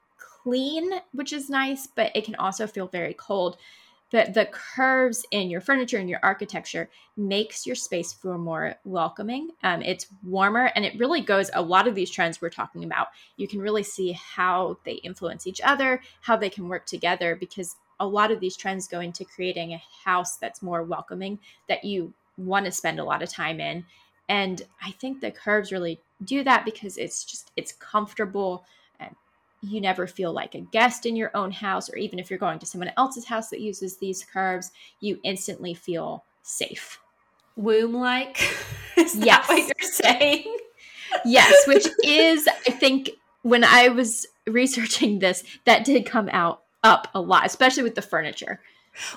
clean, 0.42 0.90
which 1.12 1.32
is 1.32 1.48
nice, 1.48 1.86
but 1.86 2.12
it 2.14 2.24
can 2.24 2.34
also 2.34 2.66
feel 2.66 2.86
very 2.86 3.14
cold 3.14 3.56
the, 4.14 4.30
the 4.32 4.46
curves 4.46 5.26
in 5.32 5.50
your 5.50 5.60
furniture 5.60 5.98
and 5.98 6.08
your 6.08 6.20
architecture 6.22 6.88
makes 7.16 7.66
your 7.66 7.74
space 7.74 8.12
feel 8.12 8.38
more 8.38 8.76
welcoming. 8.84 9.50
Um, 9.64 9.82
it's 9.82 10.06
warmer, 10.22 10.70
and 10.76 10.84
it 10.84 10.96
really 11.00 11.20
goes 11.20 11.50
a 11.52 11.60
lot 11.60 11.88
of 11.88 11.96
these 11.96 12.12
trends 12.12 12.40
we're 12.40 12.48
talking 12.48 12.84
about. 12.84 13.08
You 13.36 13.48
can 13.48 13.60
really 13.60 13.82
see 13.82 14.12
how 14.12 14.78
they 14.84 14.92
influence 14.92 15.48
each 15.48 15.60
other, 15.64 16.00
how 16.20 16.36
they 16.36 16.48
can 16.48 16.68
work 16.68 16.86
together, 16.86 17.34
because 17.34 17.74
a 17.98 18.06
lot 18.06 18.30
of 18.30 18.38
these 18.38 18.56
trends 18.56 18.86
go 18.86 19.00
into 19.00 19.24
creating 19.24 19.72
a 19.72 19.82
house 20.04 20.36
that's 20.36 20.62
more 20.62 20.84
welcoming 20.84 21.40
that 21.68 21.82
you 21.82 22.14
want 22.36 22.66
to 22.66 22.70
spend 22.70 23.00
a 23.00 23.04
lot 23.04 23.20
of 23.20 23.28
time 23.28 23.58
in. 23.58 23.84
And 24.28 24.62
I 24.80 24.92
think 24.92 25.20
the 25.22 25.32
curves 25.32 25.72
really 25.72 26.00
do 26.24 26.44
that 26.44 26.64
because 26.64 26.98
it's 26.98 27.24
just 27.24 27.50
it's 27.56 27.72
comfortable 27.72 28.64
you 29.68 29.80
never 29.80 30.06
feel 30.06 30.32
like 30.32 30.54
a 30.54 30.60
guest 30.60 31.06
in 31.06 31.16
your 31.16 31.30
own 31.34 31.50
house, 31.50 31.90
or 31.90 31.96
even 31.96 32.18
if 32.18 32.30
you're 32.30 32.38
going 32.38 32.58
to 32.58 32.66
someone 32.66 32.92
else's 32.96 33.24
house 33.24 33.50
that 33.50 33.60
uses 33.60 33.96
these 33.96 34.24
curves, 34.24 34.72
you 35.00 35.18
instantly 35.24 35.74
feel 35.74 36.24
safe. 36.42 37.00
Womb 37.56 37.94
like? 37.94 38.38
Is 38.96 39.16
yes. 39.16 39.48
what 39.48 39.58
you're 39.58 39.90
saying? 39.90 40.56
yes, 41.24 41.52
which 41.66 41.86
is, 42.04 42.48
I 42.48 42.70
think, 42.70 43.10
when 43.42 43.64
I 43.64 43.88
was 43.88 44.26
researching 44.46 45.18
this, 45.18 45.44
that 45.64 45.84
did 45.84 46.06
come 46.06 46.28
out 46.32 46.62
up 46.82 47.08
a 47.14 47.20
lot, 47.20 47.46
especially 47.46 47.82
with 47.82 47.94
the 47.94 48.02
furniture. 48.02 48.60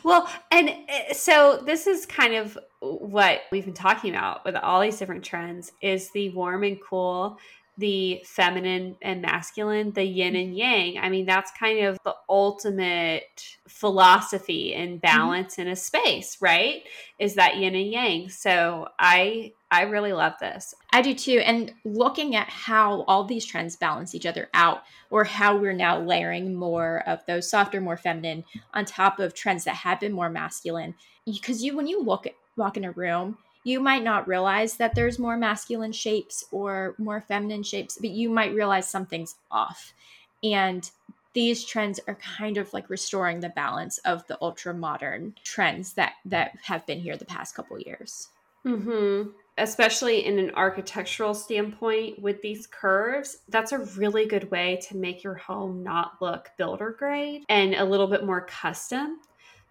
Well, 0.04 0.28
and 0.52 0.70
eh, 0.70 1.14
so 1.14 1.62
this 1.66 1.86
is 1.86 2.06
kind 2.06 2.34
of 2.34 2.58
what 2.80 3.42
we've 3.52 3.66
been 3.66 3.74
talking 3.74 4.14
about 4.16 4.46
with 4.46 4.56
all 4.56 4.82
these 4.82 4.98
different 4.98 5.24
trends 5.24 5.72
is 5.82 6.10
the 6.12 6.30
warm 6.30 6.64
and 6.64 6.80
cool 6.82 7.38
the 7.78 8.22
feminine 8.26 8.96
and 9.02 9.22
masculine, 9.22 9.92
the 9.92 10.04
yin 10.04 10.36
and 10.36 10.58
yang. 10.58 10.98
I 10.98 11.10
mean, 11.10 11.26
that's 11.26 11.52
kind 11.60 11.86
of 11.86 12.00
the 12.04 12.16
ultimate 12.28 13.58
philosophy 13.68 14.74
and 14.74 15.02
mm-hmm. 15.02 15.18
balance 15.18 15.54
mm-hmm. 15.54 15.64
in 15.64 15.68
a 15.70 15.76
space, 15.76 16.38
right? 16.42 16.84
Is 17.20 17.36
that 17.36 17.58
yin 17.58 17.76
and 17.76 17.92
yang. 17.92 18.30
So 18.30 18.88
I 18.98 19.54
I 19.70 19.84
really 19.84 20.14
love 20.14 20.34
this. 20.40 20.74
I 20.94 21.02
do 21.02 21.14
too. 21.14 21.40
And 21.40 21.74
looking 21.84 22.36
at 22.36 22.50
how 22.50 23.02
all 23.04 23.26
these 23.26 23.46
trends 23.46 23.76
balance 23.76 24.16
each 24.16 24.26
other 24.26 24.50
out, 24.54 24.82
or 25.10 25.24
how 25.24 25.58
we're 25.58 25.74
now 25.74 26.00
layering 26.02 26.56
more 26.56 27.04
of 27.06 27.20
those 27.28 27.50
softer, 27.50 27.82
more 27.82 27.98
feminine 27.98 28.44
on 28.74 28.86
top 28.86 29.20
of 29.20 29.34
trends 29.34 29.66
that 29.66 29.76
have 29.76 30.00
been 30.00 30.14
more 30.14 30.30
masculine. 30.30 30.96
Because 31.26 31.64
you 31.64 31.76
when 31.76 31.88
you 31.88 32.02
look 32.02 32.26
at 32.26 32.34
walk 32.56 32.78
in 32.78 32.86
a 32.86 32.92
room, 32.92 33.38
you 33.68 33.82
might 33.82 34.04
not 34.04 34.30
realize 34.30 34.78
that 34.78 34.96
there's 34.96 35.20
more 35.20 35.36
masculine 35.36 35.92
shapes 35.92 36.46
or 36.52 36.96
more 36.98 37.20
feminine 37.20 37.64
shapes, 37.64 37.98
but 38.00 38.12
you 38.12 38.30
might 38.30 38.54
realize 38.54 38.88
something's 38.88 39.36
off. 39.52 39.94
And 40.42 40.90
these 41.34 41.66
trends 41.66 42.00
are 42.08 42.16
kind 42.16 42.58
of 42.58 42.72
like 42.72 42.90
restoring 42.90 43.42
the 43.42 43.50
balance 43.50 43.98
of 44.00 44.26
the 44.28 44.38
ultra 44.42 44.74
modern 44.74 45.36
trends 45.44 45.94
that 45.94 46.14
that 46.26 46.52
have 46.64 46.86
been 46.86 47.00
here 47.00 47.18
the 47.18 47.26
past 47.26 47.56
couple 47.56 47.78
years. 47.78 48.30
Mm-hmm. 48.66 49.32
Especially 49.58 50.26
in 50.26 50.40
an 50.40 50.52
architectural 50.56 51.34
standpoint 51.34 52.22
with 52.22 52.42
these 52.42 52.68
curves, 52.68 53.40
that's 53.50 53.74
a 53.74 53.80
really 53.80 54.26
good 54.28 54.50
way 54.50 54.80
to 54.88 54.96
make 54.96 55.24
your 55.24 55.36
home 55.36 55.84
not 55.84 56.14
look 56.22 56.52
builder 56.58 56.96
grade 56.98 57.44
and 57.50 57.76
a 57.76 57.84
little 57.84 58.08
bit 58.08 58.24
more 58.24 58.46
custom. 58.46 59.20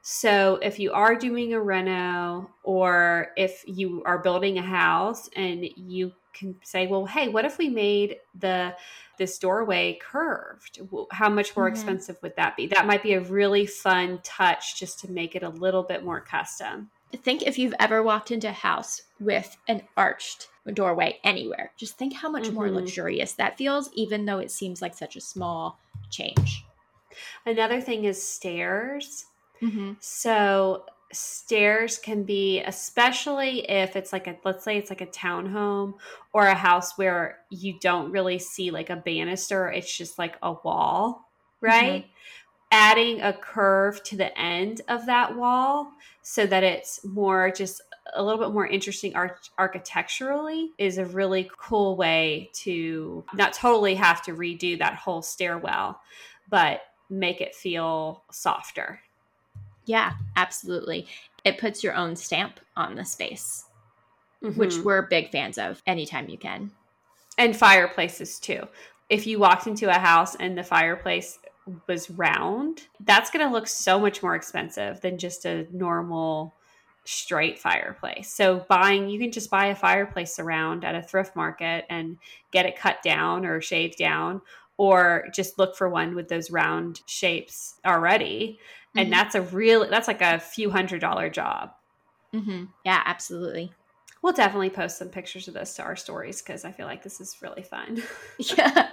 So 0.08 0.60
if 0.62 0.78
you 0.78 0.92
are 0.92 1.16
doing 1.16 1.52
a 1.52 1.60
reno 1.60 2.48
or 2.62 3.32
if 3.36 3.64
you 3.66 4.04
are 4.06 4.18
building 4.18 4.56
a 4.56 4.62
house 4.62 5.28
and 5.34 5.64
you 5.74 6.12
can 6.32 6.54
say, 6.62 6.86
well, 6.86 7.06
hey, 7.06 7.26
what 7.26 7.44
if 7.44 7.58
we 7.58 7.68
made 7.68 8.18
the 8.38 8.76
this 9.18 9.36
doorway 9.36 9.98
curved? 10.00 10.78
How 11.10 11.28
much 11.28 11.56
more 11.56 11.66
mm-hmm. 11.66 11.74
expensive 11.74 12.18
would 12.22 12.36
that 12.36 12.56
be? 12.56 12.68
That 12.68 12.86
might 12.86 13.02
be 13.02 13.14
a 13.14 13.20
really 13.20 13.66
fun 13.66 14.20
touch 14.22 14.78
just 14.78 15.00
to 15.00 15.10
make 15.10 15.34
it 15.34 15.42
a 15.42 15.48
little 15.48 15.82
bit 15.82 16.04
more 16.04 16.20
custom. 16.20 16.88
Think 17.24 17.42
if 17.42 17.58
you've 17.58 17.74
ever 17.80 18.00
walked 18.00 18.30
into 18.30 18.50
a 18.50 18.52
house 18.52 19.02
with 19.18 19.56
an 19.66 19.82
arched 19.96 20.50
doorway 20.72 21.18
anywhere. 21.24 21.72
Just 21.76 21.98
think 21.98 22.14
how 22.14 22.30
much 22.30 22.44
mm-hmm. 22.44 22.54
more 22.54 22.70
luxurious 22.70 23.32
that 23.32 23.58
feels, 23.58 23.90
even 23.94 24.24
though 24.24 24.38
it 24.38 24.52
seems 24.52 24.80
like 24.80 24.94
such 24.94 25.16
a 25.16 25.20
small 25.20 25.80
change. 26.10 26.64
Another 27.44 27.80
thing 27.80 28.04
is 28.04 28.22
stairs 28.22 29.24
Mm-hmm. 29.62 29.92
So 30.00 30.84
stairs 31.12 31.98
can 31.98 32.24
be 32.24 32.60
especially 32.60 33.60
if 33.70 33.94
it's 33.94 34.12
like 34.12 34.26
a 34.26 34.36
let's 34.44 34.64
say 34.64 34.76
it's 34.76 34.90
like 34.90 35.00
a 35.00 35.06
townhome 35.06 35.94
or 36.32 36.46
a 36.46 36.54
house 36.54 36.98
where 36.98 37.38
you 37.48 37.78
don't 37.80 38.10
really 38.10 38.38
see 38.38 38.70
like 38.70 38.90
a 38.90 38.96
banister 38.96 39.68
it's 39.68 39.96
just 39.96 40.18
like 40.18 40.36
a 40.42 40.52
wall 40.64 41.30
right 41.60 42.02
mm-hmm. 42.02 42.10
adding 42.72 43.20
a 43.20 43.32
curve 43.32 44.02
to 44.02 44.16
the 44.16 44.36
end 44.36 44.80
of 44.88 45.06
that 45.06 45.36
wall 45.36 45.92
so 46.22 46.44
that 46.44 46.64
it's 46.64 47.04
more 47.04 47.52
just 47.52 47.80
a 48.14 48.22
little 48.22 48.40
bit 48.44 48.52
more 48.52 48.66
interesting 48.66 49.14
arch- 49.14 49.50
architecturally 49.58 50.70
is 50.76 50.98
a 50.98 51.06
really 51.06 51.48
cool 51.56 51.96
way 51.96 52.50
to 52.52 53.24
not 53.34 53.52
totally 53.52 53.94
have 53.94 54.22
to 54.22 54.32
redo 54.32 54.76
that 54.76 54.94
whole 54.94 55.22
stairwell 55.22 56.00
but 56.50 56.80
make 57.08 57.40
it 57.40 57.54
feel 57.54 58.24
softer 58.32 59.00
yeah, 59.86 60.12
absolutely. 60.36 61.06
It 61.44 61.58
puts 61.58 61.82
your 61.82 61.94
own 61.94 62.16
stamp 62.16 62.60
on 62.76 62.96
the 62.96 63.04
space, 63.04 63.64
mm-hmm. 64.42 64.58
which 64.58 64.76
we're 64.78 65.02
big 65.02 65.30
fans 65.30 65.58
of 65.58 65.82
anytime 65.86 66.28
you 66.28 66.36
can. 66.36 66.70
And 67.38 67.56
fireplaces 67.56 68.38
too. 68.38 68.62
If 69.08 69.26
you 69.26 69.38
walked 69.38 69.66
into 69.66 69.88
a 69.88 69.98
house 69.98 70.34
and 70.34 70.58
the 70.58 70.64
fireplace 70.64 71.38
was 71.86 72.10
round, 72.10 72.82
that's 73.04 73.30
going 73.30 73.46
to 73.46 73.52
look 73.52 73.68
so 73.68 74.00
much 74.00 74.22
more 74.22 74.34
expensive 74.34 75.00
than 75.00 75.18
just 75.18 75.44
a 75.44 75.66
normal 75.72 76.54
straight 77.04 77.58
fireplace. 77.58 78.32
So 78.32 78.64
buying 78.68 79.08
you 79.08 79.20
can 79.20 79.30
just 79.30 79.50
buy 79.50 79.66
a 79.66 79.74
fireplace 79.76 80.40
around 80.40 80.84
at 80.84 80.96
a 80.96 81.02
thrift 81.02 81.36
market 81.36 81.84
and 81.88 82.18
get 82.50 82.66
it 82.66 82.76
cut 82.76 83.02
down 83.02 83.46
or 83.46 83.60
shaved 83.60 83.96
down 83.96 84.40
or 84.76 85.28
just 85.32 85.58
look 85.58 85.76
for 85.76 85.88
one 85.88 86.14
with 86.14 86.28
those 86.28 86.50
round 86.50 87.00
shapes 87.06 87.76
already 87.86 88.58
mm-hmm. 88.96 88.98
and 88.98 89.12
that's 89.12 89.34
a 89.34 89.42
real 89.42 89.88
that's 89.88 90.08
like 90.08 90.22
a 90.22 90.38
few 90.38 90.70
hundred 90.70 91.00
dollar 91.00 91.28
job. 91.30 91.72
Mm-hmm. 92.34 92.64
yeah 92.84 93.02
absolutely. 93.04 93.72
We'll 94.22 94.32
definitely 94.32 94.70
post 94.70 94.98
some 94.98 95.08
pictures 95.08 95.46
of 95.46 95.54
this 95.54 95.74
to 95.74 95.82
our 95.82 95.96
stories 95.96 96.42
because 96.42 96.64
i 96.64 96.72
feel 96.72 96.86
like 96.86 97.02
this 97.02 97.20
is 97.20 97.36
really 97.40 97.62
fun. 97.62 98.02
Yeah. 98.38 98.88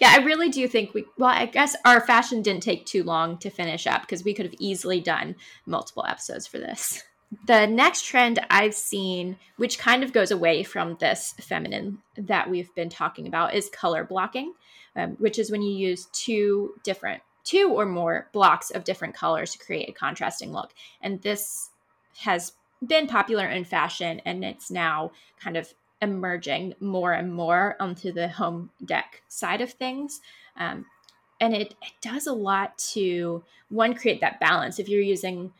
Yeah 0.00 0.12
i 0.18 0.22
really 0.22 0.50
do 0.50 0.68
think 0.68 0.92
we 0.92 1.06
well 1.16 1.30
i 1.30 1.46
guess 1.46 1.74
our 1.86 1.98
fashion 2.00 2.42
didn't 2.42 2.62
take 2.62 2.84
too 2.84 3.02
long 3.04 3.38
to 3.38 3.48
finish 3.48 3.86
up 3.86 4.02
because 4.02 4.22
we 4.22 4.34
could 4.34 4.44
have 4.44 4.54
easily 4.58 5.00
done 5.00 5.34
multiple 5.64 6.04
episodes 6.06 6.46
for 6.46 6.58
this. 6.58 7.02
The 7.46 7.66
next 7.66 8.04
trend 8.04 8.44
I've 8.50 8.74
seen, 8.74 9.38
which 9.56 9.78
kind 9.78 10.04
of 10.04 10.12
goes 10.12 10.30
away 10.30 10.62
from 10.62 10.96
this 11.00 11.34
feminine 11.40 11.98
that 12.16 12.50
we've 12.50 12.74
been 12.74 12.90
talking 12.90 13.26
about, 13.26 13.54
is 13.54 13.70
color 13.70 14.04
blocking, 14.04 14.52
um, 14.96 15.12
which 15.12 15.38
is 15.38 15.50
when 15.50 15.62
you 15.62 15.74
use 15.74 16.08
two 16.12 16.74
different 16.84 17.22
two 17.44 17.70
or 17.70 17.86
more 17.86 18.28
blocks 18.32 18.70
of 18.70 18.84
different 18.84 19.14
colors 19.14 19.52
to 19.52 19.58
create 19.58 19.88
a 19.88 19.92
contrasting 19.92 20.52
look. 20.52 20.72
And 21.00 21.20
this 21.22 21.70
has 22.18 22.52
been 22.86 23.06
popular 23.06 23.46
in 23.46 23.64
fashion 23.64 24.20
and 24.24 24.44
it's 24.44 24.70
now 24.70 25.12
kind 25.40 25.56
of 25.56 25.72
emerging 26.00 26.74
more 26.80 27.12
and 27.12 27.32
more 27.32 27.76
onto 27.78 28.12
the 28.12 28.28
home 28.28 28.70
deck 28.84 29.22
side 29.28 29.60
of 29.60 29.72
things. 29.72 30.20
Um, 30.56 30.86
and 31.40 31.54
it, 31.54 31.74
it 31.82 31.92
does 32.00 32.26
a 32.26 32.32
lot 32.32 32.76
to 32.92 33.44
one 33.68 33.94
create 33.94 34.20
that 34.20 34.40
balance. 34.40 34.78
If 34.78 34.88
you're 34.88 35.00
using 35.00 35.52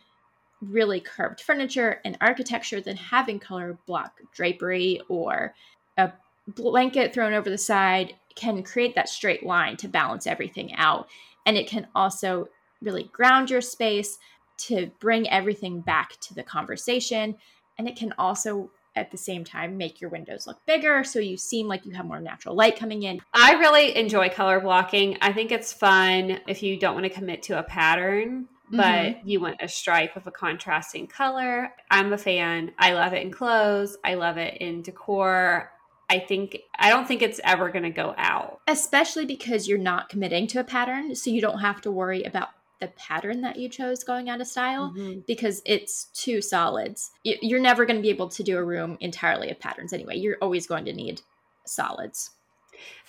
really 0.61 1.01
curved 1.01 1.41
furniture 1.41 2.01
and 2.05 2.17
architecture, 2.21 2.81
then 2.81 2.97
having 2.97 3.39
color 3.39 3.79
block 3.87 4.21
drapery 4.33 5.01
or 5.09 5.55
a 5.97 6.13
blanket 6.47 7.13
thrown 7.13 7.33
over 7.33 7.51
the 7.51 7.59
side 7.59 8.15
can 8.37 8.63
create 8.63 8.95
that 8.95 9.09
straight 9.09 9.45
line 9.45 9.77
to 9.79 9.89
balance 9.89 10.27
everything 10.27 10.75
out. 10.75 11.09
And 11.47 11.57
it 11.57 11.69
can 11.69 11.87
also 11.95 12.49
really 12.81 13.05
ground 13.05 13.51
your 13.51 13.61
space 13.61 14.19
to 14.59 14.91
bring 15.01 15.29
everything 15.29 15.81
back 15.81 16.19
to 16.21 16.35
the 16.35 16.43
conversation. 16.43 17.37
And 17.79 17.89
it 17.89 17.97
can 17.97 18.13
also 18.19 18.71
at 18.95 19.11
the 19.11 19.17
same 19.17 19.43
time 19.43 19.79
make 19.79 20.01
your 20.01 20.11
windows 20.11 20.47
look 20.47 20.65
bigger 20.67 21.03
so 21.03 21.19
you 21.19 21.37
seem 21.37 21.67
like 21.67 21.87
you 21.87 21.93
have 21.93 22.05
more 22.05 22.21
natural 22.21 22.55
light 22.55 22.79
coming 22.79 23.05
in. 23.05 23.21
I 23.33 23.55
really 23.55 23.97
enjoy 23.97 24.29
color 24.29 24.61
blocking. 24.61 25.17
I 25.23 25.33
think 25.33 25.51
it's 25.51 25.73
fun 25.73 26.41
if 26.47 26.63
you 26.63 26.79
don't 26.79 26.95
want 26.95 27.05
to 27.05 27.11
commit 27.11 27.43
to 27.45 27.59
a 27.59 27.63
pattern 27.63 28.49
but 28.73 28.87
mm-hmm. 28.87 29.29
you 29.29 29.39
want 29.39 29.57
a 29.61 29.69
stripe 29.69 30.17
of 30.17 30.27
a 30.27 30.31
contrasting 30.31 31.07
color. 31.07 31.71
I'm 31.91 32.13
a 32.15 32.19
fan. 32.19 32.73
I 32.79 32.95
love 32.95 33.13
it 33.13 33.23
in 33.23 33.31
clothes. 33.31 33.99
I 34.03 34.15
love 34.15 34.39
it 34.39 34.57
in 34.63 34.81
decor. 34.81 35.71
I 36.13 36.19
think 36.19 36.59
I 36.79 36.91
don't 36.91 37.09
think 37.09 37.23
it's 37.23 37.41
ever 37.43 37.71
going 37.71 37.85
to 37.85 37.91
go 37.91 38.15
out. 38.19 38.61
Especially 38.69 39.25
because 39.25 39.67
you're 39.67 39.79
not 39.79 40.11
committing 40.11 40.47
to 40.49 40.61
a 40.61 40.65
pattern, 40.65 41.15
so 41.15 41.31
you 41.31 41.41
don't 41.41 41.61
have 41.61 41.81
to 41.81 41.91
worry 41.91 42.23
about 42.25 42.51
the 42.81 42.89
pattern 42.89 43.41
that 43.41 43.57
you 43.57 43.67
chose 43.71 44.05
going 44.05 44.29
out 44.29 44.43
of 44.43 44.47
style 44.47 44.93
mm-hmm. 44.95 45.21
because 45.27 45.63
it's 45.65 46.09
two 46.13 46.43
solids. 46.43 47.13
You're 47.25 47.61
never 47.61 47.87
going 47.87 47.97
to 47.97 48.03
be 48.03 48.11
able 48.11 48.29
to 48.29 48.43
do 48.43 48.59
a 48.59 48.63
room 48.63 48.99
entirely 49.01 49.51
of 49.51 49.59
patterns 49.59 49.95
anyway. 49.95 50.19
You're 50.19 50.37
always 50.43 50.67
going 50.67 50.85
to 50.85 50.93
need 50.93 51.23
solids. 51.65 52.33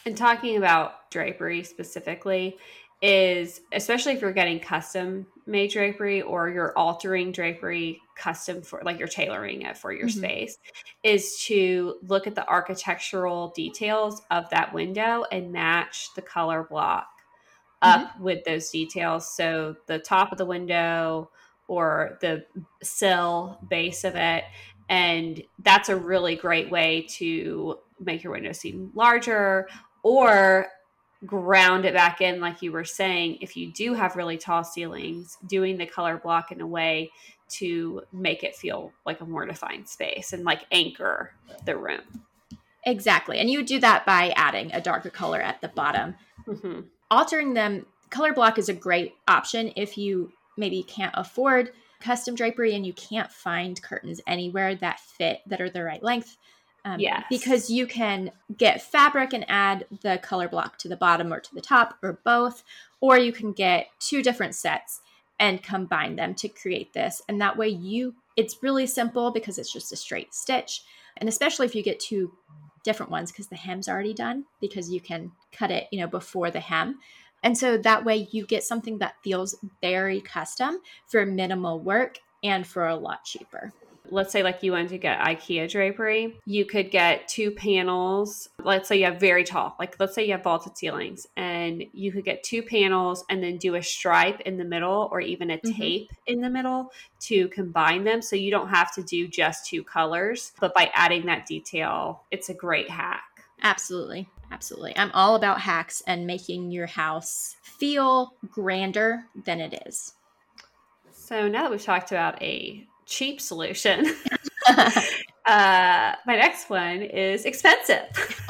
And 0.06 0.16
talking 0.16 0.56
about 0.56 1.12
drapery 1.12 1.64
specifically, 1.64 2.58
is 3.04 3.60
especially 3.74 4.14
if 4.14 4.22
you're 4.22 4.32
getting 4.32 4.62
custom 4.62 5.28
made 5.46 5.70
drapery 5.70 6.22
or 6.22 6.50
you're 6.50 6.76
altering 6.78 7.34
drapery 7.34 8.00
custom 8.16 8.62
for 8.62 8.82
like 8.86 8.98
you're 8.98 9.10
tailoring 9.10 9.64
it 9.64 9.78
for 9.78 9.92
your 9.92 10.08
mm-hmm. 10.08 10.20
space 10.20 10.58
is 11.04 11.38
to 11.44 11.98
look 12.08 12.28
at 12.28 12.34
the 12.34 12.48
architectural 12.48 13.50
details 13.50 14.22
of 14.32 14.50
that 14.52 14.74
window 14.74 15.26
and 15.34 15.52
match 15.52 16.14
the 16.16 16.22
color 16.22 16.64
block 16.64 17.10
up 17.82 18.14
mm-hmm. 18.14 18.24
with 18.24 18.46
those 18.46 18.70
details 18.70 19.30
so 19.36 19.76
the 19.88 20.00
top 20.00 20.32
of 20.32 20.38
the 20.38 20.46
window 20.46 21.30
or 21.68 22.18
the 22.22 22.46
sill 22.82 23.60
base 23.70 24.06
of 24.06 24.16
it 24.16 24.46
and 24.88 25.44
that's 25.60 25.90
a 25.90 25.96
really 25.96 26.38
great 26.38 26.72
way 26.72 27.06
to 27.10 27.78
make 28.00 28.24
your 28.24 28.32
window 28.32 28.54
seem 28.54 28.92
larger 28.96 29.68
or 30.04 30.68
ground 31.26 31.86
it 31.86 31.94
back 31.94 32.22
in 32.22 32.42
like 32.42 32.62
you 32.62 32.72
were 32.72 32.84
saying 32.84 33.38
if 33.42 33.56
you 33.56 33.72
do 33.72 33.94
have 33.94 34.16
really 34.16 34.38
tall 34.38 34.64
ceilings 34.64 35.38
doing 35.48 35.78
the 35.78 35.86
color 35.86 36.18
block 36.18 36.52
in 36.52 36.60
a 36.62 36.68
way 36.68 37.12
to 37.48 38.02
make 38.12 38.44
it 38.44 38.56
feel 38.56 38.92
like 39.06 39.22
a 39.22 39.26
more 39.26 39.46
defined 39.46 39.88
space 39.88 40.34
and 40.34 40.44
like 40.44 40.66
anchor 40.72 41.34
the 41.66 41.78
room. 41.78 42.02
Exactly 42.86 43.40
and 43.40 43.50
you 43.50 43.64
do 43.64 43.80
that 43.80 44.06
by 44.06 44.34
adding 44.36 44.72
a 44.74 44.82
darker 44.82 45.10
color 45.10 45.42
at 45.42 45.62
the 45.62 45.70
bottom. 45.70 46.16
Mm-hmm. 46.48 46.82
altering 47.10 47.54
them 47.54 47.86
color 48.10 48.34
block 48.34 48.58
is 48.58 48.68
a 48.68 48.74
great 48.74 49.14
option 49.28 49.72
if 49.78 49.98
you 49.98 50.34
maybe 50.58 50.84
can't 50.84 51.14
afford 51.16 51.72
custom 52.02 52.36
drapery 52.36 52.76
and 52.76 52.86
you 52.86 52.92
can't 52.94 53.32
find 53.32 53.82
curtains 53.82 54.20
anywhere 54.28 54.76
that 54.76 55.00
fit 55.00 55.40
that 55.48 55.62
are 55.62 55.70
the 55.70 55.84
right 55.84 56.04
length 56.04 56.38
um, 56.86 57.00
yes. 57.00 57.24
Because 57.30 57.70
you 57.70 57.88
can 57.88 58.32
get 58.58 58.82
fabric 58.82 59.34
and 59.34 59.46
add 59.48 59.86
the 60.02 60.20
color 60.22 60.50
block 60.50 60.78
to 60.80 60.90
the 60.90 60.98
bottom 60.98 61.34
or 61.34 61.40
to 61.40 61.56
the 61.56 61.62
top 61.62 61.98
or 62.04 62.20
both, 62.26 62.64
or 63.00 63.18
you 63.18 63.32
can 63.32 63.54
get 63.54 63.88
two 64.00 64.22
different 64.22 64.56
sets 64.56 65.02
and 65.40 65.64
combine 65.64 66.16
them 66.16 66.36
to 66.36 66.48
create 66.48 66.94
this. 66.94 67.22
And 67.28 67.40
that 67.42 67.58
way 67.58 67.70
you 67.70 68.16
it's 68.36 68.64
really 68.64 68.88
simple 68.88 69.32
because 69.32 69.58
it's 69.58 69.72
just 69.72 69.94
a 69.94 69.96
straight 69.96 70.34
stitch. 70.34 70.84
And 71.18 71.30
especially 71.30 71.68
if 71.68 71.76
you 71.76 71.84
get 71.84 72.00
two 72.00 72.34
different 72.84 73.12
ones 73.12 73.32
because 73.32 73.48
the 73.48 73.56
hem's 73.56 73.88
already 73.88 74.14
done 74.14 74.46
because 74.60 74.92
you 74.92 75.00
can 75.00 75.32
cut 75.52 75.72
it, 75.72 75.88
you 75.92 76.00
know, 76.00 76.08
before 76.08 76.50
the 76.50 76.60
hem. 76.60 77.00
And 77.44 77.58
so 77.58 77.78
that 77.78 78.04
way 78.04 78.28
you 78.32 78.46
get 78.46 78.64
something 78.64 78.98
that 78.98 79.16
feels 79.24 79.56
very 79.82 80.20
custom 80.22 80.80
for 81.08 81.26
minimal 81.26 81.80
work 81.80 82.20
and 82.44 82.66
for 82.66 82.88
a 82.88 82.96
lot 82.96 83.24
cheaper 83.24 83.72
let's 84.14 84.32
say 84.32 84.44
like 84.44 84.62
you 84.62 84.72
wanted 84.72 84.90
to 84.90 84.98
get 84.98 85.20
IKEA 85.20 85.70
drapery, 85.70 86.40
you 86.46 86.66
could 86.66 86.92
get 86.92 87.28
two 87.28 87.52
panels. 87.52 88.50
Let's 88.64 88.88
say 88.88 89.00
you 89.00 89.06
have 89.06 89.20
very 89.20 89.44
tall, 89.44 89.76
like 89.80 90.00
let's 90.00 90.14
say 90.14 90.26
you 90.26 90.34
have 90.34 90.44
vaulted 90.44 90.78
ceilings, 90.78 91.26
and 91.36 91.84
you 91.94 92.12
could 92.12 92.24
get 92.24 92.44
two 92.44 92.62
panels 92.62 93.26
and 93.30 93.44
then 93.44 93.58
do 93.58 93.76
a 93.76 93.84
stripe 93.84 94.42
in 94.42 94.58
the 94.58 94.64
middle 94.64 95.10
or 95.12 95.20
even 95.20 95.50
a 95.50 95.58
mm-hmm. 95.58 95.82
tape 95.82 96.12
in 96.28 96.42
the 96.42 96.50
middle 96.50 96.92
to 97.22 97.48
combine 97.50 98.04
them. 98.04 98.22
So 98.22 98.36
you 98.36 98.52
don't 98.52 98.70
have 98.70 98.94
to 98.94 99.04
do 99.04 99.28
just 99.28 99.66
two 99.66 99.84
colors, 99.84 100.52
but 100.60 100.74
by 100.74 100.92
adding 100.94 101.26
that 101.26 101.48
detail, 101.48 102.22
it's 102.30 102.50
a 102.50 102.54
great 102.54 102.90
hack. 102.90 103.24
Absolutely. 103.64 104.30
Absolutely. 104.52 104.96
I'm 104.96 105.12
all 105.14 105.36
about 105.36 105.62
hacks 105.62 106.04
and 106.06 106.28
making 106.28 106.70
your 106.70 106.86
house 106.86 107.56
feel 107.64 108.36
grander 108.52 109.26
than 109.46 109.60
it 109.60 109.82
is. 109.88 110.14
So 111.12 111.48
now 111.48 111.64
that 111.64 111.72
we've 111.72 111.82
talked 111.82 112.12
about 112.12 112.40
a 112.44 112.86
cheap 113.14 113.40
solution. 113.40 114.06
uh, 114.68 116.14
my 116.26 116.36
next 116.36 116.70
one 116.70 117.02
is 117.02 117.46
expensive, 117.46 118.08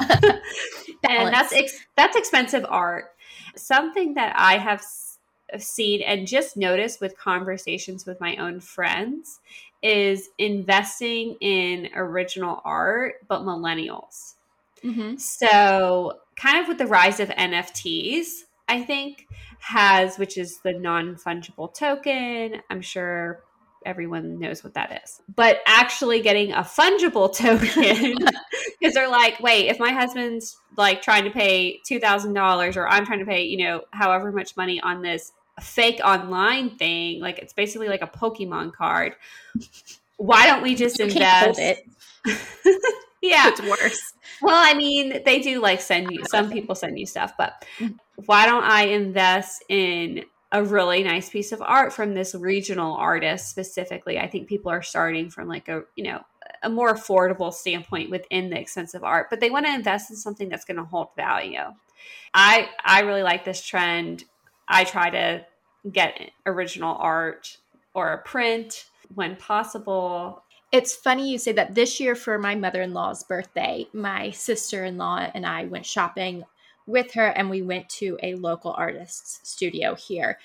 and 1.08 1.32
that's 1.32 1.52
ex- 1.52 1.84
that's 1.96 2.16
expensive 2.16 2.64
art. 2.68 3.06
Something 3.56 4.14
that 4.14 4.34
I 4.36 4.58
have 4.58 4.82
seen 5.58 6.02
and 6.02 6.26
just 6.26 6.56
noticed 6.56 7.00
with 7.00 7.16
conversations 7.18 8.06
with 8.06 8.20
my 8.20 8.36
own 8.36 8.60
friends 8.60 9.40
is 9.82 10.30
investing 10.38 11.36
in 11.40 11.90
original 11.94 12.62
art, 12.64 13.16
but 13.28 13.42
millennials. 13.42 14.34
Mm-hmm. 14.82 15.16
So, 15.16 16.20
kind 16.36 16.58
of 16.58 16.68
with 16.68 16.78
the 16.78 16.86
rise 16.86 17.20
of 17.20 17.28
NFTs, 17.28 18.44
I 18.68 18.82
think 18.82 19.26
has, 19.60 20.18
which 20.18 20.38
is 20.38 20.58
the 20.58 20.72
non 20.72 21.16
fungible 21.16 21.72
token. 21.72 22.62
I'm 22.70 22.80
sure 22.80 23.40
everyone 23.84 24.38
knows 24.38 24.62
what 24.64 24.74
that 24.74 25.02
is. 25.04 25.20
But 25.34 25.60
actually 25.66 26.20
getting 26.20 26.52
a 26.52 26.60
fungible 26.60 27.34
token 27.36 28.14
because 28.80 28.94
they're 28.94 29.08
like, 29.08 29.40
wait, 29.40 29.68
if 29.68 29.78
my 29.78 29.92
husband's 29.92 30.56
like 30.76 31.02
trying 31.02 31.24
to 31.24 31.30
pay 31.30 31.80
$2,000 31.90 32.76
or 32.76 32.88
I'm 32.88 33.06
trying 33.06 33.20
to 33.20 33.24
pay, 33.24 33.44
you 33.44 33.58
know, 33.58 33.82
however 33.90 34.32
much 34.32 34.56
money 34.56 34.80
on 34.80 35.02
this 35.02 35.32
fake 35.60 36.00
online 36.04 36.76
thing, 36.76 37.20
like 37.20 37.38
it's 37.38 37.52
basically 37.52 37.88
like 37.88 38.02
a 38.02 38.06
Pokemon 38.06 38.72
card. 38.72 39.14
Why 40.16 40.46
don't 40.46 40.62
we 40.62 40.74
just 40.74 41.00
invest? 41.00 41.58
it. 41.58 41.86
yeah. 43.22 43.48
It's 43.48 43.60
worse. 43.62 44.12
Well, 44.42 44.56
I 44.56 44.74
mean, 44.74 45.22
they 45.24 45.40
do 45.40 45.60
like 45.60 45.80
send 45.80 46.10
you, 46.10 46.24
some 46.26 46.50
people 46.50 46.74
send 46.74 46.98
you 46.98 47.06
stuff, 47.06 47.34
but 47.38 47.64
why 48.26 48.46
don't 48.46 48.64
I 48.64 48.86
invest 48.86 49.64
in 49.68 50.24
a 50.54 50.62
really 50.62 51.02
nice 51.02 51.28
piece 51.28 51.50
of 51.50 51.60
art 51.60 51.92
from 51.92 52.14
this 52.14 52.32
regional 52.32 52.94
artist 52.94 53.50
specifically. 53.50 54.20
I 54.20 54.28
think 54.28 54.48
people 54.48 54.70
are 54.70 54.82
starting 54.82 55.28
from 55.28 55.48
like 55.48 55.68
a, 55.68 55.82
you 55.96 56.04
know, 56.04 56.20
a 56.62 56.70
more 56.70 56.94
affordable 56.94 57.52
standpoint 57.52 58.08
within 58.08 58.50
the 58.50 58.60
expensive 58.60 59.02
art, 59.02 59.26
but 59.30 59.40
they 59.40 59.50
want 59.50 59.66
to 59.66 59.74
invest 59.74 60.10
in 60.10 60.16
something 60.16 60.48
that's 60.48 60.64
going 60.64 60.76
to 60.76 60.84
hold 60.84 61.08
value. 61.16 61.58
I 62.32 62.68
I 62.84 63.00
really 63.00 63.24
like 63.24 63.44
this 63.44 63.66
trend. 63.66 64.24
I 64.68 64.84
try 64.84 65.10
to 65.10 65.44
get 65.90 66.30
original 66.46 66.96
art 67.00 67.58
or 67.92 68.12
a 68.12 68.22
print 68.22 68.86
when 69.12 69.34
possible. 69.34 70.44
It's 70.70 70.94
funny 70.94 71.30
you 71.32 71.38
say 71.38 71.52
that 71.52 71.74
this 71.74 71.98
year 71.98 72.14
for 72.14 72.38
my 72.38 72.54
mother 72.54 72.80
in 72.80 72.94
law's 72.94 73.24
birthday, 73.24 73.86
my 73.92 74.30
sister 74.30 74.84
in 74.84 74.98
law 74.98 75.18
and 75.34 75.44
I 75.44 75.64
went 75.64 75.84
shopping 75.84 76.44
with 76.86 77.14
her 77.14 77.26
and 77.26 77.50
we 77.50 77.62
went 77.62 77.88
to 77.88 78.18
a 78.22 78.34
local 78.34 78.72
artist's 78.72 79.40
studio 79.48 79.94
here. 79.94 80.38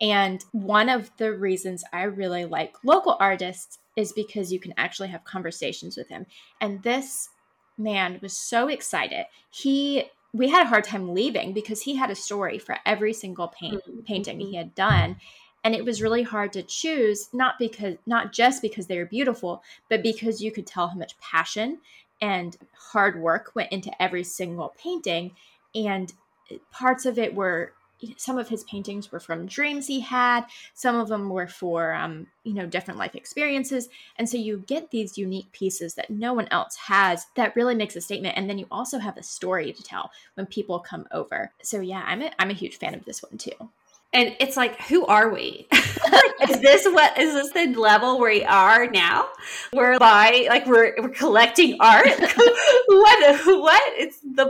And 0.00 0.44
one 0.52 0.88
of 0.88 1.10
the 1.16 1.32
reasons 1.32 1.84
I 1.92 2.02
really 2.02 2.44
like 2.44 2.74
local 2.84 3.16
artists 3.18 3.78
is 3.96 4.12
because 4.12 4.52
you 4.52 4.60
can 4.60 4.74
actually 4.76 5.08
have 5.08 5.24
conversations 5.24 5.96
with 5.96 6.08
him. 6.08 6.26
And 6.60 6.82
this 6.82 7.30
man 7.78 8.18
was 8.20 8.36
so 8.36 8.68
excited. 8.68 9.26
He 9.50 10.04
we 10.32 10.50
had 10.50 10.66
a 10.66 10.68
hard 10.68 10.84
time 10.84 11.14
leaving 11.14 11.54
because 11.54 11.82
he 11.82 11.96
had 11.96 12.10
a 12.10 12.14
story 12.14 12.58
for 12.58 12.76
every 12.84 13.14
single 13.14 13.48
paint, 13.48 13.82
mm-hmm. 13.88 14.00
painting 14.00 14.40
he 14.40 14.54
had 14.56 14.74
done 14.74 15.16
and 15.66 15.74
it 15.74 15.84
was 15.84 16.00
really 16.00 16.22
hard 16.22 16.52
to 16.52 16.62
choose 16.62 17.28
not 17.32 17.58
because 17.58 17.96
not 18.06 18.32
just 18.32 18.62
because 18.62 18.86
they 18.86 18.98
were 18.98 19.06
beautiful 19.06 19.62
but 19.88 20.02
because 20.02 20.40
you 20.40 20.52
could 20.52 20.66
tell 20.66 20.88
how 20.88 20.96
much 20.96 21.18
passion 21.18 21.78
and 22.20 22.56
hard 22.92 23.20
work 23.20 23.50
went 23.54 23.72
into 23.72 23.90
every 24.00 24.22
single 24.22 24.74
painting 24.80 25.32
and 25.76 26.12
parts 26.70 27.06
of 27.06 27.18
it 27.18 27.34
were 27.34 27.72
some 28.16 28.38
of 28.38 28.48
his 28.48 28.62
paintings 28.64 29.10
were 29.10 29.20
from 29.20 29.46
dreams 29.46 29.86
he 29.86 30.00
had 30.00 30.44
some 30.74 30.96
of 30.96 31.08
them 31.08 31.30
were 31.30 31.46
for 31.46 31.94
um, 31.94 32.26
you 32.44 32.52
know 32.52 32.66
different 32.66 32.98
life 32.98 33.14
experiences. 33.14 33.88
And 34.16 34.28
so 34.28 34.36
you 34.36 34.64
get 34.66 34.90
these 34.90 35.16
unique 35.16 35.50
pieces 35.52 35.94
that 35.94 36.10
no 36.10 36.34
one 36.34 36.48
else 36.50 36.76
has 36.76 37.26
that 37.36 37.56
really 37.56 37.74
makes 37.74 37.96
a 37.96 38.00
statement. 38.00 38.36
And 38.36 38.48
then 38.48 38.58
you 38.58 38.66
also 38.70 38.98
have 38.98 39.16
a 39.16 39.22
story 39.22 39.72
to 39.72 39.82
tell 39.82 40.10
when 40.34 40.46
people 40.46 40.78
come 40.78 41.06
over. 41.10 41.52
So 41.62 41.80
yeah 41.80 42.04
i'm 42.06 42.22
a, 42.22 42.30
I'm 42.38 42.50
a 42.50 42.54
huge 42.54 42.76
fan 42.76 42.94
of 42.94 43.04
this 43.04 43.22
one 43.22 43.38
too. 43.38 43.70
And 44.12 44.36
it's 44.40 44.56
like 44.56 44.80
who 44.82 45.06
are 45.06 45.30
we 45.30 45.66
is 46.42 46.60
this 46.60 46.84
what 46.86 47.18
is 47.18 47.34
this 47.34 47.52
the 47.52 47.78
level 47.78 48.18
where 48.18 48.30
we 48.30 48.44
are 48.44 48.86
now? 48.88 49.28
We're 49.72 49.98
by 49.98 50.46
like 50.48 50.66
we're 50.66 50.94
we're 50.98 51.08
collecting 51.08 51.76
art? 51.80 52.06
What 52.88 53.46
what? 53.46 53.82
It's 53.96 54.20
the 54.20 54.46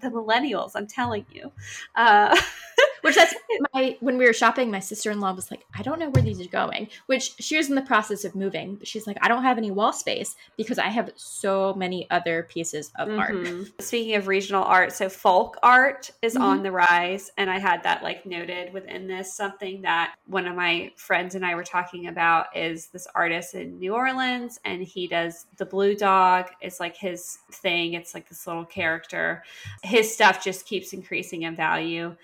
the 0.00 0.08
millennials 0.08 0.72
i'm 0.74 0.86
telling 0.86 1.26
you. 1.32 1.52
Uh 1.94 2.36
which 3.02 3.14
that's 3.14 3.34
my 3.72 3.96
when 4.00 4.18
we 4.18 4.24
were 4.24 4.32
shopping 4.32 4.70
my 4.70 4.80
sister-in-law 4.80 5.32
was 5.32 5.50
like 5.50 5.64
i 5.74 5.82
don't 5.82 5.98
know 5.98 6.10
where 6.10 6.22
these 6.22 6.40
are 6.40 6.48
going 6.48 6.88
which 7.06 7.34
she 7.38 7.56
was 7.56 7.68
in 7.68 7.74
the 7.74 7.82
process 7.82 8.24
of 8.24 8.34
moving 8.34 8.76
but 8.76 8.88
she's 8.88 9.06
like 9.06 9.18
i 9.22 9.28
don't 9.28 9.42
have 9.42 9.58
any 9.58 9.70
wall 9.70 9.92
space 9.92 10.34
because 10.56 10.78
i 10.78 10.88
have 10.88 11.10
so 11.16 11.74
many 11.74 12.08
other 12.10 12.46
pieces 12.50 12.90
of 12.96 13.08
mm-hmm. 13.08 13.20
art 13.20 13.68
speaking 13.80 14.16
of 14.16 14.26
regional 14.26 14.64
art 14.64 14.92
so 14.92 15.08
folk 15.08 15.58
art 15.62 16.10
is 16.22 16.34
mm-hmm. 16.34 16.42
on 16.42 16.62
the 16.62 16.72
rise 16.72 17.30
and 17.36 17.50
i 17.50 17.58
had 17.58 17.82
that 17.82 18.02
like 18.02 18.26
noted 18.26 18.72
within 18.72 19.06
this. 19.06 19.32
Something 19.34 19.82
that 19.82 20.14
one 20.26 20.46
of 20.46 20.56
my 20.56 20.90
friends 20.96 21.34
and 21.34 21.44
i 21.44 21.54
were 21.54 21.64
talking 21.64 22.08
about 22.08 22.56
is 22.56 22.88
this 22.88 23.06
artist 23.14 23.54
in 23.54 23.78
new 23.78 23.94
orleans 23.94 24.58
and 24.64 24.82
he 24.82 25.06
does 25.06 25.46
the 25.56 25.66
blue 25.66 25.94
dog. 25.94 26.46
It's 26.60 26.80
like 26.80 26.96
his 26.96 27.38
thing. 27.50 27.94
It's 27.94 28.14
like 28.14 28.28
this 28.28 28.46
little 28.46 28.64
character. 28.64 29.44
His 29.82 30.12
stuff 30.12 30.42
just 30.42 30.66
keeps 30.66 30.92
increasing 30.92 31.42
in 31.42 31.56
value 31.56 32.16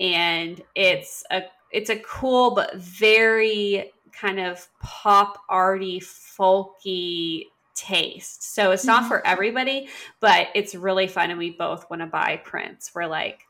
and 0.00 0.60
it's 0.74 1.24
a 1.30 1.42
it's 1.70 1.90
a 1.90 1.98
cool 1.98 2.54
but 2.54 2.76
very 2.76 3.92
kind 4.12 4.40
of 4.40 4.66
pop 4.80 5.38
arty 5.48 6.00
folky 6.00 7.44
taste. 7.74 8.54
So 8.54 8.70
it's 8.70 8.84
not 8.84 9.00
mm-hmm. 9.00 9.08
for 9.08 9.26
everybody, 9.26 9.88
but 10.20 10.48
it's 10.54 10.74
really 10.74 11.06
fun 11.06 11.30
and 11.30 11.38
we 11.38 11.50
both 11.50 11.88
want 11.90 12.00
to 12.00 12.06
buy 12.06 12.40
prints. 12.42 12.92
We're 12.94 13.06
like, 13.06 13.42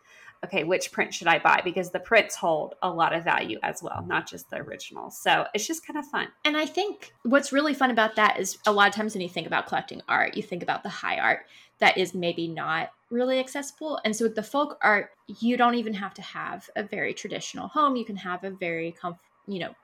okay, 0.45 0.65
which 0.65 0.93
print 0.93 1.15
should 1.15 1.29
I 1.29 1.39
buy? 1.39 1.61
Because 1.65 1.91
the 1.91 2.01
prints 2.01 2.35
hold 2.35 2.75
a 2.83 2.91
lot 2.91 3.15
of 3.15 3.25
value 3.25 3.59
as 3.63 3.83
well, 3.83 4.05
not 4.07 4.29
just 4.29 4.51
the 4.51 4.57
original. 4.57 5.11
So 5.11 5.47
it's 5.55 5.67
just 5.67 5.87
kind 5.87 5.99
of 5.99 6.07
fun. 6.07 6.29
And 6.45 6.57
I 6.57 6.67
think 6.67 7.13
what's 7.23 7.53
really 7.53 7.75
fun 7.75 7.91
about 7.91 8.17
that 8.17 8.39
is 8.39 8.59
a 8.67 8.73
lot 8.73 8.89
of 8.89 8.95
times 8.95 9.15
when 9.15 9.23
you 9.23 9.29
think 9.29 9.47
about 9.47 9.67
collecting 9.67 10.03
art, 10.09 10.37
you 10.37 10.43
think 10.43 10.63
about 10.63 10.83
the 10.83 10.89
high 10.89 11.19
art 11.19 11.41
that 11.79 11.97
is 11.97 12.15
maybe 12.15 12.49
not 12.49 12.91
really 13.11 13.39
accessible. 13.39 14.01
And 14.05 14.15
so 14.15 14.25
with 14.25 14.35
the 14.35 14.43
folk 14.43 14.79
art, 14.83 15.11
you 15.41 15.57
don't 15.57 15.75
even 15.75 15.95
have 15.95 16.15
to 16.15 16.23
have 16.23 16.69
a 16.77 16.83
very 16.83 17.15
traditional 17.15 17.69
home. 17.69 17.97
You 17.97 18.05
can 18.05 18.17
have 18.17 18.45
a 18.45 18.51
very 18.51 18.93
com- 18.93 19.19
you 19.47 19.61
know, 19.61 19.75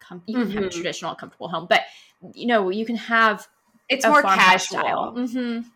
com- 0.00 0.22
you 0.26 0.34
can 0.34 0.44
mm-hmm. 0.44 0.52
have 0.54 0.64
a 0.64 0.66
mm-hmm. 0.66 0.76
traditional 0.76 1.14
comfortable 1.14 1.48
home, 1.48 1.66
but 1.68 1.82
you 2.34 2.46
know, 2.46 2.70
you 2.70 2.84
can 2.84 2.96
have 2.96 3.46
it's 3.88 4.06
more 4.06 4.22
casual. 4.22 4.80
Style. 4.80 5.14
Mm-hmm. 5.16 5.68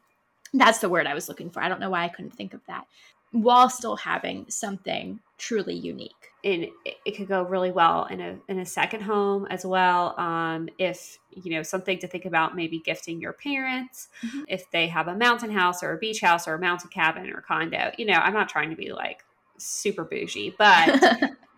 That's 0.58 0.78
the 0.78 0.88
word 0.88 1.06
I 1.06 1.14
was 1.14 1.28
looking 1.28 1.50
for. 1.50 1.62
I 1.62 1.68
don't 1.68 1.80
know 1.80 1.90
why 1.90 2.04
I 2.04 2.08
couldn't 2.08 2.34
think 2.36 2.54
of 2.54 2.60
that. 2.66 2.86
While 3.32 3.68
still 3.68 3.96
having 3.96 4.46
something 4.48 5.20
truly 5.38 5.74
unique. 5.74 6.12
And 6.46 6.68
it 7.04 7.16
could 7.16 7.26
go 7.26 7.42
really 7.42 7.72
well 7.72 8.04
in 8.04 8.20
a 8.20 8.38
in 8.48 8.60
a 8.60 8.64
second 8.64 9.00
home 9.00 9.46
as 9.50 9.66
well. 9.66 10.18
Um, 10.18 10.68
if 10.78 11.18
you 11.30 11.50
know 11.50 11.64
something 11.64 11.98
to 11.98 12.06
think 12.06 12.24
about, 12.24 12.54
maybe 12.54 12.78
gifting 12.78 13.20
your 13.20 13.32
parents 13.32 14.08
mm-hmm. 14.24 14.42
if 14.46 14.70
they 14.70 14.86
have 14.86 15.08
a 15.08 15.16
mountain 15.16 15.50
house 15.50 15.82
or 15.82 15.92
a 15.92 15.98
beach 15.98 16.20
house 16.20 16.46
or 16.46 16.54
a 16.54 16.58
mountain 16.60 16.88
cabin 16.88 17.30
or 17.30 17.40
condo. 17.40 17.90
You 17.98 18.06
know, 18.06 18.14
I'm 18.14 18.32
not 18.32 18.48
trying 18.48 18.70
to 18.70 18.76
be 18.76 18.92
like 18.92 19.24
super 19.58 20.04
bougie, 20.04 20.54
but 20.56 20.88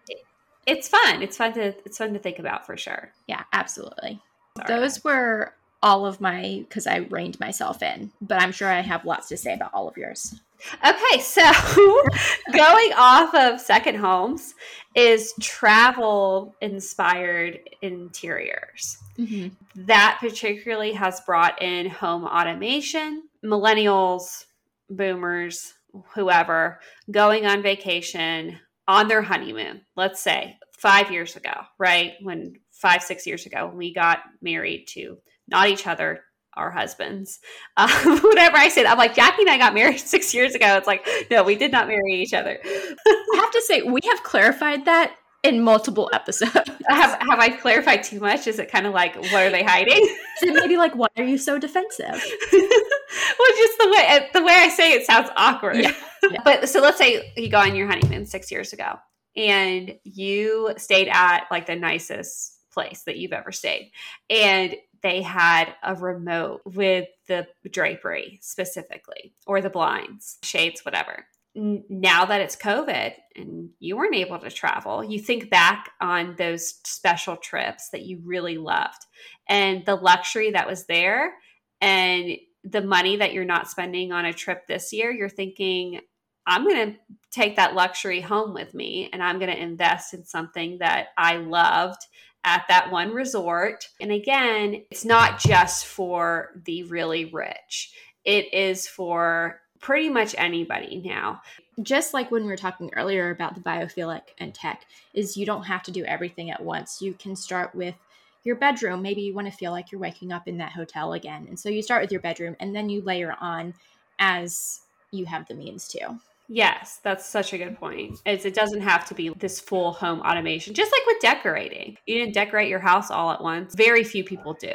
it, 0.08 0.18
it's 0.66 0.88
fun. 0.88 1.22
It's 1.22 1.36
fun 1.36 1.52
to 1.52 1.74
it's 1.84 1.98
fun 1.98 2.14
to 2.14 2.18
think 2.18 2.38
about 2.38 2.64
for 2.64 2.78
sure. 2.78 3.12
Yeah, 3.26 3.44
absolutely. 3.52 4.22
Sorry. 4.56 4.68
Those 4.68 5.04
were 5.04 5.52
all 5.82 6.06
of 6.06 6.20
my 6.20 6.64
because 6.66 6.86
I 6.86 6.96
reined 6.96 7.38
myself 7.40 7.82
in, 7.82 8.10
but 8.20 8.40
I'm 8.40 8.52
sure 8.52 8.68
I 8.68 8.80
have 8.80 9.04
lots 9.04 9.28
to 9.28 9.36
say 9.36 9.52
about 9.52 9.74
all 9.74 9.86
of 9.86 9.96
yours. 9.96 10.40
Okay, 10.84 11.20
so 11.20 11.42
going 12.52 12.92
off 12.96 13.34
of 13.34 13.60
second 13.60 13.96
homes 13.96 14.54
is 14.94 15.32
travel 15.40 16.54
inspired 16.60 17.60
interiors. 17.82 18.98
Mm-hmm. 19.18 19.48
That 19.86 20.18
particularly 20.20 20.92
has 20.92 21.20
brought 21.20 21.60
in 21.62 21.88
home 21.88 22.24
automation, 22.24 23.24
millennials, 23.44 24.46
boomers, 24.90 25.74
whoever 26.14 26.80
going 27.10 27.46
on 27.46 27.62
vacation 27.62 28.58
on 28.86 29.08
their 29.08 29.22
honeymoon, 29.22 29.82
let's 29.96 30.20
say 30.20 30.56
five 30.72 31.10
years 31.10 31.36
ago, 31.36 31.52
right? 31.78 32.14
When 32.22 32.54
five, 32.72 33.02
six 33.02 33.26
years 33.26 33.46
ago, 33.46 33.66
when 33.66 33.76
we 33.76 33.92
got 33.92 34.20
married 34.40 34.86
to 34.88 35.18
not 35.48 35.68
each 35.68 35.86
other, 35.86 36.24
our 36.58 36.70
husbands. 36.70 37.40
Um, 37.76 38.20
whenever 38.22 38.56
I 38.56 38.70
said, 38.70 38.86
I'm 38.86 38.98
like, 38.98 39.14
Jackie 39.14 39.42
and 39.42 39.50
I 39.50 39.56
got 39.56 39.72
married 39.72 40.00
six 40.00 40.34
years 40.34 40.56
ago. 40.56 40.76
It's 40.76 40.86
like, 40.88 41.06
no, 41.30 41.44
we 41.44 41.54
did 41.54 41.70
not 41.70 41.86
marry 41.86 42.14
each 42.14 42.34
other. 42.34 42.58
I 42.64 43.36
have 43.36 43.52
to 43.52 43.62
say, 43.62 43.82
we 43.82 44.00
have 44.10 44.24
clarified 44.24 44.84
that 44.86 45.14
in 45.42 45.62
multiple 45.62 46.10
episodes. 46.12 46.52
Have, 46.88 47.18
have 47.20 47.38
I 47.38 47.50
clarified 47.50 48.02
too 48.02 48.20
much? 48.20 48.46
Is 48.46 48.58
it 48.58 48.70
kind 48.70 48.86
of 48.86 48.94
like, 48.94 49.16
what 49.16 49.34
are 49.34 49.50
they 49.50 49.62
hiding? 49.62 50.16
So 50.38 50.52
maybe 50.52 50.76
like, 50.76 50.94
why 50.94 51.08
are 51.16 51.24
you 51.24 51.38
so 51.38 51.58
defensive? 51.58 52.06
well, 52.08 53.50
just 53.56 53.78
the 53.78 53.88
way 53.90 54.28
the 54.32 54.42
way 54.42 54.52
I 54.52 54.68
say 54.68 54.92
it 54.92 55.06
sounds 55.06 55.30
awkward. 55.36 55.76
Yeah. 55.76 55.94
Yeah. 56.30 56.40
But 56.44 56.68
so 56.68 56.80
let's 56.80 56.98
say 56.98 57.32
you 57.36 57.48
go 57.48 57.58
on 57.58 57.74
your 57.74 57.86
honeymoon 57.86 58.26
six 58.26 58.50
years 58.50 58.72
ago, 58.72 58.96
and 59.36 59.94
you 60.04 60.74
stayed 60.76 61.08
at 61.08 61.46
like 61.50 61.66
the 61.66 61.76
nicest 61.76 62.56
place 62.72 63.02
that 63.04 63.16
you've 63.16 63.32
ever 63.32 63.52
stayed, 63.52 63.92
and 64.28 64.74
they 65.02 65.22
had 65.22 65.74
a 65.82 65.94
remote 65.94 66.62
with 66.64 67.08
the 67.26 67.46
drapery 67.70 68.38
specifically 68.42 69.34
or 69.46 69.60
the 69.60 69.70
blinds, 69.70 70.38
shades, 70.42 70.84
whatever. 70.84 71.26
Now 71.54 72.24
that 72.24 72.40
it's 72.40 72.56
COVID 72.56 73.14
and 73.34 73.70
you 73.80 73.96
weren't 73.96 74.14
able 74.14 74.38
to 74.38 74.50
travel, 74.50 75.02
you 75.02 75.18
think 75.18 75.50
back 75.50 75.90
on 76.00 76.36
those 76.36 76.74
special 76.84 77.36
trips 77.36 77.90
that 77.90 78.02
you 78.02 78.20
really 78.24 78.58
loved 78.58 79.06
and 79.48 79.84
the 79.84 79.96
luxury 79.96 80.52
that 80.52 80.68
was 80.68 80.86
there 80.86 81.34
and 81.80 82.36
the 82.64 82.82
money 82.82 83.16
that 83.16 83.32
you're 83.32 83.44
not 83.44 83.68
spending 83.68 84.12
on 84.12 84.24
a 84.24 84.32
trip 84.32 84.66
this 84.66 84.92
year. 84.92 85.10
You're 85.10 85.28
thinking, 85.28 86.00
I'm 86.46 86.64
going 86.64 86.92
to 86.92 86.98
take 87.30 87.56
that 87.56 87.74
luxury 87.74 88.20
home 88.20 88.54
with 88.54 88.72
me 88.72 89.10
and 89.12 89.22
I'm 89.22 89.38
going 89.38 89.50
to 89.50 89.62
invest 89.62 90.14
in 90.14 90.24
something 90.24 90.78
that 90.78 91.08
I 91.16 91.36
loved 91.36 92.00
at 92.44 92.64
that 92.68 92.90
one 92.90 93.12
resort. 93.12 93.88
And 94.00 94.12
again, 94.12 94.84
it's 94.90 95.04
not 95.04 95.38
just 95.38 95.86
for 95.86 96.50
the 96.64 96.84
really 96.84 97.26
rich, 97.26 97.92
it 98.24 98.52
is 98.52 98.86
for 98.86 99.60
pretty 99.80 100.08
much 100.08 100.34
anybody 100.38 101.02
now. 101.04 101.40
Just 101.82 102.12
like 102.12 102.30
when 102.30 102.42
we 102.42 102.48
were 102.48 102.56
talking 102.56 102.90
earlier 102.96 103.30
about 103.30 103.54
the 103.54 103.60
biophilic 103.60 104.22
and 104.38 104.52
tech, 104.52 104.84
is 105.14 105.36
you 105.36 105.46
don't 105.46 105.64
have 105.64 105.82
to 105.84 105.92
do 105.92 106.04
everything 106.04 106.50
at 106.50 106.62
once. 106.62 107.00
You 107.00 107.14
can 107.14 107.36
start 107.36 107.74
with 107.74 107.94
your 108.42 108.56
bedroom. 108.56 109.02
Maybe 109.02 109.22
you 109.22 109.34
want 109.34 109.46
to 109.46 109.56
feel 109.56 109.70
like 109.70 109.92
you're 109.92 110.00
waking 110.00 110.32
up 110.32 110.48
in 110.48 110.58
that 110.58 110.72
hotel 110.72 111.12
again. 111.12 111.46
And 111.48 111.58
so 111.58 111.68
you 111.68 111.82
start 111.82 112.02
with 112.02 112.10
your 112.10 112.20
bedroom 112.20 112.56
and 112.60 112.74
then 112.74 112.88
you 112.88 113.02
layer 113.02 113.36
on 113.40 113.74
as 114.18 114.80
you 115.10 115.26
have 115.26 115.46
the 115.46 115.54
means 115.54 115.86
to. 115.88 116.18
Yes, 116.48 116.98
that's 117.02 117.26
such 117.26 117.52
a 117.52 117.58
good 117.58 117.78
point. 117.78 118.20
Is 118.24 118.46
it 118.46 118.54
doesn't 118.54 118.80
have 118.80 119.04
to 119.08 119.14
be 119.14 119.28
this 119.36 119.60
full 119.60 119.92
home 119.92 120.20
automation. 120.20 120.72
Just 120.72 120.90
like 120.90 121.02
with 121.06 121.20
decorating. 121.20 121.98
You 122.06 122.18
didn't 122.18 122.32
decorate 122.32 122.70
your 122.70 122.78
house 122.78 123.10
all 123.10 123.30
at 123.30 123.42
once. 123.42 123.74
Very 123.74 124.02
few 124.02 124.24
people 124.24 124.54
do. 124.54 124.72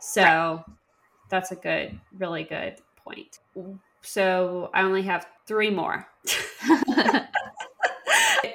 So 0.00 0.22
right. 0.22 0.64
that's 1.30 1.52
a 1.52 1.56
good, 1.56 1.98
really 2.18 2.42
good 2.42 2.76
point. 2.96 3.38
So 4.02 4.70
I 4.74 4.82
only 4.82 5.02
have 5.02 5.26
three 5.46 5.70
more. 5.70 6.08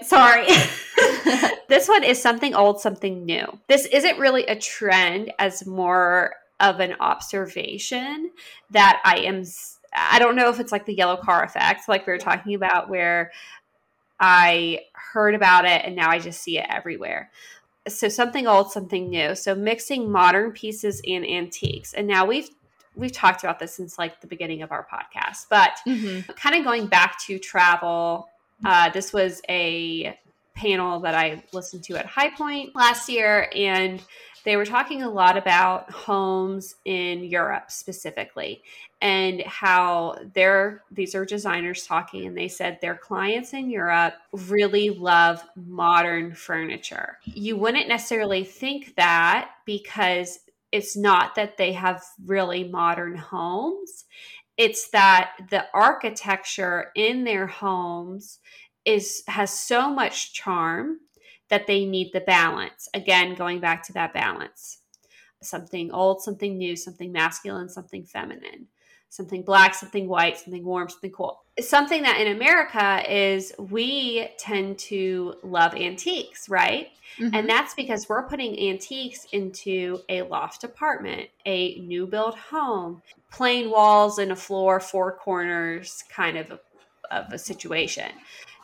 Sorry. 0.02 0.48
this 1.70 1.88
one 1.88 2.04
is 2.04 2.22
something 2.22 2.54
old, 2.54 2.82
something 2.82 3.26
new. 3.26 3.46
This 3.68 3.86
isn't 3.86 4.20
really 4.20 4.46
a 4.46 4.58
trend 4.58 5.32
as 5.40 5.66
more 5.66 6.34
of 6.60 6.80
an 6.82 6.96
observation 7.00 8.32
that 8.72 9.02
I 9.06 9.20
am 9.20 9.44
I 9.96 10.20
don't 10.20 10.36
know 10.36 10.50
if 10.50 10.60
it's 10.60 10.72
like 10.72 10.86
the 10.86 10.94
yellow 10.94 11.18
car 11.18 11.44
effect, 11.44 11.88
like 11.88 12.06
we 12.06 12.14
were 12.14 12.20
talking 12.20 12.54
about, 12.56 12.90
where 12.90 13.32
I 14.20 14.82
heard 14.94 15.36
about 15.36 15.66
it 15.66 15.84
and 15.86 15.96
now 15.96 16.10
I 16.10 16.20
just 16.20 16.42
see 16.42 16.58
it 16.58 16.66
everywhere. 16.70 17.32
So 17.88 18.10
something 18.10 18.48
old, 18.48 18.72
something 18.72 19.10
new. 19.10 19.36
So 19.36 19.56
mixing 19.56 20.12
modern 20.12 20.52
pieces 20.52 21.02
and 21.08 21.26
antiques. 21.26 21.94
And 21.94 22.08
now 22.08 22.26
we've 22.26 22.50
we've 22.96 23.12
talked 23.12 23.44
about 23.44 23.60
this 23.60 23.76
since 23.76 23.98
like 23.98 24.22
the 24.22 24.28
beginning 24.28 24.64
of 24.64 24.72
our 24.72 24.86
podcast, 24.92 25.46
but 25.50 25.78
mm-hmm. 25.88 26.32
kind 26.34 26.56
of 26.56 26.64
going 26.64 26.88
back 26.88 27.20
to 27.26 27.38
travel. 27.40 28.28
Uh, 28.66 28.90
this 28.90 29.14
was 29.14 29.42
a 29.48 30.18
panel 30.56 31.00
that 31.02 31.14
I 31.14 31.44
listened 31.54 31.84
to 31.84 31.96
at 31.96 32.08
High 32.08 32.32
Point 32.32 32.76
last 32.76 33.08
year, 33.08 33.50
and 33.56 34.02
they 34.44 34.56
were 34.56 34.66
talking 34.66 35.04
a 35.04 35.10
lot 35.10 35.38
about 35.38 35.92
homes 35.92 36.76
in 36.86 37.24
Europe 37.24 37.72
specifically 37.72 38.62
and 39.02 39.42
how 39.42 40.18
they're 40.34 40.84
these 40.92 41.14
are 41.14 41.26
designers 41.26 41.86
talking 41.86 42.26
and 42.26 42.38
they 42.38 42.48
said 42.48 42.80
their 42.82 42.96
clients 42.96 43.54
in 43.54 43.70
Europe 43.70 44.16
really 44.32 44.90
love 44.90 45.44
modern 45.56 46.34
furniture. 46.34 47.20
You 47.26 47.58
wouldn't 47.58 47.88
necessarily 47.88 48.44
think 48.44 48.96
that 48.96 49.52
because 49.66 50.40
it's 50.72 50.98
not 50.98 51.36
that 51.36 51.58
they 51.58 51.74
have 51.74 52.04
really 52.26 52.64
modern 52.64 53.16
homes. 53.16 54.06
It's 54.58 54.90
that 54.90 55.32
the 55.50 55.66
architecture 55.74 56.92
in 56.96 57.24
their 57.24 57.48
homes 57.48 58.40
is 58.86 59.24
has 59.28 59.52
so 59.52 59.94
much 59.94 60.34
charm 60.34 61.00
that 61.50 61.68
they 61.68 61.86
need 61.86 62.12
the 62.14 62.22
balance. 62.22 62.90
Again, 62.94 63.36
going 63.36 63.60
back 63.60 63.84
to 63.84 63.94
that 63.94 64.14
balance 64.14 64.80
something 65.42 65.92
old, 65.92 66.22
something 66.22 66.58
new, 66.58 66.76
something 66.76 67.12
masculine, 67.12 67.70
something 67.70 68.04
feminine, 68.04 68.68
something 69.10 69.44
black, 69.44 69.74
something 69.74 70.08
white, 70.08 70.38
something 70.38 70.66
warm, 70.66 70.90
something 70.90 71.12
cool. 71.12 71.44
Something 71.60 72.04
that 72.04 72.20
in 72.20 72.36
America 72.36 73.04
is 73.12 73.54
we 73.58 74.30
tend 74.38 74.78
to 74.80 75.36
love 75.44 75.74
antiques, 75.76 76.50
right? 76.50 76.90
Mm-hmm. 77.20 77.36
And 77.36 77.50
that's 77.50 77.74
because 77.74 78.08
we're 78.08 78.28
putting 78.28 78.60
antiques 78.70 79.26
into 79.32 80.00
a 80.10 80.24
loft 80.24 80.64
apartment, 80.64 81.30
a 81.46 81.80
new 81.80 82.06
build 82.06 82.36
home, 82.36 83.02
plain 83.32 83.72
walls 83.72 84.20
and 84.20 84.32
a 84.32 84.36
floor, 84.36 84.80
four 84.80 85.14
corners 85.14 86.04
kind 86.10 86.38
of 86.38 86.52
a, 86.52 86.60
of 87.12 87.32
a 87.32 87.38
situation. 87.38 88.12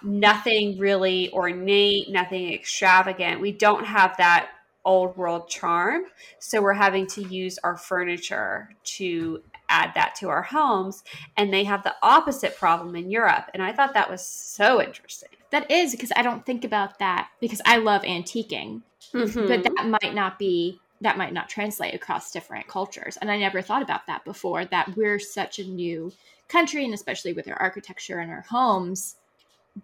Nothing 0.04 0.78
really 0.78 1.32
ornate, 1.32 2.10
nothing 2.10 2.54
extravagant. 2.54 3.39
We 3.41 3.52
don't 3.52 3.86
have 3.86 4.18
that 4.18 4.50
old 4.86 5.16
world 5.16 5.48
charm. 5.50 6.04
So 6.39 6.62
we're 6.62 6.74
having 6.74 7.08
to 7.08 7.24
use 7.24 7.58
our 7.64 7.78
furniture 7.78 8.70
to 8.84 9.41
add 9.70 9.91
that 9.96 10.16
to 10.16 10.30
our 10.30 10.41
homes. 10.41 11.04
And 11.38 11.54
they 11.54 11.64
have 11.64 11.84
the 11.84 11.96
opposite 12.04 12.58
problem 12.58 12.96
in 12.96 13.10
Europe. 13.10 13.50
And 13.54 13.64
I 13.64 13.72
thought 13.72 13.94
that 13.94 14.10
was 14.10 14.26
so 14.26 14.82
interesting. 14.82 15.30
That 15.52 15.70
is 15.72 15.91
because 15.91 16.12
I 16.16 16.22
don't 16.22 16.46
think 16.46 16.66
about 16.66 17.00
that 17.00 17.30
because 17.39 17.62
I 17.66 17.78
love 17.78 18.02
antiquing, 18.02 18.82
mm-hmm. 19.14 19.48
but 19.48 19.64
that 19.64 19.88
might 19.88 20.16
not 20.16 20.39
be 20.39 20.80
that 21.02 21.18
might 21.18 21.34
not 21.34 21.50
translate 21.50 21.94
across 21.94 22.32
different 22.32 22.68
cultures. 22.68 23.18
And 23.18 23.30
I 23.30 23.38
never 23.38 23.62
thought 23.62 23.82
about 23.82 24.08
that 24.08 24.24
before 24.24 24.64
that 24.66 24.96
we're 24.96 25.20
such 25.20 25.60
a 25.60 25.66
new 25.66 26.14
country 26.54 26.86
and 26.86 26.93
especially 26.93 27.34
with 27.34 27.47
our 27.47 27.60
architecture 27.60 28.20
and 28.20 28.32
our 28.32 28.45
homes 28.47 29.16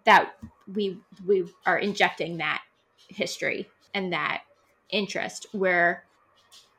that 0.06 0.34
we 0.76 1.00
we 1.26 1.44
are 1.66 1.80
injecting 1.80 2.38
that 2.38 2.62
history 3.08 3.68
and 3.96 4.14
that 4.14 4.44
interest 4.92 5.48
where 5.52 6.06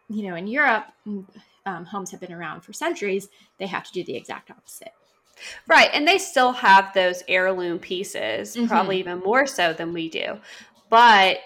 you 0.08 0.28
know 0.28 0.36
in 0.36 0.46
europe 0.46 0.84
um, 1.66 1.84
homes 1.84 2.12
have 2.12 2.20
been 2.20 2.32
around 2.32 2.60
for 2.60 2.72
centuries 2.72 3.28
they 3.58 3.66
have 3.66 3.84
to 3.84 3.92
do 3.92 4.04
the 4.04 4.16
exact 4.16 4.48
opposite 4.48 4.92
right 5.66 5.90
and 5.92 6.06
they 6.06 6.18
still 6.18 6.52
have 6.52 6.94
those 6.94 7.24
heirloom 7.26 7.80
pieces 7.80 8.54
mm-hmm. 8.54 8.68
probably 8.68 9.00
even 9.00 9.18
more 9.18 9.44
so 9.44 9.72
than 9.72 9.92
we 9.92 10.08
do 10.08 10.38
but 10.88 11.38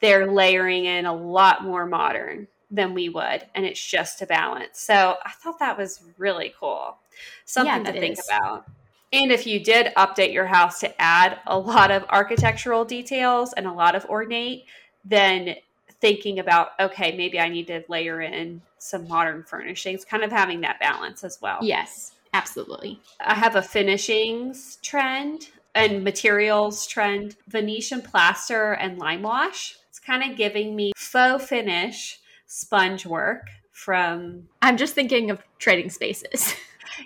they're 0.00 0.30
layering 0.30 0.84
in 0.84 1.06
a 1.06 1.14
lot 1.14 1.64
more 1.64 1.86
modern 1.86 2.46
than 2.70 2.92
we 2.94 3.08
would 3.08 3.46
and 3.54 3.64
it's 3.64 3.84
just 3.84 4.20
a 4.22 4.26
balance. 4.26 4.80
So 4.80 5.16
i 5.24 5.30
thought 5.30 5.58
that 5.58 5.78
was 5.78 6.02
really 6.18 6.54
cool. 6.58 6.98
Something 7.44 7.84
yeah, 7.84 7.92
to 7.92 8.00
think 8.00 8.18
is. 8.18 8.28
about. 8.28 8.66
And 9.12 9.32
if 9.32 9.46
you 9.46 9.58
did 9.58 9.94
update 9.96 10.34
your 10.34 10.46
house 10.46 10.80
to 10.80 11.00
add 11.00 11.38
a 11.46 11.58
lot 11.58 11.90
of 11.90 12.04
architectural 12.10 12.84
details 12.84 13.54
and 13.54 13.66
a 13.66 13.72
lot 13.72 13.94
of 13.94 14.04
ornate 14.06 14.64
then 15.04 15.56
thinking 16.00 16.38
about 16.38 16.70
okay 16.78 17.16
maybe 17.16 17.40
i 17.40 17.48
need 17.48 17.66
to 17.66 17.82
layer 17.88 18.20
in 18.20 18.60
some 18.78 19.08
modern 19.08 19.42
furnishings 19.42 20.04
kind 20.04 20.22
of 20.22 20.30
having 20.30 20.60
that 20.60 20.78
balance 20.78 21.24
as 21.24 21.40
well. 21.40 21.58
Yes 21.62 22.12
absolutely. 22.32 23.00
I 23.20 23.34
have 23.34 23.56
a 23.56 23.62
finishings 23.62 24.78
trend 24.82 25.48
and 25.74 26.04
materials 26.04 26.86
trend. 26.86 27.36
Venetian 27.48 28.02
plaster 28.02 28.72
and 28.72 28.98
lime 28.98 29.22
wash. 29.22 29.76
It's 29.88 29.98
kind 29.98 30.28
of 30.30 30.36
giving 30.36 30.74
me 30.74 30.92
faux 30.96 31.44
finish 31.44 32.20
sponge 32.48 33.06
work 33.06 33.46
from 33.70 34.48
i'm 34.62 34.76
just 34.76 34.94
thinking 34.94 35.30
of 35.30 35.38
trading 35.58 35.88
spaces 35.88 36.54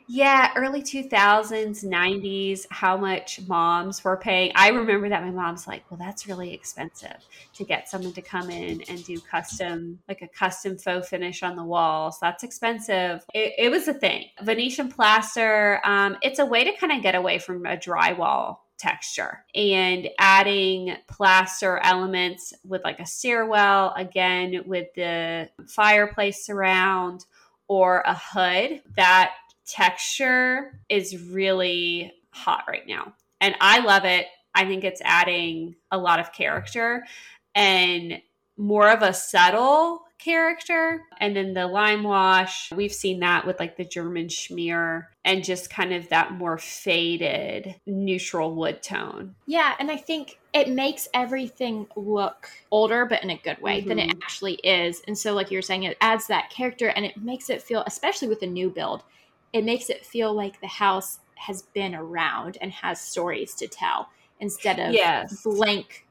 Yeah, 0.08 0.52
early 0.56 0.82
2000s, 0.82 1.84
90s, 1.84 2.66
how 2.70 2.96
much 2.96 3.40
moms 3.46 4.02
were 4.04 4.16
paying. 4.16 4.52
I 4.54 4.68
remember 4.68 5.08
that 5.08 5.22
my 5.22 5.30
mom's 5.30 5.66
like, 5.66 5.84
well, 5.90 5.98
that's 5.98 6.26
really 6.26 6.52
expensive 6.52 7.16
to 7.54 7.64
get 7.64 7.88
someone 7.88 8.12
to 8.14 8.22
come 8.22 8.50
in 8.50 8.82
and 8.88 9.04
do 9.04 9.20
custom, 9.20 9.98
like 10.08 10.22
a 10.22 10.28
custom 10.28 10.78
faux 10.78 11.08
finish 11.08 11.42
on 11.42 11.56
the 11.56 11.64
walls. 11.64 12.18
That's 12.20 12.42
expensive. 12.42 13.24
It, 13.34 13.54
it 13.58 13.70
was 13.70 13.88
a 13.88 13.94
thing. 13.94 14.26
Venetian 14.42 14.90
plaster, 14.90 15.80
um, 15.84 16.16
it's 16.22 16.38
a 16.38 16.46
way 16.46 16.64
to 16.64 16.72
kind 16.78 16.92
of 16.92 17.02
get 17.02 17.14
away 17.14 17.38
from 17.38 17.66
a 17.66 17.76
drywall 17.76 18.58
texture 18.82 19.44
and 19.54 20.08
adding 20.18 20.96
plaster 21.06 21.78
elements 21.84 22.52
with 22.64 22.82
like 22.82 22.98
a 22.98 23.06
stairwell 23.06 23.94
again 23.96 24.62
with 24.66 24.88
the 24.96 25.48
fireplace 25.68 26.44
surround 26.44 27.24
or 27.68 28.02
a 28.04 28.14
hood 28.14 28.82
that 28.96 29.32
texture 29.64 30.80
is 30.88 31.16
really 31.30 32.12
hot 32.30 32.64
right 32.66 32.86
now. 32.86 33.14
And 33.40 33.54
I 33.60 33.78
love 33.78 34.04
it. 34.04 34.26
I 34.54 34.64
think 34.64 34.82
it's 34.82 35.00
adding 35.04 35.76
a 35.92 35.96
lot 35.96 36.18
of 36.18 36.32
character 36.32 37.04
and 37.54 38.20
more 38.56 38.90
of 38.90 39.02
a 39.02 39.14
subtle 39.14 40.02
character. 40.22 41.02
And 41.18 41.34
then 41.34 41.54
the 41.54 41.66
lime 41.66 42.02
wash, 42.02 42.70
we've 42.72 42.92
seen 42.92 43.20
that 43.20 43.46
with 43.46 43.58
like 43.58 43.76
the 43.76 43.84
German 43.84 44.26
schmear 44.26 45.06
and 45.24 45.44
just 45.44 45.70
kind 45.70 45.92
of 45.92 46.08
that 46.10 46.32
more 46.32 46.58
faded 46.58 47.74
neutral 47.86 48.54
wood 48.54 48.82
tone. 48.82 49.34
Yeah. 49.46 49.74
And 49.78 49.90
I 49.90 49.96
think 49.96 50.38
it 50.52 50.68
makes 50.68 51.08
everything 51.14 51.86
look 51.96 52.48
older, 52.70 53.06
but 53.06 53.22
in 53.22 53.30
a 53.30 53.40
good 53.42 53.60
way 53.60 53.80
mm-hmm. 53.80 53.88
than 53.88 53.98
it 53.98 54.10
mm-hmm. 54.10 54.22
actually 54.22 54.54
is. 54.54 55.02
And 55.06 55.16
so, 55.16 55.34
like 55.34 55.50
you're 55.50 55.62
saying, 55.62 55.84
it 55.84 55.96
adds 56.00 56.26
that 56.28 56.50
character 56.50 56.88
and 56.88 57.04
it 57.04 57.16
makes 57.16 57.50
it 57.50 57.62
feel, 57.62 57.82
especially 57.86 58.28
with 58.28 58.42
a 58.42 58.46
new 58.46 58.70
build, 58.70 59.02
it 59.52 59.64
makes 59.64 59.90
it 59.90 60.04
feel 60.04 60.32
like 60.34 60.60
the 60.60 60.66
house 60.66 61.20
has 61.34 61.62
been 61.62 61.94
around 61.94 62.58
and 62.60 62.70
has 62.72 63.00
stories 63.00 63.54
to 63.54 63.66
tell 63.66 64.08
instead 64.40 64.78
of 64.78 64.92
yes. 64.92 65.42
blank 65.42 66.06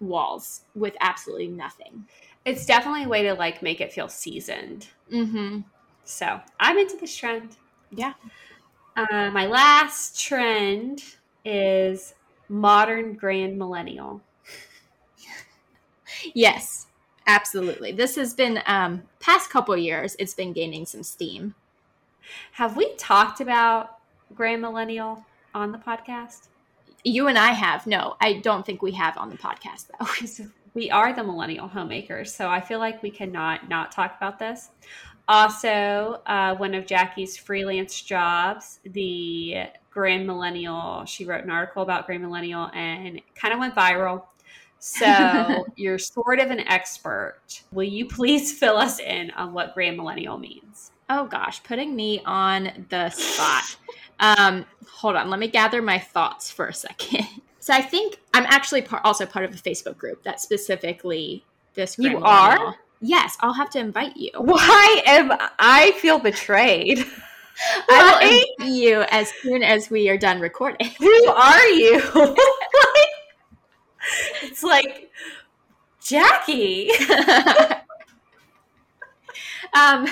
walls 0.00 0.62
with 0.74 0.96
absolutely 1.00 1.48
nothing. 1.48 2.06
It's 2.44 2.66
definitely 2.66 3.04
a 3.04 3.08
way 3.08 3.22
to 3.22 3.34
like 3.34 3.62
make 3.62 3.80
it 3.80 3.92
feel 3.92 4.08
seasoned. 4.08 4.88
Mm-hmm. 5.12 5.60
So 6.04 6.40
I'm 6.58 6.78
into 6.78 6.96
this 6.96 7.14
trend. 7.14 7.56
Yeah. 7.90 8.14
Uh, 8.96 9.30
my 9.30 9.46
last 9.46 10.20
trend 10.20 11.02
is 11.44 12.14
modern 12.48 13.14
grand 13.14 13.58
millennial. 13.58 14.20
yes, 16.34 16.86
absolutely. 17.26 17.92
This 17.92 18.16
has 18.16 18.34
been 18.34 18.60
um, 18.66 19.02
past 19.20 19.50
couple 19.50 19.76
years. 19.76 20.16
It's 20.18 20.34
been 20.34 20.52
gaining 20.52 20.86
some 20.86 21.02
steam. 21.02 21.54
Have 22.52 22.76
we 22.76 22.94
talked 22.96 23.40
about 23.40 23.98
Grand 24.34 24.62
Millennial 24.62 25.24
on 25.54 25.72
the 25.72 25.78
podcast? 25.78 26.48
You 27.02 27.28
and 27.28 27.38
I 27.38 27.52
have. 27.52 27.86
No, 27.86 28.16
I 28.20 28.34
don't 28.34 28.64
think 28.64 28.82
we 28.82 28.92
have 28.92 29.16
on 29.16 29.30
the 29.30 29.38
podcast 29.38 29.86
though. 29.88 30.46
we 30.74 30.90
are 30.90 31.12
the 31.12 31.24
millennial 31.24 31.68
homemakers, 31.68 32.34
so 32.34 32.48
I 32.48 32.60
feel 32.60 32.78
like 32.78 33.02
we 33.02 33.10
cannot 33.10 33.68
not 33.68 33.92
talk 33.92 34.16
about 34.16 34.38
this. 34.38 34.70
Also, 35.28 36.20
uh, 36.26 36.56
one 36.56 36.74
of 36.74 36.86
Jackie's 36.86 37.36
freelance 37.36 38.00
jobs, 38.02 38.80
the 38.84 39.66
Grand 39.90 40.26
Millennial, 40.26 41.04
she 41.04 41.24
wrote 41.24 41.44
an 41.44 41.50
article 41.50 41.82
about 41.82 42.06
Grand 42.06 42.22
Millennial 42.22 42.70
and 42.74 43.20
kind 43.34 43.54
of 43.54 43.60
went 43.60 43.74
viral. 43.74 44.24
So 44.80 45.66
you're 45.76 45.98
sort 45.98 46.40
of 46.40 46.50
an 46.50 46.60
expert. 46.60 47.62
Will 47.70 47.84
you 47.84 48.06
please 48.06 48.58
fill 48.58 48.76
us 48.76 48.98
in 48.98 49.30
on 49.32 49.52
what 49.52 49.74
Grand 49.74 49.96
Millennial 49.96 50.38
means? 50.38 50.90
Oh 51.08 51.26
gosh, 51.26 51.62
putting 51.62 51.94
me 51.94 52.22
on 52.24 52.86
the 52.88 53.10
spot. 53.10 53.76
Um, 54.20 54.64
hold 54.88 55.16
on, 55.16 55.30
let 55.30 55.40
me 55.40 55.48
gather 55.48 55.82
my 55.82 55.98
thoughts 55.98 56.50
for 56.50 56.66
a 56.66 56.74
second. 56.74 57.26
So 57.70 57.76
I 57.76 57.82
think 57.82 58.18
I'm 58.34 58.46
actually 58.46 58.84
also 59.04 59.24
part 59.26 59.44
of 59.44 59.54
a 59.54 59.56
Facebook 59.56 59.96
group 59.96 60.24
that 60.24 60.40
specifically 60.40 61.44
this. 61.74 61.96
You 62.00 62.18
are? 62.18 62.74
Yes, 63.00 63.36
I'll 63.38 63.52
have 63.52 63.70
to 63.70 63.78
invite 63.78 64.16
you. 64.16 64.32
Why 64.34 65.02
am 65.06 65.30
I 65.56 65.92
feel 65.92 66.18
betrayed? 66.18 67.06
I 67.88 68.42
will 68.58 68.64
invite 68.66 68.76
you 68.76 69.02
as 69.02 69.30
soon 69.40 69.62
as 69.62 69.88
we 69.88 70.08
are 70.08 70.18
done 70.18 70.40
recording. 70.40 70.88
Who 70.98 71.28
are 71.28 71.68
you? 71.68 72.02
it's 74.42 74.64
like 74.64 75.08
Jackie. 76.02 76.90
um, 79.74 80.08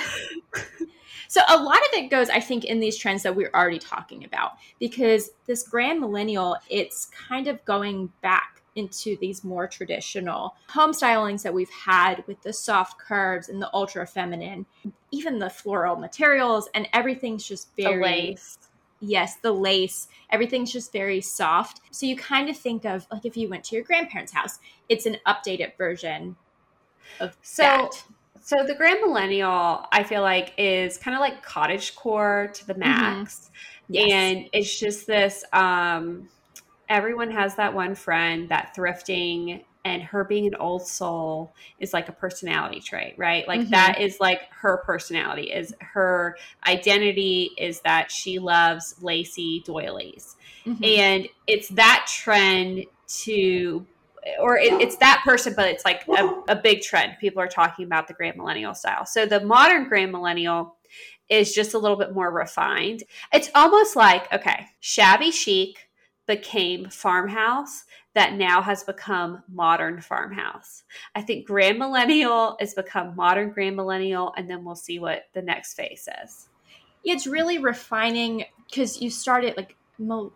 so 1.29 1.41
a 1.47 1.61
lot 1.61 1.77
of 1.77 1.93
it 1.93 2.09
goes, 2.09 2.27
I 2.27 2.39
think, 2.39 2.65
in 2.65 2.79
these 2.79 2.97
trends 2.97 3.21
that 3.21 3.35
we're 3.35 3.51
already 3.53 3.77
talking 3.77 4.25
about, 4.25 4.53
because 4.79 5.29
this 5.45 5.61
grand 5.61 5.99
millennial, 5.99 6.57
it's 6.71 7.05
kind 7.05 7.47
of 7.47 7.63
going 7.65 8.11
back 8.23 8.63
into 8.75 9.15
these 9.17 9.43
more 9.43 9.67
traditional 9.67 10.55
home 10.69 10.91
stylings 10.91 11.43
that 11.43 11.53
we've 11.53 11.69
had 11.69 12.23
with 12.25 12.41
the 12.41 12.51
soft 12.51 12.97
curves 12.97 13.47
and 13.47 13.61
the 13.61 13.69
ultra 13.75 14.07
feminine, 14.07 14.65
even 15.11 15.37
the 15.37 15.51
floral 15.51 15.97
materials, 15.97 16.67
and 16.73 16.87
everything's 16.93 17.47
just 17.47 17.69
very 17.75 18.01
lace. 18.01 18.57
yes, 18.99 19.35
the 19.35 19.51
lace, 19.51 20.07
everything's 20.31 20.73
just 20.73 20.91
very 20.91 21.21
soft. 21.21 21.81
So 21.91 22.07
you 22.07 22.15
kind 22.15 22.49
of 22.49 22.57
think 22.57 22.85
of 22.85 23.05
like 23.11 23.23
if 23.25 23.37
you 23.37 23.49
went 23.49 23.65
to 23.65 23.75
your 23.75 23.83
grandparents' 23.83 24.31
house, 24.31 24.57
it's 24.87 25.05
an 25.05 25.17
updated 25.27 25.77
version 25.77 26.37
of 27.19 27.37
so, 27.43 27.61
that. 27.61 28.03
So 28.41 28.65
the 28.65 28.75
Grand 28.75 28.99
Millennial, 29.01 29.85
I 29.91 30.03
feel 30.03 30.21
like, 30.21 30.53
is 30.57 30.97
kind 30.97 31.15
of 31.15 31.21
like 31.21 31.43
cottage 31.43 31.95
core 31.95 32.51
to 32.53 32.67
the 32.67 32.73
mm-hmm. 32.73 32.81
max. 32.81 33.51
Mm-hmm. 33.85 33.93
Yes. 33.93 34.11
And 34.11 34.49
it's 34.53 34.79
just 34.79 35.07
this 35.07 35.43
um 35.53 36.29
everyone 36.89 37.31
has 37.31 37.55
that 37.55 37.73
one 37.73 37.95
friend 37.95 38.49
that 38.49 38.73
thrifting 38.75 39.63
and 39.85 40.03
her 40.03 40.23
being 40.23 40.47
an 40.47 40.55
old 40.55 40.85
soul 40.85 41.53
is 41.79 41.93
like 41.93 42.09
a 42.09 42.11
personality 42.11 42.79
trait 42.81 43.13
right 43.17 43.47
like 43.47 43.61
mm-hmm. 43.61 43.71
that 43.71 44.01
is 44.01 44.19
like 44.19 44.41
her 44.51 44.77
personality 44.85 45.51
is 45.51 45.73
her 45.79 46.35
identity 46.67 47.51
is 47.57 47.79
that 47.81 48.11
she 48.11 48.39
loves 48.39 48.95
lacy 49.01 49.63
doilies 49.65 50.35
mm-hmm. 50.65 50.83
and 50.83 51.27
it's 51.47 51.69
that 51.69 52.07
trend 52.11 52.83
to 53.07 53.85
or 54.39 54.57
it, 54.57 54.73
it's 54.81 54.97
that 54.97 55.21
person 55.25 55.53
but 55.55 55.67
it's 55.67 55.85
like 55.85 56.07
a, 56.07 56.41
a 56.49 56.55
big 56.55 56.81
trend 56.81 57.13
people 57.19 57.41
are 57.41 57.47
talking 57.47 57.85
about 57.85 58.07
the 58.07 58.13
grand 58.13 58.37
millennial 58.37 58.73
style 58.73 59.05
so 59.05 59.25
the 59.25 59.39
modern 59.41 59.87
grand 59.87 60.11
millennial 60.11 60.75
is 61.29 61.53
just 61.53 61.73
a 61.73 61.77
little 61.77 61.97
bit 61.97 62.13
more 62.13 62.31
refined 62.31 63.03
it's 63.33 63.49
almost 63.55 63.95
like 63.95 64.31
okay 64.33 64.65
shabby 64.79 65.31
chic 65.31 65.89
became 66.27 66.89
farmhouse 66.89 67.85
that 68.13 68.33
now 68.33 68.61
has 68.61 68.83
become 68.83 69.43
modern 69.51 70.01
farmhouse. 70.01 70.83
I 71.15 71.21
think 71.21 71.45
grand 71.45 71.77
millennial 71.77 72.57
has 72.59 72.73
become 72.73 73.15
modern 73.15 73.51
grand 73.51 73.75
millennial, 73.75 74.33
and 74.35 74.49
then 74.49 74.65
we'll 74.65 74.75
see 74.75 74.99
what 74.99 75.25
the 75.33 75.41
next 75.41 75.75
phase 75.75 76.07
is. 76.23 76.49
It's 77.03 77.27
really 77.27 77.59
refining 77.59 78.45
because 78.69 79.01
you 79.01 79.09
started 79.09 79.55
like 79.55 79.75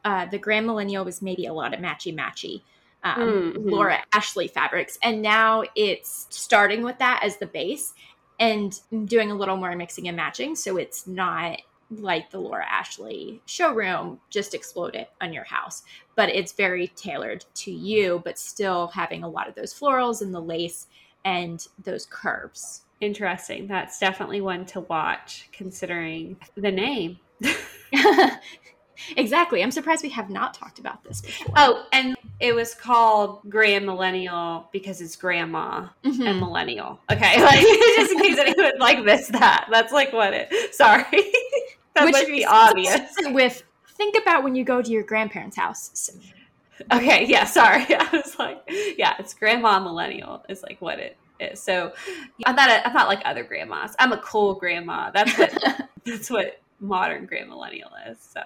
uh, 0.06 0.26
the 0.28 0.38
grand 0.38 0.66
millennial 0.66 1.06
was 1.06 1.22
maybe 1.22 1.46
a 1.46 1.54
lot 1.54 1.74
of 1.74 1.80
matchy 1.80 2.16
matchy. 2.16 2.62
Um, 3.04 3.54
mm-hmm. 3.54 3.70
Laura 3.70 4.00
Ashley 4.14 4.48
fabrics, 4.48 4.98
and 5.04 5.22
now 5.22 5.64
it's 5.76 6.28
starting 6.30 6.84
with 6.84 7.00
that 7.00 7.22
as 7.24 7.38
the 7.38 7.48
base 7.48 7.94
and 8.40 8.80
doing 9.06 9.32
a 9.32 9.36
little 9.36 9.58
more 9.58 9.76
mixing 9.76 10.08
and 10.08 10.18
matching. 10.18 10.56
So 10.56 10.78
it's 10.78 11.06
not 11.06 11.62
like 11.90 12.32
the 12.32 12.40
Laura 12.40 12.66
Ashley 12.66 13.42
showroom 13.46 14.20
just 14.30 14.54
explode 14.54 14.96
it 14.96 15.10
on 15.22 15.34
your 15.34 15.44
house, 15.44 15.84
but 16.16 16.30
it's 16.30 16.52
very 16.52 16.88
tailored 16.88 17.46
to 17.56 17.72
you, 17.72 18.22
but 18.24 18.40
still 18.40 18.88
having 18.88 19.24
a 19.24 19.30
lot 19.30 19.48
of 19.48 19.56
those 19.56 19.74
florals 19.74 20.22
and 20.22 20.34
the 20.34 20.42
lace 20.42 20.88
and 21.26 21.68
those 21.84 22.06
curves. 22.06 22.84
Interesting. 23.02 23.68
That's 23.68 24.00
definitely 24.00 24.42
one 24.42 24.66
to 24.68 24.82
watch 24.82 25.50
considering 25.52 26.38
the 26.56 26.72
name. 26.72 27.20
exactly. 29.18 29.64
I'm 29.64 29.72
surprised 29.72 30.04
we 30.04 30.10
have 30.10 30.30
not 30.30 30.54
talked 30.54 30.80
about 30.80 31.04
this 31.04 31.22
before. 31.22 31.54
Oh, 31.58 31.86
and 31.94 32.16
it 32.40 32.54
was 32.54 32.74
called 32.74 33.42
Grand 33.50 33.86
Millennial 33.86 34.70
because 34.72 35.02
it's 35.02 35.16
grandma 35.16 35.88
mm-hmm. 36.04 36.22
and 36.22 36.40
millennial. 36.40 37.00
Okay, 37.12 37.42
like 37.44 37.62
just 37.62 38.12
in 38.12 38.20
case 38.20 38.38
anyone 38.38 38.80
like 38.80 39.04
missed 39.04 39.32
that. 39.34 39.68
That's 39.72 39.94
like 39.94 40.14
what 40.14 40.34
it. 40.34 40.74
Sorry. 40.74 41.04
that 41.96 42.06
Which 42.06 42.14
might 42.14 42.28
be 42.28 42.46
obvious. 42.46 43.02
With 43.26 43.64
think 43.96 44.16
about 44.22 44.44
when 44.44 44.56
you 44.56 44.64
go 44.64 44.82
to 44.82 44.92
your 44.92 45.04
grandparents' 45.04 45.58
house. 45.58 46.10
Okay, 46.92 47.26
yeah, 47.26 47.46
sorry. 47.46 47.86
I 47.90 48.10
was 48.12 48.38
like, 48.40 48.62
yeah, 48.98 49.16
it's 49.20 49.34
grandma 49.34 49.80
millennial 49.80 50.44
is 50.50 50.64
like 50.64 50.82
what 50.82 51.00
it 51.00 51.18
is. 51.40 51.62
So 51.62 51.94
I'm 52.46 52.56
not 52.56 52.70
a, 52.70 52.88
I'm 52.88 52.94
not 52.94 53.08
like 53.08 53.22
other 53.26 53.44
grandmas. 53.44 53.96
I'm 54.00 54.12
a 54.12 54.18
cool 54.18 54.56
grandma. 54.56 55.12
That's 55.12 55.38
what 55.38 55.90
that's 56.06 56.30
what 56.30 56.62
modern 56.80 57.26
grand 57.26 57.50
millennial 57.50 57.92
is. 58.10 58.18
So 58.20 58.42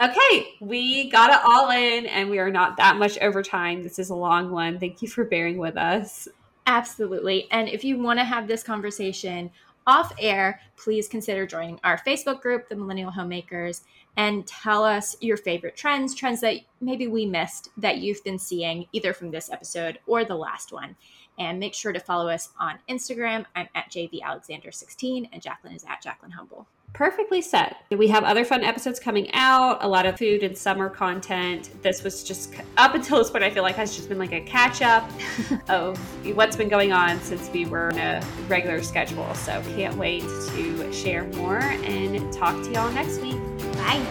Okay, 0.00 0.54
we 0.60 1.10
got 1.10 1.30
it 1.30 1.40
all 1.44 1.70
in 1.70 2.06
and 2.06 2.30
we 2.30 2.38
are 2.38 2.50
not 2.50 2.76
that 2.76 2.96
much 2.96 3.18
over 3.18 3.42
time. 3.42 3.82
This 3.82 3.98
is 3.98 4.10
a 4.10 4.14
long 4.14 4.50
one. 4.52 4.78
Thank 4.78 5.02
you 5.02 5.08
for 5.08 5.24
bearing 5.24 5.58
with 5.58 5.76
us. 5.76 6.28
Absolutely. 6.66 7.48
And 7.50 7.68
if 7.68 7.82
you 7.82 7.98
want 7.98 8.20
to 8.20 8.24
have 8.24 8.46
this 8.46 8.62
conversation 8.62 9.50
off 9.88 10.12
air, 10.20 10.60
please 10.76 11.08
consider 11.08 11.46
joining 11.46 11.80
our 11.82 11.98
Facebook 11.98 12.42
group, 12.42 12.68
the 12.68 12.76
Millennial 12.76 13.10
Homemakers, 13.10 13.82
and 14.16 14.46
tell 14.46 14.84
us 14.84 15.16
your 15.20 15.36
favorite 15.36 15.76
trends, 15.76 16.14
trends 16.14 16.42
that 16.42 16.58
maybe 16.80 17.08
we 17.08 17.26
missed 17.26 17.70
that 17.76 17.98
you've 17.98 18.22
been 18.22 18.38
seeing 18.38 18.86
either 18.92 19.12
from 19.12 19.30
this 19.30 19.50
episode 19.50 19.98
or 20.06 20.24
the 20.24 20.36
last 20.36 20.72
one. 20.72 20.94
And 21.38 21.58
make 21.58 21.74
sure 21.74 21.92
to 21.92 22.00
follow 22.00 22.28
us 22.28 22.50
on 22.60 22.78
Instagram. 22.88 23.46
I'm 23.56 23.68
at 23.74 23.90
JV 23.90 24.20
Alexander16 24.20 25.30
and 25.32 25.42
Jaclyn 25.42 25.74
is 25.74 25.84
at 25.88 26.04
Jaclyn 26.04 26.32
Humble 26.32 26.68
perfectly 26.92 27.40
set. 27.40 27.76
We 27.90 28.08
have 28.08 28.24
other 28.24 28.44
fun 28.44 28.64
episodes 28.64 28.98
coming 28.98 29.30
out, 29.32 29.82
a 29.82 29.88
lot 29.88 30.06
of 30.06 30.18
food 30.18 30.42
and 30.42 30.56
summer 30.56 30.88
content. 30.88 31.70
This 31.82 32.02
was 32.02 32.24
just 32.24 32.54
up 32.76 32.94
until 32.94 33.18
this 33.18 33.30
point, 33.30 33.44
I 33.44 33.50
feel 33.50 33.62
like 33.62 33.76
has 33.76 33.94
just 33.96 34.08
been 34.08 34.18
like 34.18 34.32
a 34.32 34.40
catch 34.40 34.82
up 34.82 35.08
of 35.68 35.98
what's 36.36 36.56
been 36.56 36.68
going 36.68 36.92
on 36.92 37.20
since 37.20 37.48
we 37.50 37.66
were 37.66 37.90
in 37.90 37.98
a 37.98 38.22
regular 38.48 38.82
schedule. 38.82 39.32
So 39.34 39.62
can't 39.76 39.96
wait 39.96 40.22
to 40.22 40.92
share 40.92 41.24
more 41.34 41.58
and 41.58 42.32
talk 42.32 42.62
to 42.64 42.72
y'all 42.72 42.90
next 42.92 43.20
week. 43.20 43.38
Bye. 43.74 44.04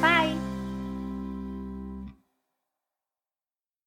Bye. 0.00 0.53